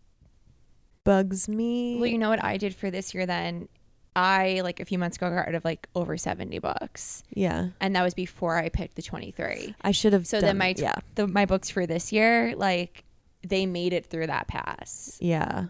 bugs 1.02 1.48
me. 1.48 1.96
Well, 1.98 2.10
you 2.10 2.18
know 2.18 2.28
what 2.28 2.44
I 2.44 2.58
did 2.58 2.74
for 2.74 2.90
this 2.90 3.14
year 3.14 3.24
then? 3.24 3.70
I 4.14 4.60
like 4.62 4.80
a 4.80 4.84
few 4.84 4.98
months 4.98 5.16
ago 5.16 5.30
got 5.30 5.46
rid 5.46 5.54
of 5.54 5.64
like 5.64 5.88
over 5.94 6.18
70 6.18 6.58
books. 6.58 7.22
yeah, 7.32 7.68
And 7.80 7.96
that 7.96 8.02
was 8.02 8.12
before 8.12 8.58
I 8.58 8.68
picked 8.68 8.96
the 8.96 9.02
23. 9.02 9.76
I 9.80 9.92
should 9.92 10.12
have. 10.12 10.26
So 10.26 10.40
done, 10.40 10.46
then 10.46 10.58
my 10.58 10.74
yeah, 10.76 10.96
the 11.14 11.26
my 11.26 11.46
books 11.46 11.70
for 11.70 11.86
this 11.86 12.12
year, 12.12 12.54
like 12.54 13.04
they 13.42 13.64
made 13.64 13.94
it 13.94 14.04
through 14.04 14.26
that 14.26 14.46
pass. 14.46 15.16
yeah. 15.22 15.68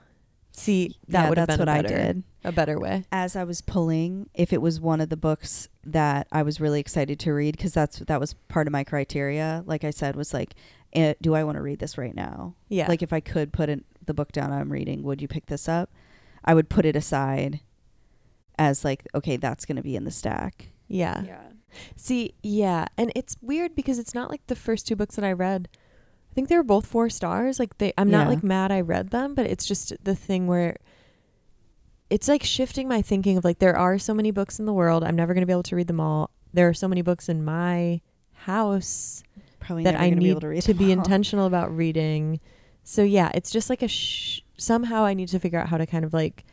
See, 0.60 0.96
that 1.08 1.22
Yeah, 1.24 1.28
would 1.28 1.38
have 1.38 1.48
been 1.48 1.58
what 1.58 1.68
a 1.68 1.72
I 1.72 1.82
better, 1.82 1.96
did. 1.96 2.22
a 2.44 2.52
better 2.52 2.78
way. 2.78 3.04
As 3.10 3.34
I 3.36 3.44
was 3.44 3.60
pulling, 3.62 4.28
if 4.34 4.52
it 4.52 4.60
was 4.60 4.80
one 4.80 5.00
of 5.00 5.08
the 5.08 5.16
books 5.16 5.68
that 5.84 6.26
I 6.30 6.42
was 6.42 6.60
really 6.60 6.80
excited 6.80 7.18
to 7.20 7.32
read, 7.32 7.56
because 7.56 7.72
that's 7.72 7.98
that 8.00 8.20
was 8.20 8.34
part 8.48 8.66
of 8.66 8.72
my 8.72 8.84
criteria. 8.84 9.62
Like 9.66 9.84
I 9.84 9.90
said, 9.90 10.16
was 10.16 10.34
like, 10.34 10.54
eh, 10.92 11.14
do 11.22 11.34
I 11.34 11.44
want 11.44 11.56
to 11.56 11.62
read 11.62 11.78
this 11.78 11.96
right 11.96 12.14
now? 12.14 12.54
Yeah, 12.68 12.88
Like 12.88 13.02
if 13.02 13.12
I 13.12 13.20
could 13.20 13.52
put 13.52 13.68
it, 13.68 13.84
the 14.04 14.14
book 14.14 14.32
down 14.32 14.52
I'm 14.52 14.70
reading, 14.70 15.02
would 15.02 15.22
you 15.22 15.28
pick 15.28 15.46
this 15.46 15.68
up? 15.68 15.90
I 16.44 16.54
would 16.54 16.68
put 16.68 16.84
it 16.84 16.96
aside 16.96 17.60
as 18.58 18.84
like, 18.84 19.06
okay, 19.14 19.36
that's 19.36 19.64
going 19.64 19.76
to 19.76 19.82
be 19.82 19.96
in 19.96 20.04
the 20.04 20.10
stack. 20.10 20.70
yeah. 20.88 21.22
Yeah. 21.24 21.40
See, 21.94 22.34
yeah, 22.42 22.86
and 22.98 23.12
it's 23.14 23.36
weird 23.40 23.76
because 23.76 24.00
it's 24.00 24.12
not 24.12 24.28
like 24.28 24.44
the 24.48 24.56
first 24.56 24.88
two 24.88 24.96
books 24.96 25.14
that 25.14 25.24
I 25.24 25.30
read. 25.32 25.68
Think 26.40 26.48
they 26.48 26.56
were 26.56 26.62
both 26.62 26.86
four 26.86 27.10
stars. 27.10 27.58
Like 27.58 27.76
they, 27.76 27.92
I'm 27.98 28.08
not 28.10 28.22
Yeah. 28.22 28.28
like 28.30 28.42
mad 28.42 28.72
I 28.72 28.80
read 28.80 29.10
them, 29.10 29.34
but 29.34 29.44
it's 29.44 29.66
just 29.66 29.92
the 30.02 30.14
thing 30.14 30.46
where 30.46 30.78
it's 32.08 32.28
like 32.28 32.42
shifting 32.42 32.88
my 32.88 33.02
thinking 33.02 33.36
of 33.36 33.44
like 33.44 33.58
there 33.58 33.76
are 33.76 33.98
so 33.98 34.14
many 34.14 34.30
books 34.30 34.58
in 34.58 34.64
the 34.64 34.72
world. 34.72 35.04
I'm 35.04 35.16
never 35.16 35.34
gonna 35.34 35.44
be 35.44 35.52
able 35.52 35.64
to 35.64 35.76
read 35.76 35.86
them 35.86 36.00
all. 36.00 36.30
There 36.54 36.66
are 36.66 36.72
so 36.72 36.88
many 36.88 37.02
books 37.02 37.28
in 37.28 37.44
my 37.44 38.00
house 38.32 39.22
Probably 39.58 39.84
that 39.84 39.92
never 39.92 40.02
I 40.04 40.08
gonna 40.08 40.16
need 40.20 40.24
be 40.24 40.30
able 40.30 40.40
to 40.40 40.48
read 40.48 40.62
them 40.62 40.76
be 40.78 40.84
all. 40.86 40.90
intentional 40.92 41.46
about 41.46 41.76
reading. 41.76 42.40
So 42.84 43.02
yeah, 43.02 43.30
it's 43.34 43.50
just 43.50 43.68
like 43.68 43.82
a 43.82 43.88
sh- 43.88 44.40
somehow 44.56 45.04
I 45.04 45.12
need 45.12 45.28
to 45.28 45.38
figure 45.38 45.58
out 45.58 45.68
how 45.68 45.76
to 45.76 45.84
kind 45.84 46.06
of 46.06 46.14
like. 46.14 46.44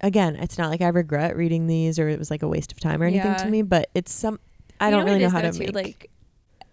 Again, 0.00 0.36
it's 0.36 0.58
not 0.58 0.70
like 0.70 0.80
I 0.82 0.88
regret 0.88 1.34
reading 1.34 1.66
these 1.66 1.98
or 1.98 2.08
it 2.10 2.18
was 2.18 2.30
like 2.30 2.42
a 2.42 2.48
waste 2.48 2.70
of 2.72 2.78
time 2.78 3.02
or 3.02 3.06
anything 3.06 3.32
Yeah. 3.32 3.36
to 3.38 3.48
me, 3.48 3.62
but 3.62 3.88
it's 3.94 4.12
some. 4.12 4.38
I 4.80 4.88
You 4.88 4.90
don't 4.92 5.00
what 5.00 5.04
really 5.06 5.16
it 5.16 5.20
know 5.22 5.26
is, 5.28 5.32
how 5.32 5.40
though, 5.40 5.50
to 5.50 5.58
too? 5.58 5.64
make. 5.72 5.74
like 5.74 6.10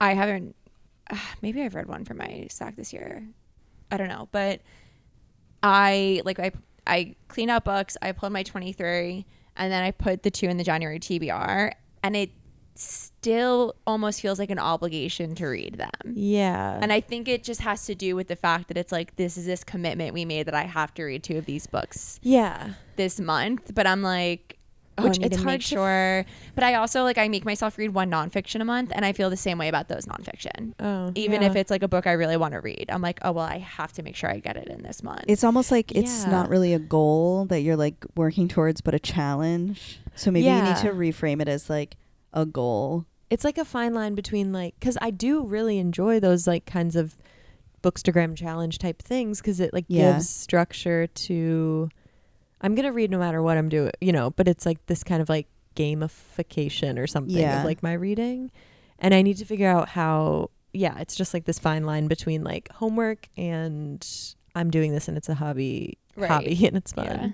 I 0.01 0.14
haven't 0.14 0.56
uh, 1.10 1.18
maybe 1.41 1.62
I've 1.62 1.76
read 1.76 1.88
one 1.88 2.06
for 2.06 2.14
my 2.14 2.47
stack 2.49 2.76
this 2.76 2.93
year. 2.93 3.28
I 3.91 3.97
don't 3.97 4.10
know, 4.10 4.30
but 4.32 4.62
I 5.62 6.22
like 6.26 6.39
I 6.39 6.51
I 6.88 7.16
cleaned 7.28 7.51
out 7.51 7.66
books, 7.66 7.97
I 8.01 8.12
pulled 8.12 8.32
my 8.32 8.43
23 8.43 9.26
and 9.58 9.72
then 9.72 9.84
I 9.84 9.91
put 9.91 10.24
the 10.24 10.32
two 10.32 10.47
in 10.47 10.58
the 10.58 10.64
January 10.64 10.99
TBR 10.99 11.72
and 12.03 12.16
it 12.16 12.32
still 12.76 13.74
almost 13.88 14.22
feels 14.22 14.38
like 14.38 14.49
an 14.49 14.60
obligation 14.60 15.34
to 15.36 15.47
read 15.47 15.76
them. 15.76 16.14
Yeah. 16.14 16.78
And 16.82 16.91
I 16.91 16.99
think 16.99 17.28
it 17.28 17.43
just 17.43 17.62
has 17.62 17.86
to 17.86 17.95
do 17.95 18.16
with 18.16 18.28
the 18.28 18.36
fact 18.36 18.68
that 18.68 18.78
it's 18.78 18.91
like 18.91 19.16
this 19.16 19.38
is 19.38 19.45
this 19.45 19.64
commitment 19.64 20.14
we 20.14 20.26
made 20.26 20.47
that 20.47 20.53
I 20.53 20.64
have 20.64 20.93
to 20.95 21.03
read 21.03 21.24
two 21.24 21.38
of 21.38 21.45
these 21.45 21.68
books 21.68 22.20
yeah. 22.22 22.74
this 22.97 23.20
month. 23.20 23.74
But 23.74 23.88
I'm 23.88 24.01
like, 24.01 24.55
Oh, 24.98 25.04
which 25.04 25.20
need 25.20 25.34
it's 25.34 25.43
hard 25.43 25.60
to 25.62 25.68
sure- 25.68 25.78
sure. 25.80 26.26
But 26.56 26.64
I 26.64 26.76
also 26.76 27.04
like 27.04 27.18
I 27.18 27.28
make 27.28 27.43
myself 27.43 27.78
read 27.78 27.93
one 27.93 28.10
nonfiction 28.10 28.62
a 28.62 28.66
month, 28.66 28.91
and 28.96 29.04
I 29.06 29.12
feel 29.12 29.30
the 29.30 29.36
same 29.38 29.58
way 29.58 29.68
about 29.68 29.89
those 29.89 30.06
nonfiction. 30.06 30.74
Oh. 30.80 31.12
Even 31.16 31.41
yeah. 31.41 31.50
if 31.50 31.56
it's 31.58 31.70
like 31.70 31.84
a 31.84 31.88
book 31.88 32.08
I 32.08 32.14
really 32.14 32.38
want 32.38 32.54
to 32.54 32.62
read, 32.62 32.86
I'm 32.89 33.02
like, 33.02 33.20
oh 33.24 33.34
well, 33.34 33.46
I 33.46 33.58
have 33.58 33.91
to 33.93 34.04
make 34.04 34.16
sure 34.16 34.30
I 34.30 34.39
get 34.39 34.56
it 34.56 34.68
in 34.70 34.84
this 34.84 35.04
month. 35.04 35.26
It's 35.28 35.43
almost 35.43 35.70
like 35.72 35.91
it's 35.91 36.24
Yeah. 36.24 36.32
not 36.32 36.50
really 36.50 36.74
a 36.74 36.80
goal 36.80 37.46
that 37.48 37.60
you're 37.62 37.76
like 37.76 38.06
working 38.16 38.48
towards, 38.48 38.80
but 38.82 38.93
a 38.93 39.00
challenge. 39.00 40.00
So 40.16 40.32
maybe 40.32 40.46
you 40.46 40.62
need 40.62 40.78
to 40.78 40.91
reframe 40.91 41.41
it 41.41 41.50
as 41.50 41.70
like 41.70 41.98
a 42.34 42.46
goal. 42.46 43.06
it's 43.30 43.43
like 43.43 43.58
a 43.58 43.66
fine 43.66 43.93
line 43.93 44.14
between 44.16 44.54
like 44.54 44.76
because 44.80 44.98
I 45.02 45.10
do 45.10 45.43
really 45.46 45.78
enjoy 45.80 46.20
those 46.22 46.46
like 46.48 46.66
kinds 46.66 46.96
of 46.96 47.16
bookstagram 47.84 48.36
challenge 48.36 48.78
type 48.80 49.02
things 49.02 49.41
because 49.41 49.60
it 49.60 49.74
like 49.74 49.86
Yeah. 49.88 50.14
gives 50.14 50.30
structure 50.30 51.08
to 51.08 51.89
I'm 52.62 52.76
gonna 52.76 52.91
read 52.93 53.12
no 53.12 53.20
matter 53.20 53.41
what 53.41 53.58
I'm 53.58 53.70
doing, 53.70 53.91
you 54.01 54.12
know. 54.12 54.32
But 54.32 54.47
it's 54.47 54.66
like 54.66 54.86
this 54.88 55.03
kind 55.03 55.22
of 55.22 55.30
like 55.30 55.47
gamification 55.76 56.97
or 56.99 57.08
something 57.08 57.36
Yeah. 57.38 57.60
of 57.60 57.66
like 57.66 57.84
my 57.84 57.93
reading, 57.93 58.51
and 58.99 59.14
I 59.14 59.22
need 59.22 59.38
to 59.38 59.45
figure 59.45 59.70
out 59.70 59.89
how. 59.89 60.49
Yeah, 60.74 60.99
it's 60.99 61.16
just 61.16 61.34
like 61.34 61.45
this 61.45 61.58
fine 61.58 61.86
line 61.86 62.08
between 62.10 62.43
like 62.43 62.70
homework 62.74 63.30
and 63.38 64.06
I'm 64.56 64.70
doing 64.70 64.91
this 64.91 65.08
and 65.08 65.16
it's 65.18 65.30
a 65.30 65.36
hobby, 65.36 65.97
Right. 66.18 66.30
hobby 66.30 66.66
and 66.68 66.76
it's 66.76 66.91
fun. 66.91 67.06
Yeah. 67.06 67.28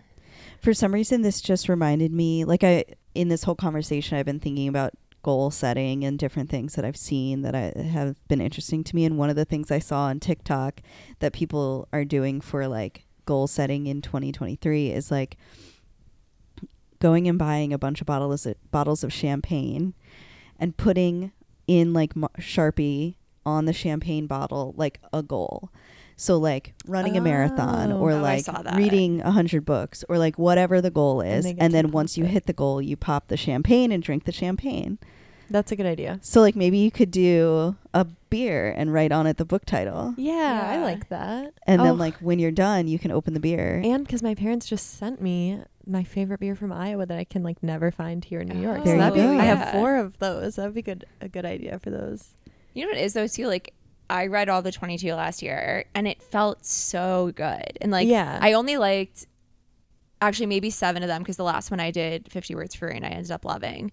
For 0.62 0.76
some 0.76 0.94
reason, 0.94 1.24
this 1.24 1.42
just 1.42 1.68
reminded 1.68 2.12
me, 2.12 2.46
like 2.46 2.64
I 2.64 2.86
in 3.16 3.30
this 3.30 3.44
whole 3.44 3.56
conversation, 3.56 4.16
I've 4.20 4.28
been 4.28 4.40
thinking 4.40 4.68
about 4.68 4.94
goal 5.24 5.50
setting 5.50 6.04
and 6.04 6.20
different 6.20 6.52
things 6.52 6.76
that 6.76 6.86
I've 6.86 6.96
seen 6.98 7.42
that 7.42 7.56
I 7.56 7.72
have 7.82 8.16
been 8.28 8.42
interesting 8.42 8.84
to 8.84 8.96
me. 8.96 9.06
And 9.06 9.18
one 9.18 9.32
of 9.32 9.36
the 9.36 9.46
things 9.46 9.72
I 9.72 9.80
saw 9.80 10.02
on 10.04 10.20
TikTok 10.20 10.82
that 11.18 11.34
people 11.34 11.88
are 11.92 12.06
doing 12.06 12.42
for 12.42 12.68
like 12.68 13.06
goal 13.26 13.48
setting 13.48 13.88
in 13.88 14.02
2023 14.02 14.92
is 14.92 15.12
like 15.12 15.38
going 17.00 17.28
and 17.28 17.38
buying 17.40 17.74
a 17.74 17.78
bunch 17.78 18.02
of 18.02 18.08
bottles 18.08 18.46
of, 18.46 18.56
bottles 18.72 19.04
of 19.04 19.12
champagne 19.12 19.94
and 20.60 20.78
putting 20.78 21.32
in 21.68 21.94
like 21.94 22.14
Sharpie 22.40 23.16
on 23.46 23.66
the 23.66 23.74
champagne 23.74 24.28
bottle 24.28 24.74
like 24.78 25.00
a 25.12 25.24
goal. 25.24 25.70
So 26.16 26.38
like 26.38 26.76
running 26.86 27.18
a 27.18 27.22
marathon 27.22 27.92
Oh. 27.92 27.98
or 27.98 28.12
Oh, 28.12 28.20
like 28.22 28.46
reading 28.76 29.22
a 29.22 29.32
hundred 29.32 29.66
books 29.66 30.04
or 30.08 30.20
like 30.20 30.38
whatever 30.38 30.80
the 30.80 30.92
goal 30.92 31.22
is, 31.22 31.46
they 31.46 31.56
and, 31.58 31.74
then 31.74 31.90
once 31.90 32.16
you 32.18 32.26
hit 32.26 32.46
the 32.46 32.54
goal, 32.54 32.80
you 32.82 32.96
pop 32.96 33.28
the 33.28 33.38
champagne 33.38 33.92
and 33.92 34.04
drink 34.04 34.26
the 34.26 34.32
champagne. 34.32 35.00
That's 35.52 35.72
a 35.72 35.76
good 35.76 35.86
idea. 35.86 36.20
So 36.22 36.42
like 36.42 36.56
maybe 36.56 36.78
you 36.78 36.92
could 36.92 37.12
do 37.12 37.76
a 37.94 38.06
beer 38.30 38.74
and 38.76 38.92
write 38.94 39.12
on 39.12 39.28
it 39.28 39.38
the 39.38 39.46
book 39.46 39.66
title, 39.66 40.14
Yeah, 40.18 40.64
I 40.66 40.78
like 40.82 41.10
that. 41.10 41.54
and 41.68 41.82
Oh, 41.82 41.84
then 41.86 41.98
like 41.98 42.16
when 42.18 42.40
you're 42.40 42.52
done, 42.52 42.88
you 42.88 42.98
can 42.98 43.12
open 43.12 43.34
the 43.34 43.40
beer. 43.40 43.82
And 43.84 44.06
because 44.06 44.24
my 44.24 44.34
parents 44.36 44.68
just 44.68 44.98
sent 44.98 45.22
me 45.22 45.60
my 45.86 46.04
favorite 46.04 46.40
beer 46.40 46.56
from 46.56 46.72
Iowa 46.72 47.06
that 47.06 47.18
I 47.18 47.24
can 47.24 47.44
like 47.44 47.62
never 47.64 47.92
find 47.92 48.24
here 48.24 48.40
in 48.40 48.48
New 48.48 48.62
York. 48.62 48.84
There 48.84 48.96
so 48.96 49.00
that'd 49.00 49.14
be, 49.16 49.22
go. 49.22 49.38
I 49.40 49.44
have 49.44 49.72
four 49.72 49.98
of 49.98 50.18
those. 50.20 50.56
That'd 50.56 50.74
be 50.76 50.82
good. 50.82 51.06
A 51.22 51.28
good 51.28 51.46
idea 51.46 51.80
for 51.80 51.90
those. 51.90 52.36
You 52.74 52.84
know 52.86 52.90
what 52.92 52.98
it 52.98 53.04
is 53.04 53.14
though 53.14 53.28
too? 53.28 53.48
Like 53.48 53.74
I 54.10 54.28
read 54.28 54.48
all 54.50 54.62
the 54.62 54.72
22 54.74 55.14
last 55.14 55.42
year, 55.42 55.86
and 55.96 56.06
it 56.08 56.22
felt 56.22 56.66
so 56.66 57.32
good. 57.36 57.78
And 57.82 57.92
like, 57.92 58.08
Yeah. 58.08 58.40
I 58.42 58.54
only 58.54 58.78
liked 58.78 59.26
actually 60.22 60.46
maybe 60.46 60.70
seven 60.70 61.02
of 61.02 61.08
them 61.08 61.22
because 61.24 61.38
the 61.38 61.44
last 61.44 61.72
one 61.72 61.80
I 61.80 61.92
did 61.92 62.32
50 62.32 62.54
words 62.56 62.76
for, 62.76 62.88
and 62.88 63.06
I 63.06 63.10
ended 63.10 63.32
up 63.32 63.44
loving. 63.46 63.92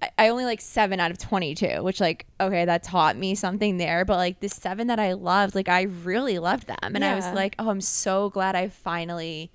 I- 0.00 0.28
only 0.28 0.44
like 0.44 0.60
seven 0.60 1.00
out 1.00 1.10
of 1.10 1.18
22, 1.18 1.82
which 1.82 2.00
like 2.00 2.26
okay, 2.40 2.64
that 2.64 2.82
taught 2.82 3.16
me 3.16 3.34
something 3.34 3.78
there. 3.78 4.04
But 4.04 4.16
like 4.16 4.40
the 4.40 4.48
seven 4.48 4.86
that 4.88 5.00
I 5.00 5.12
loved, 5.14 5.54
like 5.54 5.68
I 5.68 5.82
really 5.82 6.38
loved 6.38 6.66
them, 6.68 6.94
and 6.94 7.04
I 7.04 7.14
was 7.14 7.26
like, 7.32 7.54
oh, 7.58 7.68
I'm 7.70 7.80
so 7.80 8.30
glad 8.30 8.54
I 8.54 8.68
finally 8.68 9.50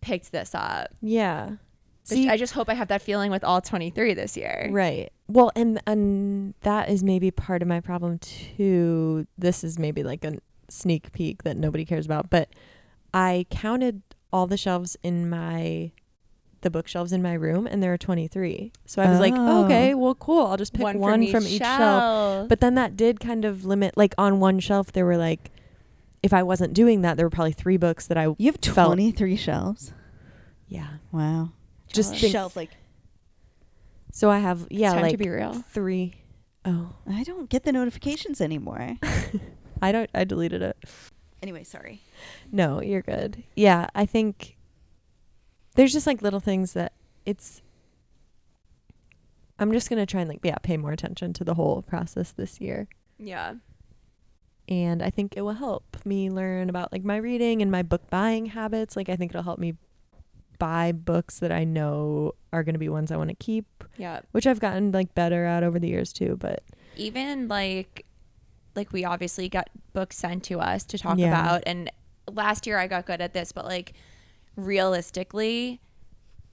picked 0.00 0.32
this 0.32 0.54
up. 0.54 0.88
Yeah. 1.00 1.56
See, 2.04 2.28
I 2.28 2.36
just 2.36 2.52
hope 2.52 2.68
I 2.68 2.74
have 2.74 2.88
that 2.88 3.00
feeling 3.00 3.30
with 3.30 3.44
all 3.44 3.60
23 3.60 4.14
this 4.14 4.36
year. 4.36 4.68
right. 4.72 5.10
Well, 5.28 5.50
and 5.56 5.80
and 5.86 6.52
that 6.60 6.88
is 6.90 7.02
maybe 7.02 7.30
part 7.30 7.62
of 7.62 7.68
my 7.68 7.80
problem 7.80 8.18
too. 8.18 9.26
This 9.38 9.64
is 9.64 9.78
maybe 9.78 10.02
like 10.02 10.24
a 10.24 10.34
sneak 10.68 11.12
peek 11.12 11.42
that 11.44 11.56
nobody 11.56 11.84
cares 11.84 12.04
about, 12.06 12.28
but 12.28 12.50
I 13.14 13.46
counted 13.50 14.02
all 14.32 14.46
the 14.46 14.56
shelves 14.56 14.96
in 15.02 15.30
my 15.30 15.92
the 16.62 16.70
bookshelves 16.70 17.12
in 17.12 17.22
my 17.22 17.34
room 17.34 17.66
and 17.66 17.82
there 17.82 17.92
are 17.92 17.98
23. 17.98 18.72
So 18.86 19.02
I 19.02 19.10
was 19.10 19.20
like, 19.20 19.34
Oh. 19.36 19.64
okay, 19.64 19.94
well 19.94 20.14
cool. 20.14 20.46
I'll 20.46 20.56
just 20.56 20.72
pick 20.72 20.82
one, 20.82 21.26
from, 21.30 21.42
each, 21.42 21.58
shelf. 21.58 21.78
shelf. 21.78 22.48
But 22.48 22.60
then 22.60 22.74
that 22.76 22.96
did 22.96 23.20
kind 23.20 23.44
of 23.44 23.64
limit 23.64 23.96
like 23.96 24.14
on 24.18 24.40
one 24.40 24.58
shelf 24.60 24.90
there 24.92 25.04
were 25.04 25.16
like 25.16 25.50
if 26.22 26.32
I 26.32 26.42
wasn't 26.42 26.72
doing 26.72 27.02
that 27.02 27.16
there 27.16 27.26
were 27.26 27.30
probably 27.30 27.52
3 27.52 27.76
books 27.76 28.06
that 28.06 28.16
I 28.16 28.26
you 28.38 28.52
have 28.52 28.56
felt- 28.74 28.88
23 28.88 29.36
shelves. 29.36 29.92
yeah. 30.68 30.88
Wow. 31.12 31.50
Just 31.92 32.10
Jealous. 32.10 32.20
think- 32.20 32.32
shelf 32.32 32.56
like 32.56 32.70
So 34.12 34.30
I 34.30 34.38
have 34.38 34.66
yeah 34.70 34.88
it's 34.88 34.94
time 34.94 35.02
like 35.02 35.12
to 35.12 35.16
be 35.18 35.28
real. 35.28 35.52
3 35.70 36.14
Oh, 36.64 36.90
I 37.10 37.24
don't 37.24 37.50
get 37.50 37.64
the 37.64 37.72
notifications 37.72 38.40
anymore. 38.40 38.96
I 39.82 39.90
don't 39.90 40.08
I 40.14 40.22
deleted 40.24 40.62
it. 40.62 40.76
anyway, 41.42 41.64
sorry. 41.64 42.00
No, 42.52 42.80
you're 42.80 43.02
good. 43.02 43.42
Yeah, 43.56 43.88
I 43.96 44.06
think 44.06 44.56
there's 45.74 45.92
just 45.92 46.06
like 46.06 46.22
little 46.22 46.40
things 46.40 46.72
that 46.74 46.92
it's 47.24 47.62
I'm 49.58 49.72
just 49.72 49.88
going 49.88 50.00
to 50.00 50.06
try 50.06 50.20
and 50.22 50.28
like 50.28 50.40
yeah, 50.42 50.56
pay 50.62 50.76
more 50.76 50.92
attention 50.92 51.32
to 51.34 51.44
the 51.44 51.54
whole 51.54 51.82
process 51.82 52.32
this 52.32 52.60
year. 52.60 52.88
Yeah. 53.18 53.54
And 54.68 55.02
I 55.02 55.10
think 55.10 55.34
it 55.36 55.42
will 55.42 55.52
help 55.54 55.98
me 56.04 56.30
learn 56.30 56.68
about 56.68 56.92
like 56.92 57.04
my 57.04 57.16
reading 57.16 57.62
and 57.62 57.70
my 57.70 57.82
book 57.82 58.08
buying 58.10 58.46
habits. 58.46 58.96
Like 58.96 59.08
I 59.08 59.16
think 59.16 59.30
it'll 59.32 59.42
help 59.42 59.58
me 59.58 59.74
buy 60.58 60.92
books 60.92 61.38
that 61.40 61.52
I 61.52 61.64
know 61.64 62.32
are 62.52 62.62
going 62.62 62.74
to 62.74 62.78
be 62.78 62.88
ones 62.88 63.10
I 63.10 63.16
want 63.16 63.30
to 63.30 63.36
keep, 63.36 63.66
Yeah. 63.96 64.20
which 64.32 64.46
I've 64.46 64.60
gotten 64.60 64.92
like 64.92 65.14
better 65.14 65.44
at 65.44 65.62
over 65.64 65.78
the 65.78 65.88
years 65.88 66.12
too, 66.12 66.36
but 66.40 66.62
even 66.96 67.48
like 67.48 68.04
like 68.74 68.92
we 68.92 69.04
obviously 69.04 69.48
got 69.48 69.68
books 69.92 70.16
sent 70.16 70.44
to 70.44 70.60
us 70.60 70.84
to 70.84 70.98
talk 70.98 71.18
Yeah. 71.18 71.28
about 71.40 71.62
and 71.66 71.90
last 72.30 72.66
year 72.66 72.78
I 72.78 72.86
got 72.86 73.06
good 73.06 73.20
at 73.20 73.32
this 73.34 73.50
but 73.52 73.64
like 73.64 73.92
realistically 74.56 75.80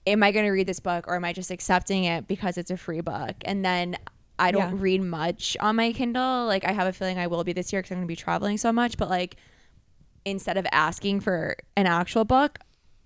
am 0.07 0.23
I 0.23 0.31
going 0.31 0.45
to 0.45 0.51
read 0.51 0.67
this 0.67 0.79
book 0.79 1.07
or 1.07 1.15
am 1.15 1.25
I 1.25 1.33
just 1.33 1.51
accepting 1.51 2.05
it 2.05 2.27
because 2.27 2.57
it's 2.57 2.71
a 2.71 2.77
free 2.77 3.01
book 3.01 3.35
and 3.45 3.63
then 3.63 3.97
I 4.39 4.51
don't 4.51 4.75
Yeah. 4.75 4.81
read 4.81 5.01
much 5.01 5.57
on 5.59 5.75
my 5.75 5.91
Kindle 5.91 6.45
like 6.45 6.63
I 6.65 6.71
have 6.71 6.87
a 6.87 6.93
feeling 6.93 7.17
I 7.19 7.27
will 7.27 7.43
be 7.43 7.53
this 7.53 7.73
year 7.73 7.81
cuz 7.83 7.91
I'm 7.91 7.97
going 7.97 8.07
to 8.07 8.11
be 8.11 8.15
traveling 8.15 8.57
so 8.57 8.71
much 8.71 8.97
but 8.97 9.09
like 9.09 9.35
instead 10.25 10.57
of 10.57 10.65
asking 10.71 11.19
for 11.19 11.57
an 11.75 11.85
actual 11.85 12.25
book 12.25 12.59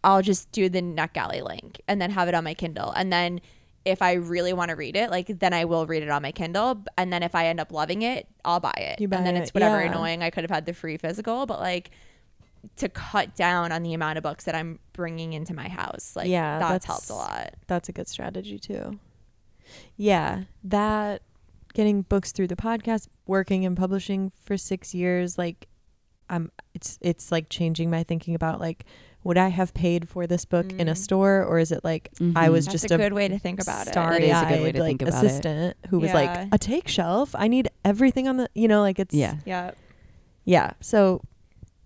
I'll 0.03 0.21
just 0.21 0.51
do 0.51 0.69
the 0.69 0.81
NetGalley 0.81 1.41
link 1.41 1.81
and 1.87 2.01
then 2.01 2.11
have 2.11 2.27
it 2.27 2.35
on 2.35 2.43
my 2.43 2.53
Kindle. 2.53 2.91
And 2.91 3.11
then 3.11 3.39
if 3.85 4.01
I 4.01 4.13
really 4.13 4.53
want 4.53 4.69
to 4.69 4.75
read 4.75 4.95
it, 4.95 5.09
like 5.09 5.27
then 5.39 5.53
I 5.53 5.65
will 5.65 5.85
read 5.85 6.03
it 6.03 6.09
on 6.09 6.21
my 6.21 6.31
Kindle. 6.31 6.83
And 6.97 7.11
then 7.11 7.23
if 7.23 7.35
I 7.35 7.47
end 7.47 7.59
up 7.59 7.71
loving 7.71 8.01
it, 8.01 8.27
I'll 8.43 8.59
buy 8.59 8.73
it. 8.77 8.99
You 8.99 9.07
buy 9.07 9.17
and 9.17 9.25
then 9.25 9.37
it, 9.37 9.43
it's 9.43 9.53
whatever 9.53 9.81
yeah. 9.81 9.89
annoying. 9.91 10.21
I 10.21 10.29
could 10.29 10.43
have 10.43 10.51
had 10.51 10.65
the 10.65 10.73
free 10.73 10.97
physical, 10.97 11.45
but 11.45 11.59
like 11.59 11.91
to 12.77 12.87
cut 12.89 13.35
down 13.35 13.71
on 13.71 13.83
the 13.83 13.93
amount 13.93 14.17
of 14.17 14.23
books 14.23 14.45
that 14.45 14.55
I'm 14.55 14.79
bringing 14.93 15.33
into 15.33 15.53
my 15.53 15.67
house, 15.67 16.13
like 16.15 16.27
Yeah, 16.27 16.59
that's, 16.59 16.85
that's- 16.85 16.85
helped 16.85 17.09
a 17.09 17.13
lot. 17.13 17.53
that's 17.67 17.89
a 17.89 17.91
good 17.91 18.07
strategy 18.07 18.57
too. 18.59 18.99
Yeah, 19.95 20.43
that 20.63 21.21
getting 21.73 22.03
books 22.03 22.31
through 22.31 22.47
the 22.47 22.55
podcast, 22.55 23.07
working 23.25 23.65
and 23.65 23.75
publishing 23.75 24.31
for 24.43 24.57
6 24.57 24.93
years 24.93 25.37
like 25.37 25.67
um 26.29 26.51
it's 26.73 26.97
it's 27.01 27.31
like 27.31 27.49
changing 27.49 27.89
my 27.89 28.01
thinking 28.03 28.33
about 28.35 28.59
like 28.59 28.85
would 29.25 29.37
I 29.37 29.49
have 29.49 29.73
paid 29.73 30.07
for 30.09 30.25
this 30.27 30.45
book 30.45 30.71
in 30.73 30.87
a 30.87 30.93
Mm. 30.93 30.97
store 30.97 31.43
or 31.43 31.59
is 31.59 31.71
it 31.71 31.83
like 31.83 32.09
I 32.19 32.47
Mhm. 32.47 32.51
was 32.51 32.65
That's 32.65 32.73
just 32.81 32.91
a 32.91 32.95
a 32.95 32.97
good 32.97 33.13
way 33.13 33.27
to 33.27 33.37
think 33.39 33.61
about 33.61 33.87
it. 33.87 33.91
starry 33.91 34.27
That 34.27 34.45
is 34.47 34.51
a 34.51 34.55
good 34.55 34.61
way 34.63 34.69
eyed 34.69 34.75
to 34.75 34.79
like 34.81 34.89
think 34.89 35.01
about 35.03 35.23
it. 35.23 35.27
assistant 35.27 35.77
who 35.89 35.99
was 35.99 36.11
Yeah. 36.11 36.15
like 36.15 36.47
a 36.53 36.57
take 36.57 36.87
shelf. 36.87 37.35
I 37.37 37.47
need 37.47 37.69
everything 37.83 38.27
on 38.27 38.37
the 38.37 38.49
you 38.55 38.67
know 38.69 38.81
like 38.81 38.99
it's 38.99 39.13
Yeah. 39.13 39.35
Yeah. 39.45 39.71
yeah. 40.45 40.71
So 40.81 41.21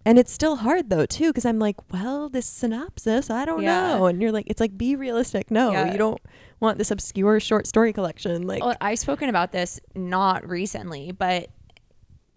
and 0.08 0.18
it's 0.18 0.32
still 0.32 0.56
hard 0.56 0.90
though 0.90 1.06
too 1.06 1.28
because 1.32 1.44
I'm 1.46 1.60
like, 1.60 1.76
well, 1.92 2.30
this 2.30 2.46
synopsis, 2.46 3.30
I 3.30 3.44
don't 3.44 3.62
Yeah. 3.62 3.98
know, 3.98 4.06
and 4.06 4.22
you're 4.22 4.32
like, 4.32 4.46
it's 4.48 4.62
like 4.62 4.78
be 4.78 4.96
realistic. 4.96 5.52
No, 5.52 5.72
Yeah. 5.74 5.92
you 5.92 5.98
don't 5.98 6.22
want 6.62 6.78
this 6.78 6.92
obscure 6.92 7.42
short 7.42 7.68
story 7.68 7.92
collection. 7.92 8.48
Like, 8.48 8.64
well, 8.64 8.78
I've 8.80 9.00
spoken 9.00 9.28
about 9.28 9.52
this 9.52 9.82
not 9.96 10.48
recently, 10.48 11.12
but 11.12 11.50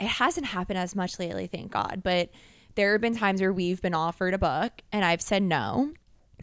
it 0.00 0.08
hasn't 0.08 0.46
happened 0.46 0.78
as 0.80 0.96
much 0.96 1.20
lately, 1.20 1.46
thank 1.46 1.70
God. 1.70 2.00
But 2.02 2.30
there 2.74 2.90
have 2.92 3.00
been 3.00 3.16
times 3.16 3.40
where 3.40 3.52
we've 3.52 3.80
been 3.80 3.94
offered 3.94 4.34
a 4.34 4.38
book 4.38 4.72
and 4.90 5.04
I've 5.04 5.22
said 5.22 5.42
no, 5.44 5.92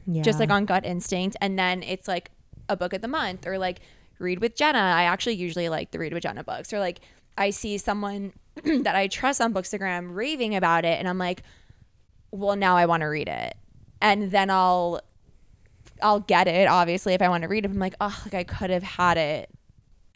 yeah. 0.06 0.22
just 0.22 0.40
like 0.40 0.50
on 0.50 0.64
gut 0.66 0.86
instinct. 0.86 1.36
And 1.42 1.60
then 1.60 1.84
it's 1.84 2.08
like 2.08 2.32
a 2.70 2.78
book 2.78 2.94
of 2.94 3.02
the 3.02 3.08
month 3.10 3.46
or 3.46 3.58
like 3.58 3.82
read 4.20 4.40
with 4.40 4.56
Jenna. 4.56 4.80
I 4.80 5.04
actually 5.04 5.36
usually 5.36 5.68
like 5.68 5.92
the 5.92 6.00
read 6.00 6.14
with 6.14 6.24
Jenna 6.24 6.46
books 6.46 6.72
or 6.72 6.80
like 6.80 7.02
I 7.38 7.52
see 7.52 7.78
someone 7.78 8.34
that 8.64 8.96
I 8.96 9.08
trust 9.08 9.42
on 9.42 9.54
Bookstagram 9.54 10.16
raving 10.16 10.56
about 10.56 10.86
it 10.86 11.00
and 11.00 11.08
I'm 11.08 11.18
like, 11.18 11.44
well, 12.32 12.56
now 12.56 12.76
I 12.76 12.86
want 12.86 13.02
to 13.02 13.08
read 13.08 13.28
it. 13.28 13.56
And 14.02 14.32
then 14.32 14.50
I'll 14.50 15.02
I'll 16.02 16.20
get 16.20 16.48
it 16.48 16.68
obviously 16.68 17.14
if 17.14 17.22
I 17.22 17.30
want 17.30 17.44
to 17.44 17.48
read 17.48 17.66
it. 17.66 17.72
I'm 17.72 17.80
like, 17.80 17.96
oh, 18.02 18.22
like 18.26 18.34
I 18.34 18.44
could 18.44 18.70
have 18.70 18.84
had 18.84 19.18
it 19.18 19.50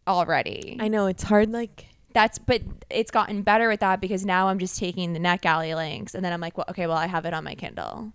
already. 0.07 0.77
I 0.79 0.87
know 0.87 1.07
it's 1.07 1.23
hard. 1.23 1.51
Like 1.51 1.85
That's 2.13 2.37
but 2.39 2.61
it's 2.89 3.11
gotten 3.11 3.41
better 3.41 3.67
with 3.69 3.79
that 3.79 4.01
because 4.01 4.25
now 4.25 4.47
I'm 4.47 4.59
just 4.59 4.77
taking 4.77 5.13
the 5.13 5.19
NetGalley 5.19 5.75
links 5.75 6.13
and 6.15 6.23
then 6.23 6.33
I'm 6.33 6.41
like, 6.41 6.57
well, 6.57 6.65
okay, 6.69 6.87
well 6.87 6.97
I 6.97 7.07
have 7.07 7.25
it 7.25 7.33
on 7.33 7.43
my 7.43 7.55
Kindle. 7.55 8.11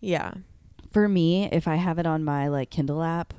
yeah, 0.00 0.34
For 0.92 1.08
me, 1.08 1.48
if 1.50 1.66
I 1.68 1.76
have 1.76 1.98
it 1.98 2.06
on 2.06 2.24
my 2.24 2.48
like 2.48 2.70
Kindle 2.70 3.02
app, 3.02 3.32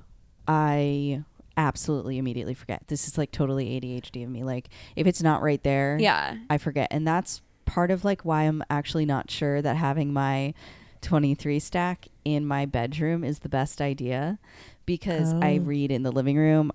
I 0.48 1.24
absolutely 1.58 2.18
immediately 2.18 2.54
forget. 2.54 2.84
This 2.88 3.08
is 3.08 3.18
like 3.18 3.32
totally 3.32 3.80
ADHD 3.80 4.24
of 4.24 4.30
me. 4.30 4.44
Like 4.44 4.70
if 4.96 5.08
it's 5.08 5.22
not 5.24 5.42
right 5.42 5.62
there, 5.64 5.98
Yeah. 6.00 6.38
I 6.50 6.58
forget. 6.58 6.88
And 6.92 7.08
that's 7.08 7.42
part 7.66 7.92
of 7.92 8.04
like 8.06 8.24
why 8.24 8.44
I'm 8.44 8.64
actually 8.70 9.06
not 9.06 9.32
sure 9.32 9.62
that 9.62 9.76
having 9.78 10.14
my 10.14 10.54
23 11.02 11.60
stack 11.60 12.08
in 12.24 12.46
my 12.46 12.66
bedroom 12.66 13.24
is 13.24 13.40
the 13.40 13.50
best 13.50 13.82
idea 13.82 14.40
because 14.86 15.34
I 15.42 15.58
Oh. 15.58 15.66
read 15.66 15.92
in 15.92 16.04
the 16.04 16.12
living 16.12 16.38
room. 16.38 16.72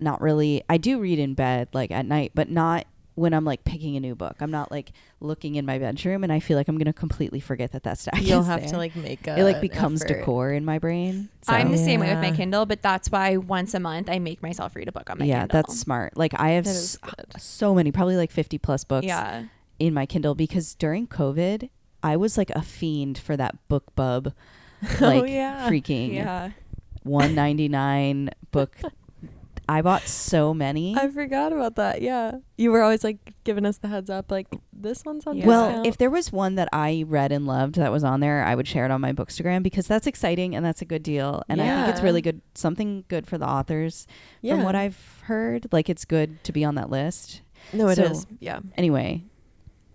Not 0.00 0.20
really. 0.20 0.62
I 0.68 0.76
do 0.76 0.98
read 1.00 1.18
in 1.18 1.34
bed 1.34 1.68
like 1.72 1.90
at 1.90 2.06
night, 2.06 2.32
but 2.34 2.50
not 2.50 2.86
when 3.16 3.32
I'm 3.32 3.44
like 3.44 3.64
picking 3.64 3.96
a 3.96 4.00
new 4.00 4.14
book. 4.14 4.36
I'm 4.40 4.50
not 4.50 4.70
like 4.72 4.92
looking 5.20 5.54
in 5.54 5.64
my 5.64 5.78
bedroom 5.78 6.24
and 6.24 6.32
I 6.32 6.40
feel 6.40 6.56
like 6.56 6.66
I'm 6.68 6.76
going 6.76 6.86
to 6.86 6.92
completely 6.92 7.38
forget 7.40 7.70
that 7.72 7.84
that 7.84 7.98
stack 7.98 8.20
you'll 8.22 8.40
is 8.40 8.46
have 8.46 8.60
there. 8.62 8.70
to 8.70 8.76
like 8.76 8.96
make 8.96 9.26
a 9.28 9.38
it 9.38 9.44
like 9.44 9.60
becomes 9.60 10.02
effort. 10.02 10.18
decor 10.18 10.52
in 10.52 10.64
my 10.64 10.78
brain. 10.78 11.28
So 11.42 11.52
I'm 11.52 11.70
the 11.70 11.78
same 11.78 12.00
way 12.00 12.08
with 12.12 12.22
my 12.22 12.32
Kindle, 12.32 12.66
but 12.66 12.82
that's 12.82 13.10
why 13.10 13.36
once 13.36 13.72
a 13.74 13.80
month 13.80 14.10
I 14.10 14.18
make 14.18 14.42
myself 14.42 14.74
read 14.74 14.88
a 14.88 14.92
book 14.92 15.10
on 15.10 15.18
my 15.18 15.26
yeah, 15.26 15.40
Kindle. 15.42 15.62
that's 15.62 15.78
smart. 15.78 16.16
Like 16.16 16.32
I 16.38 16.50
have 16.50 16.64
That 16.64 16.70
s- 16.70 16.98
so 17.38 17.74
many, 17.74 17.92
probably 17.92 18.16
like 18.16 18.30
50 18.32 18.58
plus 18.58 18.82
books 18.84 19.06
yeah. 19.06 19.44
in 19.78 19.94
my 19.94 20.06
Kindle 20.06 20.34
because 20.34 20.74
during 20.74 21.06
COVID, 21.06 21.68
I 22.02 22.16
was 22.16 22.36
like 22.36 22.50
a 22.50 22.62
fiend 22.62 23.16
for 23.16 23.36
that 23.36 23.56
BookBub, 23.70 24.32
oh, 24.82 24.96
like 25.00 25.22
oh 25.22 25.24
yeah, 25.24 25.68
freaking 25.70 26.14
Yeah. 26.14 26.50
199 27.04 28.30
book. 28.50 28.76
I 29.68 29.80
bought 29.82 30.02
so 30.02 30.52
many. 30.52 30.94
I 30.96 31.08
forgot 31.08 31.52
about 31.52 31.76
that. 31.76 32.02
Yeah, 32.02 32.32
you 32.58 32.70
were 32.70 32.82
always 32.82 33.02
like 33.02 33.32
giving 33.44 33.64
us 33.64 33.78
the 33.78 33.88
heads 33.88 34.10
up. 34.10 34.30
Like 34.30 34.46
this 34.72 35.04
one's 35.04 35.26
on. 35.26 35.38
Yeah. 35.38 35.46
well, 35.46 35.66
discount. 35.68 35.86
if 35.86 35.96
there 35.96 36.10
was 36.10 36.30
one 36.32 36.56
that 36.56 36.68
I 36.72 37.04
read 37.06 37.32
and 37.32 37.46
loved 37.46 37.76
that 37.76 37.90
was 37.90 38.04
on 38.04 38.20
there, 38.20 38.44
I 38.44 38.54
would 38.54 38.68
share 38.68 38.84
it 38.84 38.90
on 38.90 39.00
my 39.00 39.12
Bookstagram 39.12 39.62
because 39.62 39.86
that's 39.86 40.06
exciting 40.06 40.54
and 40.54 40.64
that's 40.64 40.82
a 40.82 40.84
good 40.84 41.02
deal. 41.02 41.42
And 41.48 41.62
I 41.62 41.64
think 41.66 41.88
it's 41.88 42.00
Yeah. 42.00 42.04
really 42.04 42.20
good, 42.20 42.42
something 42.54 43.04
good 43.08 43.26
for 43.26 43.38
the 43.38 43.48
authors. 43.48 44.06
yeah. 44.42 44.54
From 44.56 44.64
what 44.64 44.74
I've 44.74 45.22
heard, 45.24 45.66
like 45.72 45.88
it's 45.88 46.04
good 46.04 46.44
to 46.44 46.52
be 46.52 46.64
on 46.64 46.74
that 46.74 46.90
list. 46.90 47.40
no, 47.72 47.88
it 47.88 47.96
so- 47.96 48.04
is. 48.04 48.26
Yeah, 48.40 48.60
Anyway, 48.76 49.24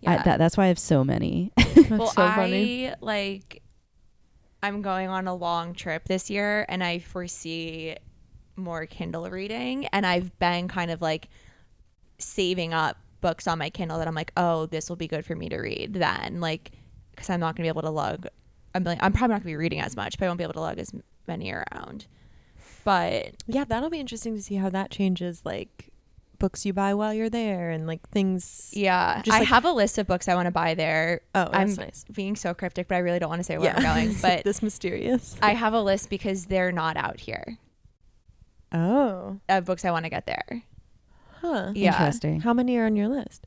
I, 0.07 0.13
Yeah. 0.15 0.24
that, 0.24 0.38
that's 0.39 0.57
why 0.57 0.63
I 0.65 0.67
have 0.67 0.80
so 0.80 1.03
many. 1.03 1.51
that's 1.57 1.89
well, 1.91 2.07
so 2.07 2.28
funny. 2.28 2.89
I 2.89 2.95
like 3.01 3.61
I'm 4.63 4.82
going 4.82 5.07
on 5.09 5.28
a 5.28 5.34
long 5.36 5.74
trip 5.74 6.05
this 6.05 6.30
year 6.30 6.65
and 6.67 6.84
I 6.84 6.99
foresee 6.99 7.95
more 8.60 8.86
Kindle 8.86 9.30
reading 9.30 9.86
and 9.88 10.05
I've 10.05 10.38
been 10.39 10.68
kind 10.68 10.91
of 10.91 11.01
like 11.01 11.30
saving 12.18 12.74
up 12.74 12.97
books 13.22 13.47
on 13.47 13.60
my 13.60 13.70
Kindle 13.70 13.97
that 13.99 14.07
I'm 14.07 14.16
like, 14.16 14.32
"Oh, 14.38 14.66
this 14.66 14.89
will 14.89 14.95
be 14.95 15.07
good 15.07 15.26
for 15.26 15.36
me 15.36 15.49
to 15.49 15.57
read 15.57 15.93
then." 15.93 16.39
Like 16.39 16.72
cuz 17.16 17.30
I'm 17.30 17.39
not 17.39 17.55
going 17.55 17.68
to 17.68 17.74
be 17.74 17.78
able 17.80 17.82
to 17.82 17.89
lug 17.89 18.28
a 18.76 18.80
million 18.80 18.99
I'm 19.03 19.12
probably 19.14 19.34
not 19.34 19.43
going 19.43 19.51
to 19.53 19.53
be 19.53 19.55
reading 19.57 19.82
as 19.82 19.95
much, 19.95 20.18
but 20.18 20.26
I 20.26 20.28
won't 20.30 20.38
be 20.38 20.43
able 20.43 20.53
to 20.53 20.62
lug 20.62 20.80
as 20.80 20.91
many 21.28 21.51
around. 21.51 22.05
But 22.84 23.36
Yeah, 23.47 23.66
that'll 23.66 23.89
be 23.89 23.99
interesting 23.99 24.36
to 24.36 24.41
see 24.41 24.55
how 24.55 24.70
that 24.70 24.91
changes. 24.91 25.41
Like 25.43 25.89
books 26.38 26.66
you 26.66 26.72
buy 26.72 26.93
while 26.93 27.14
you're 27.14 27.30
there, 27.30 27.70
and 27.72 27.86
like 27.86 28.07
things. 28.12 28.70
yeah, 28.74 29.22
Just 29.24 29.36
I 29.36 29.39
like- 29.39 29.49
have 29.49 29.66
a 29.66 29.72
list 29.74 29.97
of 29.97 30.07
books 30.07 30.30
I 30.30 30.36
want 30.36 30.45
to 30.45 30.51
buy 30.51 30.74
there. 30.74 31.20
Oh, 31.36 31.49
that's 31.51 31.55
I'm 31.55 31.74
nice. 31.86 32.05
being 32.14 32.38
so 32.38 32.53
cryptic, 32.53 32.88
but 32.88 32.95
I 32.95 32.99
really 32.99 33.20
don't 33.20 33.30
want 33.30 33.41
to 33.41 33.43
say 33.43 33.57
where 33.57 33.76
I'm 33.76 33.84
going, 33.84 34.16
but 34.22 34.45
this 34.45 34.62
mysterious. 34.64 35.36
I 35.41 35.53
have 35.53 35.74
a 35.74 35.82
list 35.82 36.10
because 36.10 36.45
they're 36.45 36.72
not 36.72 36.95
out 36.95 37.20
here. 37.20 37.57
Oh, 38.72 39.39
of 39.49 39.65
books 39.65 39.86
I 39.86 39.91
want 39.91 40.05
to 40.05 40.09
get 40.09 40.26
there. 40.26 40.63
huh. 41.41 41.72
Yeah. 41.76 41.91
Interesting. 41.93 42.41
How 42.41 42.53
many 42.53 42.78
are 42.78 42.86
on 42.86 42.95
your 42.95 43.07
list? 43.07 43.45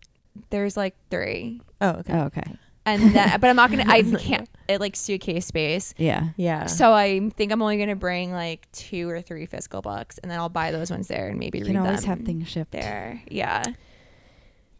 There's 0.50 0.76
like 0.76 0.94
three, 1.10 1.60
Oh, 1.80 1.90
okay. 1.90 2.12
Oh, 2.14 2.20
okay. 2.24 2.56
and 2.86 3.14
then 3.14 3.38
but 3.40 3.50
I'm 3.50 3.56
not 3.56 3.70
gonna. 3.70 3.84
I 3.86 4.02
can't. 4.18 4.48
It 4.66 4.80
like 4.80 4.96
suitcase 4.96 5.44
space. 5.46 5.92
Yeah. 5.98 6.30
Yeah. 6.36 6.66
So 6.66 6.92
I 6.94 7.28
think 7.36 7.52
I'm 7.52 7.60
only 7.60 7.76
gonna 7.76 7.96
bring 7.96 8.32
like 8.32 8.66
two 8.72 9.08
or 9.10 9.20
three 9.20 9.44
physical 9.46 9.82
books, 9.82 10.16
and 10.18 10.30
then 10.30 10.38
I'll 10.38 10.48
buy 10.48 10.70
those 10.70 10.90
ones 10.90 11.08
there 11.08 11.28
and 11.28 11.38
maybe 11.38 11.58
read. 11.58 11.66
You 11.68 11.72
read 11.74 11.78
can 11.78 11.86
always 11.86 12.00
them 12.02 12.16
have 12.18 12.26
things 12.26 12.48
shipped. 12.48 12.72
there. 12.72 13.20
Yeah, 13.28 13.62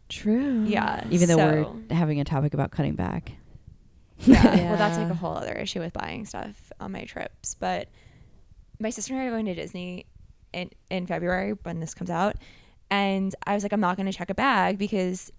True. 0.09 0.63
yeah. 0.65 1.05
Even 1.09 1.27
though 1.29 1.37
So- 1.37 1.75
we're 1.89 1.95
having 1.95 2.19
a 2.19 2.23
topic 2.23 2.53
about 2.53 2.71
cutting 2.71 2.95
back. 2.95 3.33
yeah. 4.19 4.69
Well, 4.69 4.77
that's 4.77 4.97
like 4.97 5.09
a 5.09 5.13
whole 5.15 5.35
other 5.35 5.53
issue 5.53 5.79
with 5.79 5.93
buying 5.93 6.25
stuff 6.25 6.71
on 6.79 6.91
my 6.91 7.03
trips. 7.03 7.55
But 7.55 7.89
my 8.79 8.89
sister 8.89 9.13
and 9.13 9.21
I 9.21 9.25
are 9.25 9.31
going 9.31 9.45
to 9.45 9.53
Disney 9.55 10.05
in 10.53 10.69
in 10.89 11.05
February 11.07 11.53
when 11.63 11.79
this 11.79 11.93
comes 11.93 12.09
out, 12.09 12.35
and 12.89 13.33
I 13.47 13.53
was 13.53 13.63
like, 13.63 13.73
I'm 13.73 13.79
not 13.81 13.97
going 13.97 14.05
to 14.05 14.13
check 14.17 14.29
a 14.29 14.35
bag 14.35 14.77
because 14.77 15.31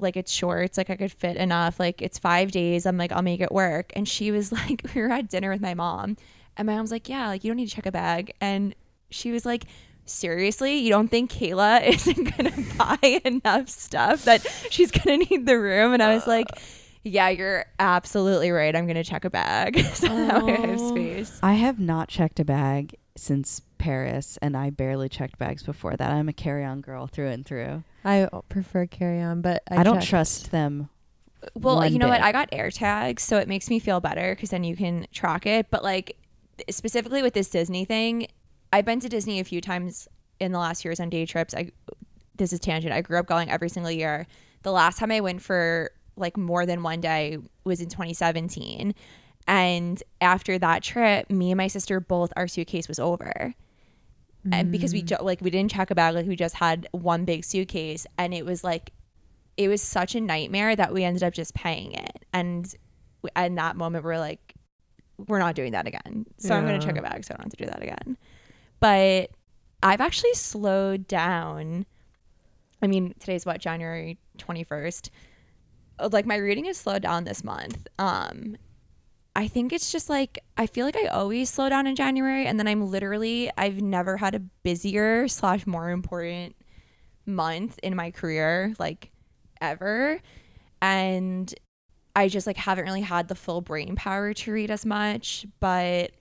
like 0.00 0.16
it's 0.16 0.30
shorts, 0.30 0.78
like 0.78 0.90
I 0.90 0.96
could 0.96 1.10
fit 1.12 1.36
enough. 1.36 1.80
Like 1.80 2.00
it's 2.02 2.18
five 2.18 2.52
days. 2.52 2.86
I'm 2.86 2.96
like, 2.96 3.10
I'll 3.12 3.22
make 3.22 3.40
it 3.40 3.50
work. 3.50 3.92
And 3.96 4.06
she 4.08 4.30
was 4.30 4.52
like, 4.60 4.82
we 4.94 5.00
were 5.02 5.10
at 5.10 5.28
dinner 5.28 5.50
with 5.50 5.60
my 5.60 5.74
mom, 5.74 6.16
and 6.56 6.66
my 6.66 6.76
mom's 6.76 6.90
like, 6.92 7.08
yeah, 7.08 7.28
like 7.28 7.42
you 7.44 7.50
don't 7.50 7.56
need 7.56 7.68
to 7.68 7.74
check 7.74 7.86
a 7.86 7.92
bag. 7.92 8.32
And 8.40 8.74
she 9.10 9.30
was 9.32 9.44
like. 9.46 9.64
Seriously, 10.10 10.78
you 10.78 10.88
don't 10.88 11.08
think 11.08 11.30
Kayla 11.30 11.82
isn't 11.86 12.34
gonna 12.34 12.50
buy 12.78 13.20
enough 13.26 13.68
stuff 13.68 14.24
that 14.24 14.40
she's 14.70 14.90
gonna 14.90 15.18
need 15.18 15.44
the 15.44 15.58
room? 15.58 15.92
And 15.92 16.02
I 16.02 16.14
was 16.14 16.26
like, 16.26 16.46
yeah, 17.04 17.28
you're 17.28 17.66
absolutely 17.78 18.50
right. 18.50 18.74
I'm 18.74 18.86
gonna 18.86 19.04
check 19.04 19.26
a 19.26 19.30
bag 19.30 19.78
so 19.92 20.06
that 20.08 20.44
way 20.46 20.54
I 20.56 20.60
have 20.66 20.80
Oh. 20.80 20.88
space. 20.94 21.38
I 21.42 21.52
have 21.52 21.78
not 21.78 22.08
checked 22.08 22.40
a 22.40 22.44
bag 22.46 22.96
since 23.18 23.60
Paris, 23.78 24.38
and 24.42 24.56
I 24.56 24.70
barely 24.70 25.08
checked 25.08 25.38
bags 25.38 25.62
before 25.62 25.96
that. 25.96 26.10
I'm 26.10 26.28
a 26.28 26.32
carry-on 26.32 26.80
girl 26.80 27.06
through 27.06 27.28
and 27.28 27.46
through. 27.46 27.84
I 28.04 28.28
prefer 28.48 28.86
carry 28.86 29.20
on, 29.20 29.40
but 29.40 29.62
I, 29.70 29.78
I, 29.78 29.82
don't 29.82 30.02
trust 30.02 30.50
them. 30.50 30.88
Well, 31.54 31.86
you 31.86 31.98
know 31.98 32.08
what? 32.08 32.20
I 32.20 32.32
got 32.32 32.50
AirTags, 32.50 33.20
so 33.20 33.38
it 33.38 33.48
makes 33.48 33.70
me 33.70 33.78
feel 33.78 34.00
better 34.00 34.34
because 34.34 34.50
then 34.50 34.64
you 34.64 34.76
can 34.76 35.06
track 35.12 35.46
it. 35.46 35.70
But 35.70 35.84
like 35.84 36.16
specifically 36.68 37.22
with 37.22 37.34
this 37.34 37.48
Disney 37.48 37.84
thing, 37.84 38.28
I've 38.72 38.84
been 38.84 39.00
to 39.00 39.08
Disney 39.08 39.40
a 39.40 39.44
few 39.44 39.60
times 39.60 40.08
in 40.40 40.52
the 40.52 40.58
last 40.58 40.84
years 40.84 41.00
on 41.00 41.10
day 41.10 41.26
trips. 41.26 41.54
I 41.54 41.70
this 42.36 42.52
is 42.52 42.60
tangent. 42.60 42.92
I 42.92 43.00
grew 43.00 43.18
up 43.18 43.26
going 43.26 43.50
every 43.50 43.68
single 43.68 43.90
year. 43.90 44.26
The 44.62 44.72
last 44.72 44.98
time 44.98 45.10
I 45.10 45.20
went 45.20 45.42
for 45.42 45.90
like 46.16 46.36
more 46.36 46.66
than 46.66 46.82
one 46.82 47.00
day 47.00 47.38
was 47.64 47.80
in 47.80 47.88
2017. 47.88 48.94
And 49.46 50.02
after 50.20 50.58
that 50.58 50.82
trip, 50.82 51.30
me 51.30 51.50
and 51.50 51.58
my 51.58 51.68
sister 51.68 52.00
both 52.00 52.32
our 52.36 52.46
suitcase 52.46 52.88
was 52.88 52.98
over. 52.98 53.54
And 54.52 54.72
because 54.72 54.92
we 54.92 55.02
ju- 55.02 55.16
like 55.20 55.40
we 55.40 55.50
didn't 55.50 55.70
check 55.70 55.90
a 55.90 55.94
bag 55.94 56.14
like 56.14 56.26
we 56.26 56.36
just 56.36 56.56
had 56.56 56.86
one 56.92 57.24
big 57.24 57.44
suitcase 57.44 58.06
and 58.16 58.32
it 58.34 58.44
was 58.44 58.62
like 58.64 58.92
it 59.56 59.68
was 59.68 59.82
such 59.82 60.14
a 60.14 60.20
nightmare 60.20 60.76
that 60.76 60.92
we 60.94 61.02
ended 61.04 61.22
up 61.22 61.32
just 61.34 61.52
paying 61.54 61.92
it. 61.92 62.24
And 62.32 62.72
in 63.36 63.54
that 63.56 63.76
moment 63.76 64.04
we're 64.04 64.18
like 64.18 64.54
we're 65.26 65.40
not 65.40 65.54
doing 65.56 65.72
that 65.72 65.86
again. 65.86 66.26
So 66.38 66.54
i'm 66.54 66.66
going 66.66 66.78
to 66.80 66.86
check 66.86 66.96
a 66.96 67.02
bag 67.02 67.24
so 67.24 67.34
i 67.34 67.36
don't 67.36 67.46
have 67.46 67.52
to 67.58 67.64
do 67.64 67.66
that 67.70 67.82
again. 67.82 68.16
But 68.80 69.30
i've 69.82 70.00
actually 70.00 70.34
slowed 70.34 71.06
down 71.06 71.86
i 72.82 72.86
mean 72.88 73.14
today's 73.20 73.46
what 73.46 73.60
january 73.60 74.18
21st 74.38 75.10
Uh, 76.00 76.08
like 76.12 76.26
my 76.26 76.34
reading 76.36 76.64
has 76.64 76.76
slowed 76.76 77.02
down 77.02 77.22
this 77.24 77.44
month 77.44 77.86
um 77.98 78.56
I 79.36 79.46
think 79.46 79.72
it's 79.72 79.92
just 79.92 80.08
like 80.08 80.38
I 80.56 80.66
feel 80.66 80.84
like 80.84 80.96
I 80.96 81.06
always 81.06 81.48
slow 81.48 81.68
down 81.68 81.86
in 81.86 81.94
January, 81.94 82.46
and 82.46 82.58
then 82.58 82.66
I'm 82.66 82.90
literally 82.90 83.50
I've 83.56 83.80
never 83.80 84.16
had 84.16 84.34
a 84.34 84.40
busier 84.40 85.28
slash 85.28 85.66
more 85.66 85.90
important 85.90 86.56
month 87.24 87.78
in 87.82 87.94
my 87.94 88.10
career 88.10 88.74
like 88.78 89.10
ever, 89.60 90.20
and 90.82 91.54
I 92.16 92.28
just 92.28 92.46
like 92.46 92.56
haven't 92.56 92.84
really 92.84 93.02
had 93.02 93.28
the 93.28 93.34
full 93.34 93.60
brain 93.60 93.94
power 93.94 94.32
to 94.34 94.52
read 94.52 94.70
as 94.70 94.84
much. 94.84 95.46
But 95.60 96.12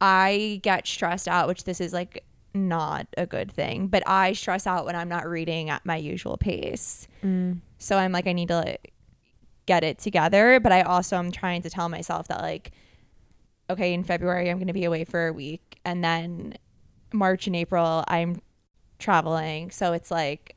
I 0.00 0.60
get 0.62 0.86
stressed 0.86 1.28
out, 1.28 1.48
which 1.48 1.64
this 1.64 1.80
is 1.80 1.92
like 1.92 2.24
not 2.54 3.06
a 3.18 3.26
good 3.26 3.52
thing. 3.52 3.88
But 3.88 4.02
I 4.06 4.32
stress 4.32 4.66
out 4.66 4.86
when 4.86 4.96
I'm 4.96 5.10
not 5.10 5.28
reading 5.28 5.68
at 5.68 5.84
my 5.84 5.96
usual 5.96 6.38
pace. 6.38 7.06
Mm. 7.22 7.60
So 7.78 7.98
I'm 7.98 8.12
like 8.12 8.26
I 8.26 8.32
need 8.32 8.48
to 8.48 8.56
like, 8.56 8.94
get 9.66 9.84
it 9.84 9.98
together, 9.98 10.60
but 10.60 10.72
I 10.72 10.82
also 10.82 11.16
am 11.16 11.30
trying 11.30 11.62
to 11.62 11.70
tell 11.70 11.88
myself 11.88 12.28
that 12.28 12.40
like 12.40 12.72
okay, 13.68 13.92
in 13.92 14.04
February 14.04 14.48
I'm 14.48 14.58
going 14.58 14.68
to 14.68 14.72
be 14.72 14.84
away 14.84 15.04
for 15.04 15.26
a 15.26 15.32
week 15.32 15.80
and 15.84 16.02
then 16.04 16.54
March 17.12 17.46
and 17.46 17.56
April 17.56 18.04
I'm 18.06 18.40
traveling. 18.98 19.70
So 19.70 19.92
it's 19.92 20.10
like 20.10 20.54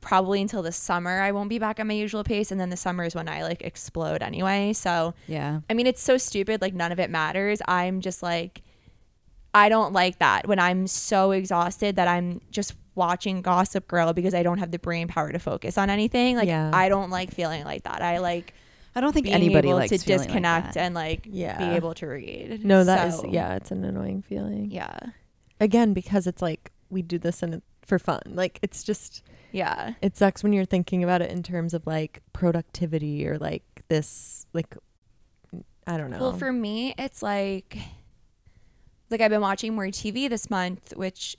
probably 0.00 0.42
until 0.42 0.62
the 0.62 0.72
summer 0.72 1.20
I 1.20 1.32
won't 1.32 1.48
be 1.48 1.58
back 1.58 1.80
at 1.80 1.86
my 1.86 1.94
usual 1.94 2.24
pace 2.24 2.52
and 2.52 2.60
then 2.60 2.68
the 2.68 2.76
summer 2.76 3.04
is 3.04 3.14
when 3.14 3.28
I 3.28 3.42
like 3.42 3.62
explode 3.62 4.22
anyway. 4.22 4.72
So 4.74 5.14
Yeah. 5.26 5.60
I 5.70 5.74
mean, 5.74 5.86
it's 5.86 6.02
so 6.02 6.18
stupid. 6.18 6.60
Like, 6.60 6.74
none 6.74 6.92
of 6.92 7.00
it 7.00 7.10
matters. 7.10 7.62
I'm 7.66 8.00
just 8.00 8.22
like, 8.22 8.62
I 9.54 9.68
don't 9.68 9.92
like 9.92 10.18
that 10.18 10.46
when 10.46 10.58
I'm 10.58 10.86
so 10.86 11.30
exhausted 11.30 11.96
that 11.96 12.08
I'm 12.08 12.40
just 12.50 12.74
watching 12.94 13.42
Gossip 13.42 13.88
Girl 13.88 14.12
because 14.12 14.34
I 14.34 14.42
don't 14.42 14.58
have 14.58 14.70
the 14.70 14.78
brain 14.78 15.08
power 15.08 15.32
to 15.32 15.38
focus 15.38 15.76
on 15.78 15.90
anything. 15.90 16.36
Like, 16.36 16.46
Yeah. 16.48 16.70
I 16.72 16.88
don't 16.88 17.10
like 17.10 17.32
feeling 17.32 17.64
like 17.64 17.82
that. 17.84 18.02
I 18.02 18.18
like 18.18 18.54
I 18.96 19.00
don't 19.00 19.12
think 19.12 19.26
anybody 19.26 19.68
able 19.70 19.78
likes 19.78 19.90
to 19.90 19.98
feeling 19.98 20.18
like 20.20 20.26
disconnect 20.28 20.76
and 20.76 20.94
like 20.94 21.22
Yeah. 21.28 21.58
be 21.58 21.64
able 21.76 21.94
to 21.94 22.06
read. 22.06 22.64
No, 22.64 22.84
that 22.84 23.08
is 23.08 23.16
So, 23.16 23.26
yeah, 23.28 23.54
it's 23.56 23.70
an 23.72 23.84
annoying 23.84 24.22
feeling. 24.22 24.70
Yeah. 24.70 24.96
Again, 25.60 25.92
because 25.94 26.26
it's 26.28 26.40
like 26.40 26.70
we 26.90 27.02
do 27.02 27.18
this 27.18 27.42
and 27.42 27.60
for 27.82 27.98
fun. 27.98 28.20
Like 28.26 28.60
it's 28.62 28.84
just 28.84 29.22
Yeah. 29.50 29.94
it 30.00 30.16
sucks 30.16 30.42
when 30.44 30.52
you're 30.52 30.64
thinking 30.64 31.02
about 31.02 31.22
it 31.22 31.30
in 31.32 31.42
terms 31.42 31.74
of 31.74 31.86
like 31.86 32.20
productivity 32.32 33.26
or 33.26 33.36
like 33.38 33.64
this 33.88 34.46
like 34.52 34.76
I 35.86 35.96
don't 35.98 36.10
know. 36.10 36.18
Well, 36.20 36.32
for 36.38 36.52
me, 36.52 36.94
it's 36.96 37.22
like 37.22 37.76
like 39.10 39.20
I've 39.20 39.30
been 39.30 39.40
watching 39.40 39.74
more 39.74 39.86
TV 39.86 40.28
this 40.28 40.48
month, 40.50 40.92
which 40.96 41.36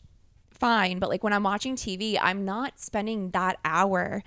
fine, 0.59 0.99
but 0.99 1.09
like 1.09 1.23
when 1.23 1.33
I'm 1.33 1.43
watching 1.43 1.75
TV, 1.75 2.17
I'm 2.21 2.45
not 2.45 2.79
spending 2.79 3.31
that 3.31 3.57
hour 3.63 4.23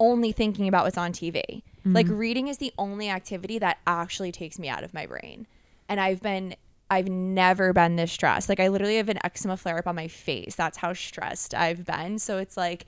only 0.00 0.32
thinking 0.32 0.68
about 0.68 0.84
what's 0.84 0.98
on 0.98 1.12
TV. 1.12 1.42
Mm-hmm. 1.42 1.92
Like 1.92 2.06
reading 2.08 2.48
is 2.48 2.58
the 2.58 2.72
only 2.78 3.08
activity 3.08 3.58
that 3.58 3.78
actually 3.86 4.32
takes 4.32 4.58
me 4.58 4.68
out 4.68 4.84
of 4.84 4.94
my 4.94 5.06
brain. 5.06 5.46
And 5.88 6.00
I've 6.00 6.22
been 6.22 6.54
I've 6.90 7.08
never 7.08 7.72
been 7.72 7.96
this 7.96 8.12
stressed. 8.12 8.48
Like 8.48 8.60
I 8.60 8.68
literally 8.68 8.96
have 8.96 9.08
an 9.10 9.18
eczema 9.22 9.56
flare 9.56 9.78
up 9.78 9.86
on 9.86 9.94
my 9.94 10.08
face. 10.08 10.54
That's 10.54 10.78
how 10.78 10.94
stressed 10.94 11.54
I've 11.54 11.84
been. 11.84 12.18
So 12.18 12.38
it's 12.38 12.56
like 12.56 12.86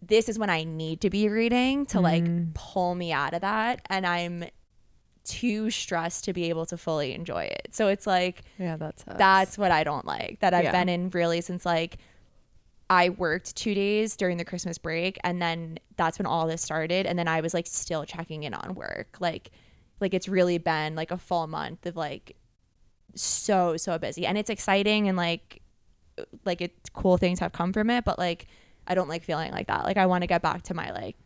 this 0.00 0.28
is 0.28 0.38
when 0.38 0.50
I 0.50 0.64
need 0.64 1.00
to 1.02 1.10
be 1.10 1.28
reading 1.28 1.86
to 1.86 2.00
like 2.00 2.24
mm-hmm. 2.24 2.52
pull 2.54 2.94
me 2.94 3.12
out 3.12 3.34
of 3.34 3.40
that 3.40 3.80
and 3.86 4.06
I'm 4.06 4.44
too 5.24 5.70
stressed 5.70 6.24
to 6.24 6.32
be 6.34 6.50
able 6.50 6.66
to 6.66 6.76
fully 6.76 7.14
enjoy 7.14 7.44
it. 7.44 7.68
So 7.72 7.88
it's 7.88 8.06
like 8.06 8.42
yeah, 8.58 8.76
that's 8.76 9.04
that's 9.04 9.58
what 9.58 9.70
I 9.70 9.84
don't 9.84 10.06
like. 10.06 10.40
That 10.40 10.54
I've 10.54 10.64
Yeah. 10.64 10.72
been 10.72 10.88
in 10.88 11.10
really 11.10 11.40
since 11.40 11.64
like 11.66 11.98
I 12.90 13.08
worked 13.08 13.56
two 13.56 13.74
days 13.74 14.16
during 14.16 14.36
the 14.36 14.44
Christmas 14.44 14.76
break 14.78 15.18
and 15.24 15.40
then 15.40 15.78
that's 15.96 16.18
when 16.18 16.26
all 16.26 16.46
this 16.46 16.60
started. 16.62 17.06
And 17.06 17.18
then 17.18 17.26
I 17.28 17.40
was 17.40 17.54
like 17.54 17.66
still 17.66 18.04
checking 18.04 18.42
in 18.42 18.52
on 18.54 18.74
work. 18.74 19.16
Like 19.20 19.50
like 20.00 20.12
it's 20.12 20.28
really 20.28 20.58
been 20.58 20.94
like 20.94 21.10
a 21.10 21.16
full 21.18 21.46
month 21.46 21.86
of 21.86 21.96
like 21.96 22.36
so, 23.14 23.76
so 23.76 23.98
busy. 23.98 24.26
And 24.26 24.36
it's 24.36 24.50
exciting 24.50 25.08
and 25.08 25.16
like 25.16 25.62
like 26.44 26.60
it 26.60 26.72
cool 26.92 27.16
things 27.16 27.38
have 27.40 27.52
come 27.52 27.72
from 27.72 27.88
it, 27.90 28.04
but 28.04 28.18
like 28.18 28.46
I 28.86 28.94
don't 28.94 29.08
like 29.08 29.24
feeling 29.24 29.50
like 29.50 29.68
that. 29.68 29.84
Like 29.84 29.96
I 29.96 30.06
want 30.06 30.22
to 30.22 30.26
get 30.26 30.42
back 30.42 30.62
to 30.64 30.74
my 30.74 30.92
like 30.92 31.16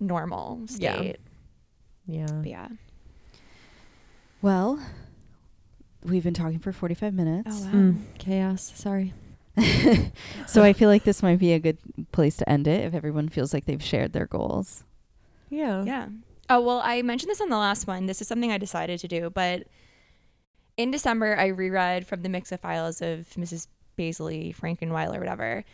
normal 0.00 0.60
Yeah. 0.78 0.96
state. 0.96 1.16
yeah. 2.06 2.26
But 2.26 2.46
yeah. 2.48 2.68
Well, 4.42 4.78
we've 6.02 6.24
been 6.24 6.34
talking 6.34 6.58
for 6.58 6.72
45 6.72 7.14
minutes. 7.14 7.48
Oh 7.50 7.60
wow. 7.64 7.70
Mm, 7.72 7.96
chaos. 8.18 8.72
Sorry. 8.74 9.12
so 10.46 10.62
I 10.62 10.72
feel 10.72 10.88
like 10.88 11.04
this 11.04 11.22
might 11.22 11.38
be 11.38 11.52
a 11.52 11.58
good 11.58 11.78
place 12.12 12.36
to 12.38 12.48
end 12.48 12.66
it 12.66 12.84
if 12.84 12.94
everyone 12.94 13.28
feels 13.28 13.54
like 13.54 13.66
they've 13.66 13.82
shared 13.82 14.12
their 14.12 14.26
goals. 14.26 14.84
Yeah. 15.50 15.84
Yeah. 15.84 16.08
Oh, 16.50 16.60
well, 16.60 16.80
I 16.84 17.02
mentioned 17.02 17.30
this 17.30 17.40
on 17.40 17.48
the 17.48 17.56
last 17.56 17.86
one. 17.86 18.06
This 18.06 18.20
is 18.20 18.28
something 18.28 18.52
I 18.52 18.58
decided 18.58 19.00
to 19.00 19.08
do, 19.08 19.30
but 19.30 19.64
in 20.76 20.90
December, 20.90 21.36
I 21.38 21.46
reread 21.46 22.06
from 22.06 22.22
the 22.22 22.28
mix 22.28 22.52
of 22.52 22.60
files 22.60 23.00
of 23.00 23.28
Mrs. 23.36 23.68
Baisley, 23.96 24.54
Frankenweiler, 24.54 25.18
whatever. 25.18 25.64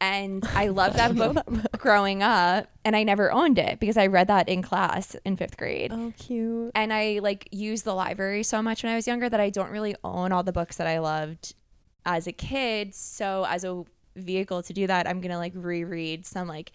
And 0.00 0.44
I 0.54 0.68
loved 0.68 0.96
that 0.96 1.14
book 1.16 1.44
growing 1.78 2.22
up, 2.22 2.68
and 2.84 2.94
I 2.94 3.02
never 3.02 3.32
owned 3.32 3.58
it 3.58 3.80
because 3.80 3.96
I 3.96 4.06
read 4.06 4.28
that 4.28 4.48
in 4.48 4.62
class 4.62 5.16
in 5.24 5.36
fifth 5.36 5.56
grade. 5.56 5.92
Oh, 5.92 6.12
cute. 6.18 6.70
And 6.74 6.92
I 6.92 7.18
like 7.22 7.48
used 7.50 7.84
the 7.84 7.94
library 7.94 8.44
so 8.44 8.62
much 8.62 8.82
when 8.82 8.92
I 8.92 8.96
was 8.96 9.06
younger 9.06 9.28
that 9.28 9.40
I 9.40 9.50
don't 9.50 9.70
really 9.70 9.94
own 10.04 10.32
all 10.32 10.42
the 10.42 10.52
books 10.52 10.76
that 10.76 10.86
I 10.86 11.00
loved 11.00 11.54
as 12.06 12.26
a 12.26 12.32
kid. 12.32 12.94
So 12.94 13.44
as 13.48 13.64
a 13.64 13.84
vehicle 14.16 14.62
to 14.62 14.72
do 14.72 14.86
that, 14.86 15.08
I'm 15.08 15.20
gonna 15.20 15.38
like 15.38 15.52
reread 15.54 16.26
some 16.26 16.48
like 16.48 16.72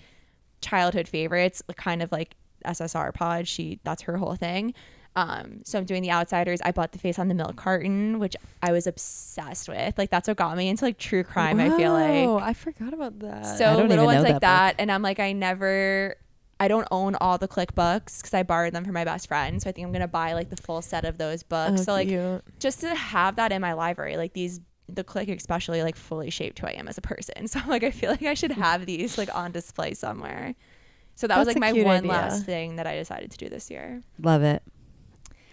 childhood 0.61 1.07
favorites, 1.07 1.61
kind 1.77 2.01
of 2.01 2.11
like 2.11 2.35
SSR 2.65 3.13
Pod. 3.13 3.47
She 3.47 3.79
that's 3.83 4.03
her 4.03 4.17
whole 4.17 4.35
thing. 4.35 4.73
Um, 5.15 5.61
so 5.65 5.79
I'm 5.79 5.85
doing 5.85 6.03
The 6.03 6.11
Outsiders. 6.11 6.61
I 6.63 6.71
bought 6.71 6.91
The 6.91 6.99
Face 6.99 7.17
on 7.19 7.27
the 7.27 7.33
Milk 7.33 7.55
Carton, 7.55 8.19
which 8.19 8.35
I 8.61 8.71
was 8.71 8.87
obsessed 8.87 9.67
with. 9.67 9.97
Like 9.97 10.09
that's 10.09 10.27
what 10.27 10.37
got 10.37 10.55
me 10.55 10.69
into 10.69 10.85
like 10.85 10.97
true 10.97 11.23
crime. 11.23 11.59
I 11.59 11.75
feel 11.75 11.93
Wow, 11.93 12.33
like 12.35 12.43
I 12.43 12.53
forgot 12.53 12.93
about 12.93 13.19
that. 13.19 13.43
So 13.57 13.85
little 13.85 14.05
ones 14.05 14.23
like 14.23 14.33
that 14.35 14.41
that, 14.41 14.75
and 14.79 14.91
I'm 14.91 15.01
like 15.01 15.19
I 15.19 15.33
never. 15.33 16.15
I 16.61 16.67
don't 16.67 16.87
own 16.91 17.15
all 17.21 17.37
the 17.37 17.47
Clique 17.47 17.73
books 17.73 18.21
because 18.21 18.33
I 18.33 18.43
borrowed 18.43 18.73
them 18.73 18.83
from 18.83 18.93
my 18.93 19.05
best 19.05 19.29
friend. 19.29 19.61
So 19.61 19.69
I 19.69 19.71
think 19.71 19.87
I'm 19.87 19.93
gonna 19.93 20.09
buy 20.09 20.33
like 20.33 20.49
the 20.49 20.57
full 20.57 20.81
set 20.81 21.05
of 21.05 21.17
those 21.17 21.41
books. 21.41 21.81
Oh, 21.81 21.83
so 21.83 21.91
like 21.93 22.09
cute. 22.09 22.43
just 22.59 22.81
to 22.81 22.93
have 22.93 23.37
that 23.37 23.53
in 23.53 23.61
my 23.61 23.73
library, 23.73 24.17
like 24.17 24.33
these 24.33 24.59
the 24.95 25.03
Clique 25.03 25.29
especially 25.29 25.83
like 25.83 25.95
fully 25.95 26.29
shaped 26.29 26.59
who 26.59 26.67
I 26.67 26.71
am 26.71 26.87
as 26.87 26.97
a 26.97 27.01
person. 27.01 27.47
So 27.47 27.59
like 27.67 27.83
I 27.83 27.91
feel 27.91 28.09
like 28.11 28.23
I 28.23 28.33
should 28.33 28.51
have 28.51 28.85
these 28.85 29.17
like 29.17 29.33
on 29.33 29.51
display 29.51 29.93
somewhere. 29.93 30.55
So 31.15 31.27
that 31.27 31.37
was 31.37 31.47
like 31.47 31.57
my 31.59 31.73
one 31.73 31.97
idea. 31.97 32.11
last 32.11 32.45
thing 32.45 32.77
that 32.77 32.87
I 32.87 32.95
decided 32.95 33.31
to 33.31 33.37
do 33.37 33.49
this 33.49 33.69
year. 33.69 34.01
Love 34.21 34.41
it. 34.43 34.63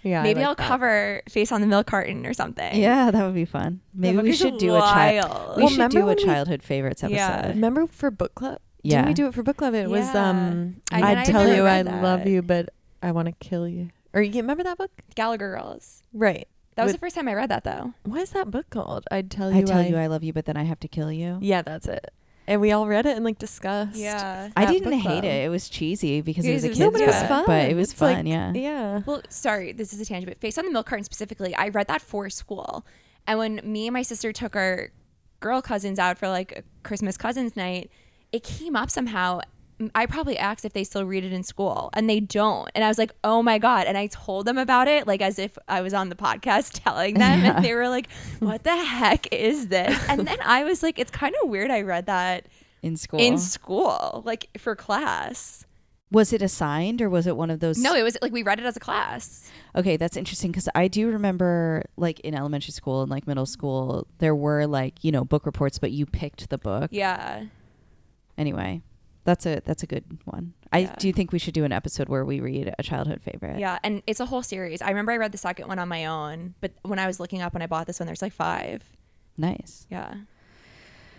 yeah. 0.03 0.23
Maybe 0.23 0.41
like 0.41 0.49
I'll 0.49 0.55
that. 0.55 0.69
cover 0.69 1.23
face 1.29 1.51
on 1.51 1.61
the 1.61 1.67
milk 1.67 1.87
carton 1.89 2.25
or 2.27 2.33
something. 2.35 2.77
Yeah, 2.81 3.11
that 3.11 3.25
would 3.25 3.35
be 3.35 3.45
fun. 3.45 3.81
Maybe 3.93 4.19
we 4.19 4.33
should 4.33 4.59
do 4.59 4.77
a 4.77 4.81
child. 4.81 5.29
wild. 5.31 5.57
We 5.57 5.69
should 5.69 5.91
do 5.91 6.03
a 6.03 6.07
when 6.07 6.17
we- 6.17 6.25
childhood 6.25 6.63
favorites 6.63 7.03
episode. 7.03 7.17
Yeah. 7.17 7.49
Remember 7.49 7.87
for 7.89 8.11
book 8.13 8.35
club? 8.37 8.61
Yeah. 8.83 8.99
Didn't 8.99 9.09
we 9.09 9.15
do 9.15 9.27
it 9.27 9.35
for 9.35 9.43
book 9.43 9.57
club? 9.57 9.75
It 9.75 9.91
was 9.91 10.15
um 10.15 10.77
I, 10.93 11.03
I'd 11.03 11.19
I 11.19 11.25
tell 11.25 11.47
you 11.49 11.63
I 11.63 11.83
read 11.83 11.87
love 12.03 12.27
you, 12.27 12.43
but 12.43 12.69
I 13.03 13.11
want 13.13 13.27
to 13.27 13.33
kill 13.41 13.67
you. 13.67 13.91
Or 14.15 14.23
you 14.23 14.41
remember 14.41 14.63
that 14.63 14.79
book? 14.79 14.91
Gallagher 15.17 15.51
Girls. 15.51 16.03
Right. 16.13 16.47
That 16.77 16.85
was 16.85 16.93
With- 16.93 17.01
the 17.01 17.05
first 17.07 17.17
time 17.17 17.27
I 17.29 17.35
read 17.35 17.51
that 17.51 17.65
though. 17.65 17.95
What 18.05 18.21
is 18.21 18.31
that 18.31 18.51
book 18.51 18.71
called? 18.71 19.05
I'd 19.11 19.31
tell 19.31 19.51
you 19.51 19.59
I 19.59 19.63
tell 19.63 19.83
you 19.83 19.97
I 19.97 20.07
love 20.07 20.23
you, 20.23 20.33
but 20.33 20.45
then 20.45 20.57
I 20.57 20.63
have 20.65 20.79
to 20.81 20.89
kill 20.89 21.11
you. 21.11 21.39
Yeah, 21.41 21.63
that's 21.63 21.87
it. 21.89 22.13
And 22.49 22.61
we 22.61 22.71
all 22.71 22.87
read 22.87 23.07
it 23.07 23.17
and 23.17 23.25
like 23.25 23.39
discussed. 23.39 23.97
Yeah. 23.97 24.51
I 24.57 24.67
didn't 24.67 24.85
book 24.85 24.93
hate 24.93 25.03
club. 25.03 25.25
it. 25.25 25.45
It 25.47 25.51
was 25.51 25.69
cheesy 25.69 26.21
because 26.21 26.45
it 26.45 26.51
It 26.51 26.55
was 26.55 26.65
a 26.65 26.69
was- 26.69 26.79
kid's 26.79 26.81
No, 26.87 26.91
but 26.93 27.01
it 27.01 27.07
was 27.07 27.17
book, 27.21 27.29
fun. 27.29 27.45
but 27.47 27.71
it 27.71 27.75
was 27.75 27.91
It's 27.93 28.01
like- 28.01 28.17
fun. 28.19 28.27
yeah. 28.27 28.53
Yeah. 28.55 29.01
Well, 29.05 29.23
sorry, 29.31 29.73
this 29.73 29.93
is 29.93 30.01
a 30.01 30.05
tangent, 30.05 30.31
but 30.31 30.39
Face 30.41 30.57
on 30.59 30.65
the 30.65 30.71
Milk 30.71 30.87
Carton 30.87 31.03
specifically, 31.05 31.55
I 31.57 31.69
read 31.69 31.89
that 31.89 32.01
for 32.03 32.31
school. 32.31 32.87
And 33.27 33.39
when 33.41 33.61
me 33.65 33.87
and 33.89 33.95
my 33.95 34.03
sister 34.03 34.33
took 34.33 34.55
our 34.55 34.91
girl 35.41 35.61
cousins 35.63 35.99
out 35.99 36.19
for 36.19 36.29
like 36.29 36.53
a 36.59 36.63
Christmas 36.87 37.17
cousins 37.17 37.57
night, 37.57 37.91
it 38.33 38.45
came 38.45 38.77
up 38.77 38.91
somehow. 38.91 39.41
I 39.95 40.07
probably 40.07 40.39
asked 40.39 40.65
if 40.65 40.73
they 40.73 40.85
still 40.85 41.05
read 41.05 41.23
it 41.25 41.33
in 41.33 41.43
school, 41.43 41.91
and 41.93 42.09
they 42.09 42.21
don't. 42.21 42.71
And 42.75 42.83
I 42.85 42.89
was 42.89 42.97
like, 42.99 43.13
"Oh 43.23 43.43
my 43.43 43.59
god!" 43.59 43.87
And 43.87 43.99
I 43.99 44.07
told 44.07 44.47
them 44.47 44.57
about 44.59 44.89
it, 44.89 45.07
like 45.07 45.21
as 45.21 45.39
if 45.39 45.59
I 45.69 45.83
was 45.83 45.93
on 45.93 46.09
the 46.09 46.15
podcast 46.15 46.81
telling 46.85 47.15
them, 47.15 47.41
Yeah. 47.43 47.57
and 47.57 47.65
they 47.65 47.75
were 47.75 47.89
like, 47.89 48.11
"What 48.39 48.65
the 48.65 48.75
heck 48.77 49.33
is 49.33 49.69
this?" 49.69 50.03
And 50.09 50.27
then 50.27 50.39
I 50.45 50.65
was 50.65 50.83
like, 50.83 50.99
"It's 50.99 51.11
kind 51.11 51.35
of 51.43 51.51
weird." 51.51 51.71
I 51.71 51.83
read 51.83 52.07
that 52.07 52.47
In 52.83 52.97
school. 52.97 53.21
in 53.21 53.37
school, 53.39 54.23
like 54.25 54.49
for 54.59 54.75
class. 54.75 55.67
was 56.11 56.33
it 56.33 56.41
assigned 56.41 57.03
or 57.03 57.11
was 57.11 57.27
it 57.27 57.37
one 57.37 57.51
of 57.51 57.61
those? 57.61 57.77
No, 57.79 57.95
it 57.95 58.03
was 58.03 58.17
like 58.23 58.33
we 58.33 58.43
read 58.43 58.59
it 58.59 58.65
as 58.65 58.77
a 58.77 58.81
class. 58.81 59.51
Okay, 59.75 59.99
that's 59.99 60.17
interesting 60.17 60.53
because 60.53 60.69
I 60.75 60.89
do 60.89 61.11
remember, 61.11 61.85
like 61.99 62.21
in 62.21 62.35
elementary 62.35 62.73
school 62.73 63.03
and 63.03 63.11
like 63.11 63.27
middle 63.27 63.45
school, 63.45 64.07
there 64.19 64.35
were 64.35 64.67
like 64.67 65.05
you 65.05 65.13
know 65.13 65.25
book 65.25 65.45
reports, 65.45 65.79
but 65.79 65.91
you 65.91 66.07
picked 66.07 66.49
the 66.49 66.57
book. 66.59 66.89
Yeah. 66.93 67.45
Anyway, 68.39 68.83
that's 69.27 69.45
a 69.45 69.61
that's 69.67 69.83
a 69.83 69.87
good 69.87 70.05
one. 70.25 70.55
I 70.73 70.79
Yeah. 70.79 70.95
do 70.99 71.13
think 71.13 71.33
we 71.33 71.39
should 71.39 71.53
do 71.53 71.65
an 71.65 71.73
episode 71.73 72.09
where 72.09 72.25
we 72.25 72.41
read 72.41 72.75
a 72.79 72.83
childhood 72.83 73.21
favorite. 73.23 73.59
Yeah, 73.59 73.79
and 73.85 74.03
it's 74.07 74.21
a 74.21 74.27
whole 74.27 74.43
series. 74.43 74.81
I 74.81 74.89
remember 74.89 75.13
I 75.13 75.19
read 75.19 75.33
the 75.33 75.39
second 75.39 75.69
one 75.69 75.79
on 75.79 75.89
my 75.89 76.07
own, 76.07 76.55
but 76.61 76.73
when 76.83 76.99
I 76.99 77.07
was 77.07 77.21
looking 77.21 77.43
up 77.43 77.53
when 77.53 77.61
I 77.63 77.67
bought 77.67 77.87
this 77.87 78.01
one, 78.01 78.07
there's 78.07 78.23
like 78.23 78.33
five. 78.33 78.83
Nice. 79.37 79.87
Yeah. 79.91 80.15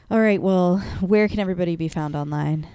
All 0.10 0.20
right. 0.20 0.42
Well, 0.42 0.78
where 1.02 1.28
can 1.28 1.40
everybody 1.40 1.76
be 1.76 1.88
found 1.88 2.16
online? 2.16 2.66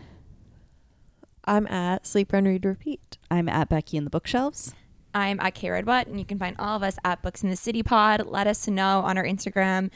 I'm 1.44 1.66
at 1.66 2.06
Sleep 2.06 2.32
Run 2.32 2.44
Read 2.44 2.64
Repeat. 2.64 3.18
I'm 3.30 3.48
at 3.48 3.68
Becky 3.68 3.96
in 3.96 4.04
the 4.04 4.10
bookshelves. 4.10 4.74
I'm 5.14 5.40
at 5.40 5.54
K 5.54 5.70
Red 5.70 5.84
Butt, 5.84 6.06
and 6.06 6.18
you 6.18 6.24
can 6.24 6.38
find 6.38 6.56
all 6.58 6.76
of 6.76 6.82
us 6.82 6.96
at 7.04 7.20
Books 7.22 7.42
in 7.42 7.50
the 7.50 7.56
City 7.56 7.82
Pod. 7.82 8.26
Let 8.26 8.46
us 8.46 8.68
know 8.68 9.00
on 9.00 9.18
our 9.18 9.24
Instagram 9.24 9.90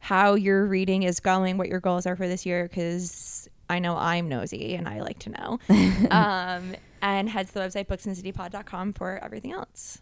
how 0.00 0.34
your 0.34 0.66
reading 0.66 1.02
is 1.04 1.20
going, 1.20 1.56
what 1.58 1.68
your 1.68 1.80
goals 1.80 2.06
are 2.06 2.16
for 2.16 2.26
this 2.28 2.44
year, 2.44 2.68
because 2.68 3.48
I 3.68 3.78
know 3.78 3.96
I'm 3.96 4.28
nosy 4.28 4.74
and 4.74 4.88
I 4.88 5.00
like 5.00 5.18
to 5.20 5.30
know. 5.30 5.58
um, 6.10 6.74
and 7.02 7.28
head 7.28 7.48
to 7.48 7.54
the 7.54 7.60
website 7.60 7.86
booksinthecitypod.com 7.86 8.94
for 8.94 9.18
everything 9.22 9.52
else. 9.52 10.00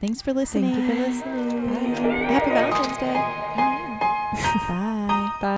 Thanks 0.00 0.22
for 0.22 0.32
listening. 0.32 0.74
Thank 0.74 0.88
you 0.88 0.94
for 0.94 1.10
listening. 1.10 1.68
Happy 2.28 2.50
Valentine's 2.50 2.98
Day. 2.98 3.14
Bye. 4.68 5.32
Bye. 5.40 5.56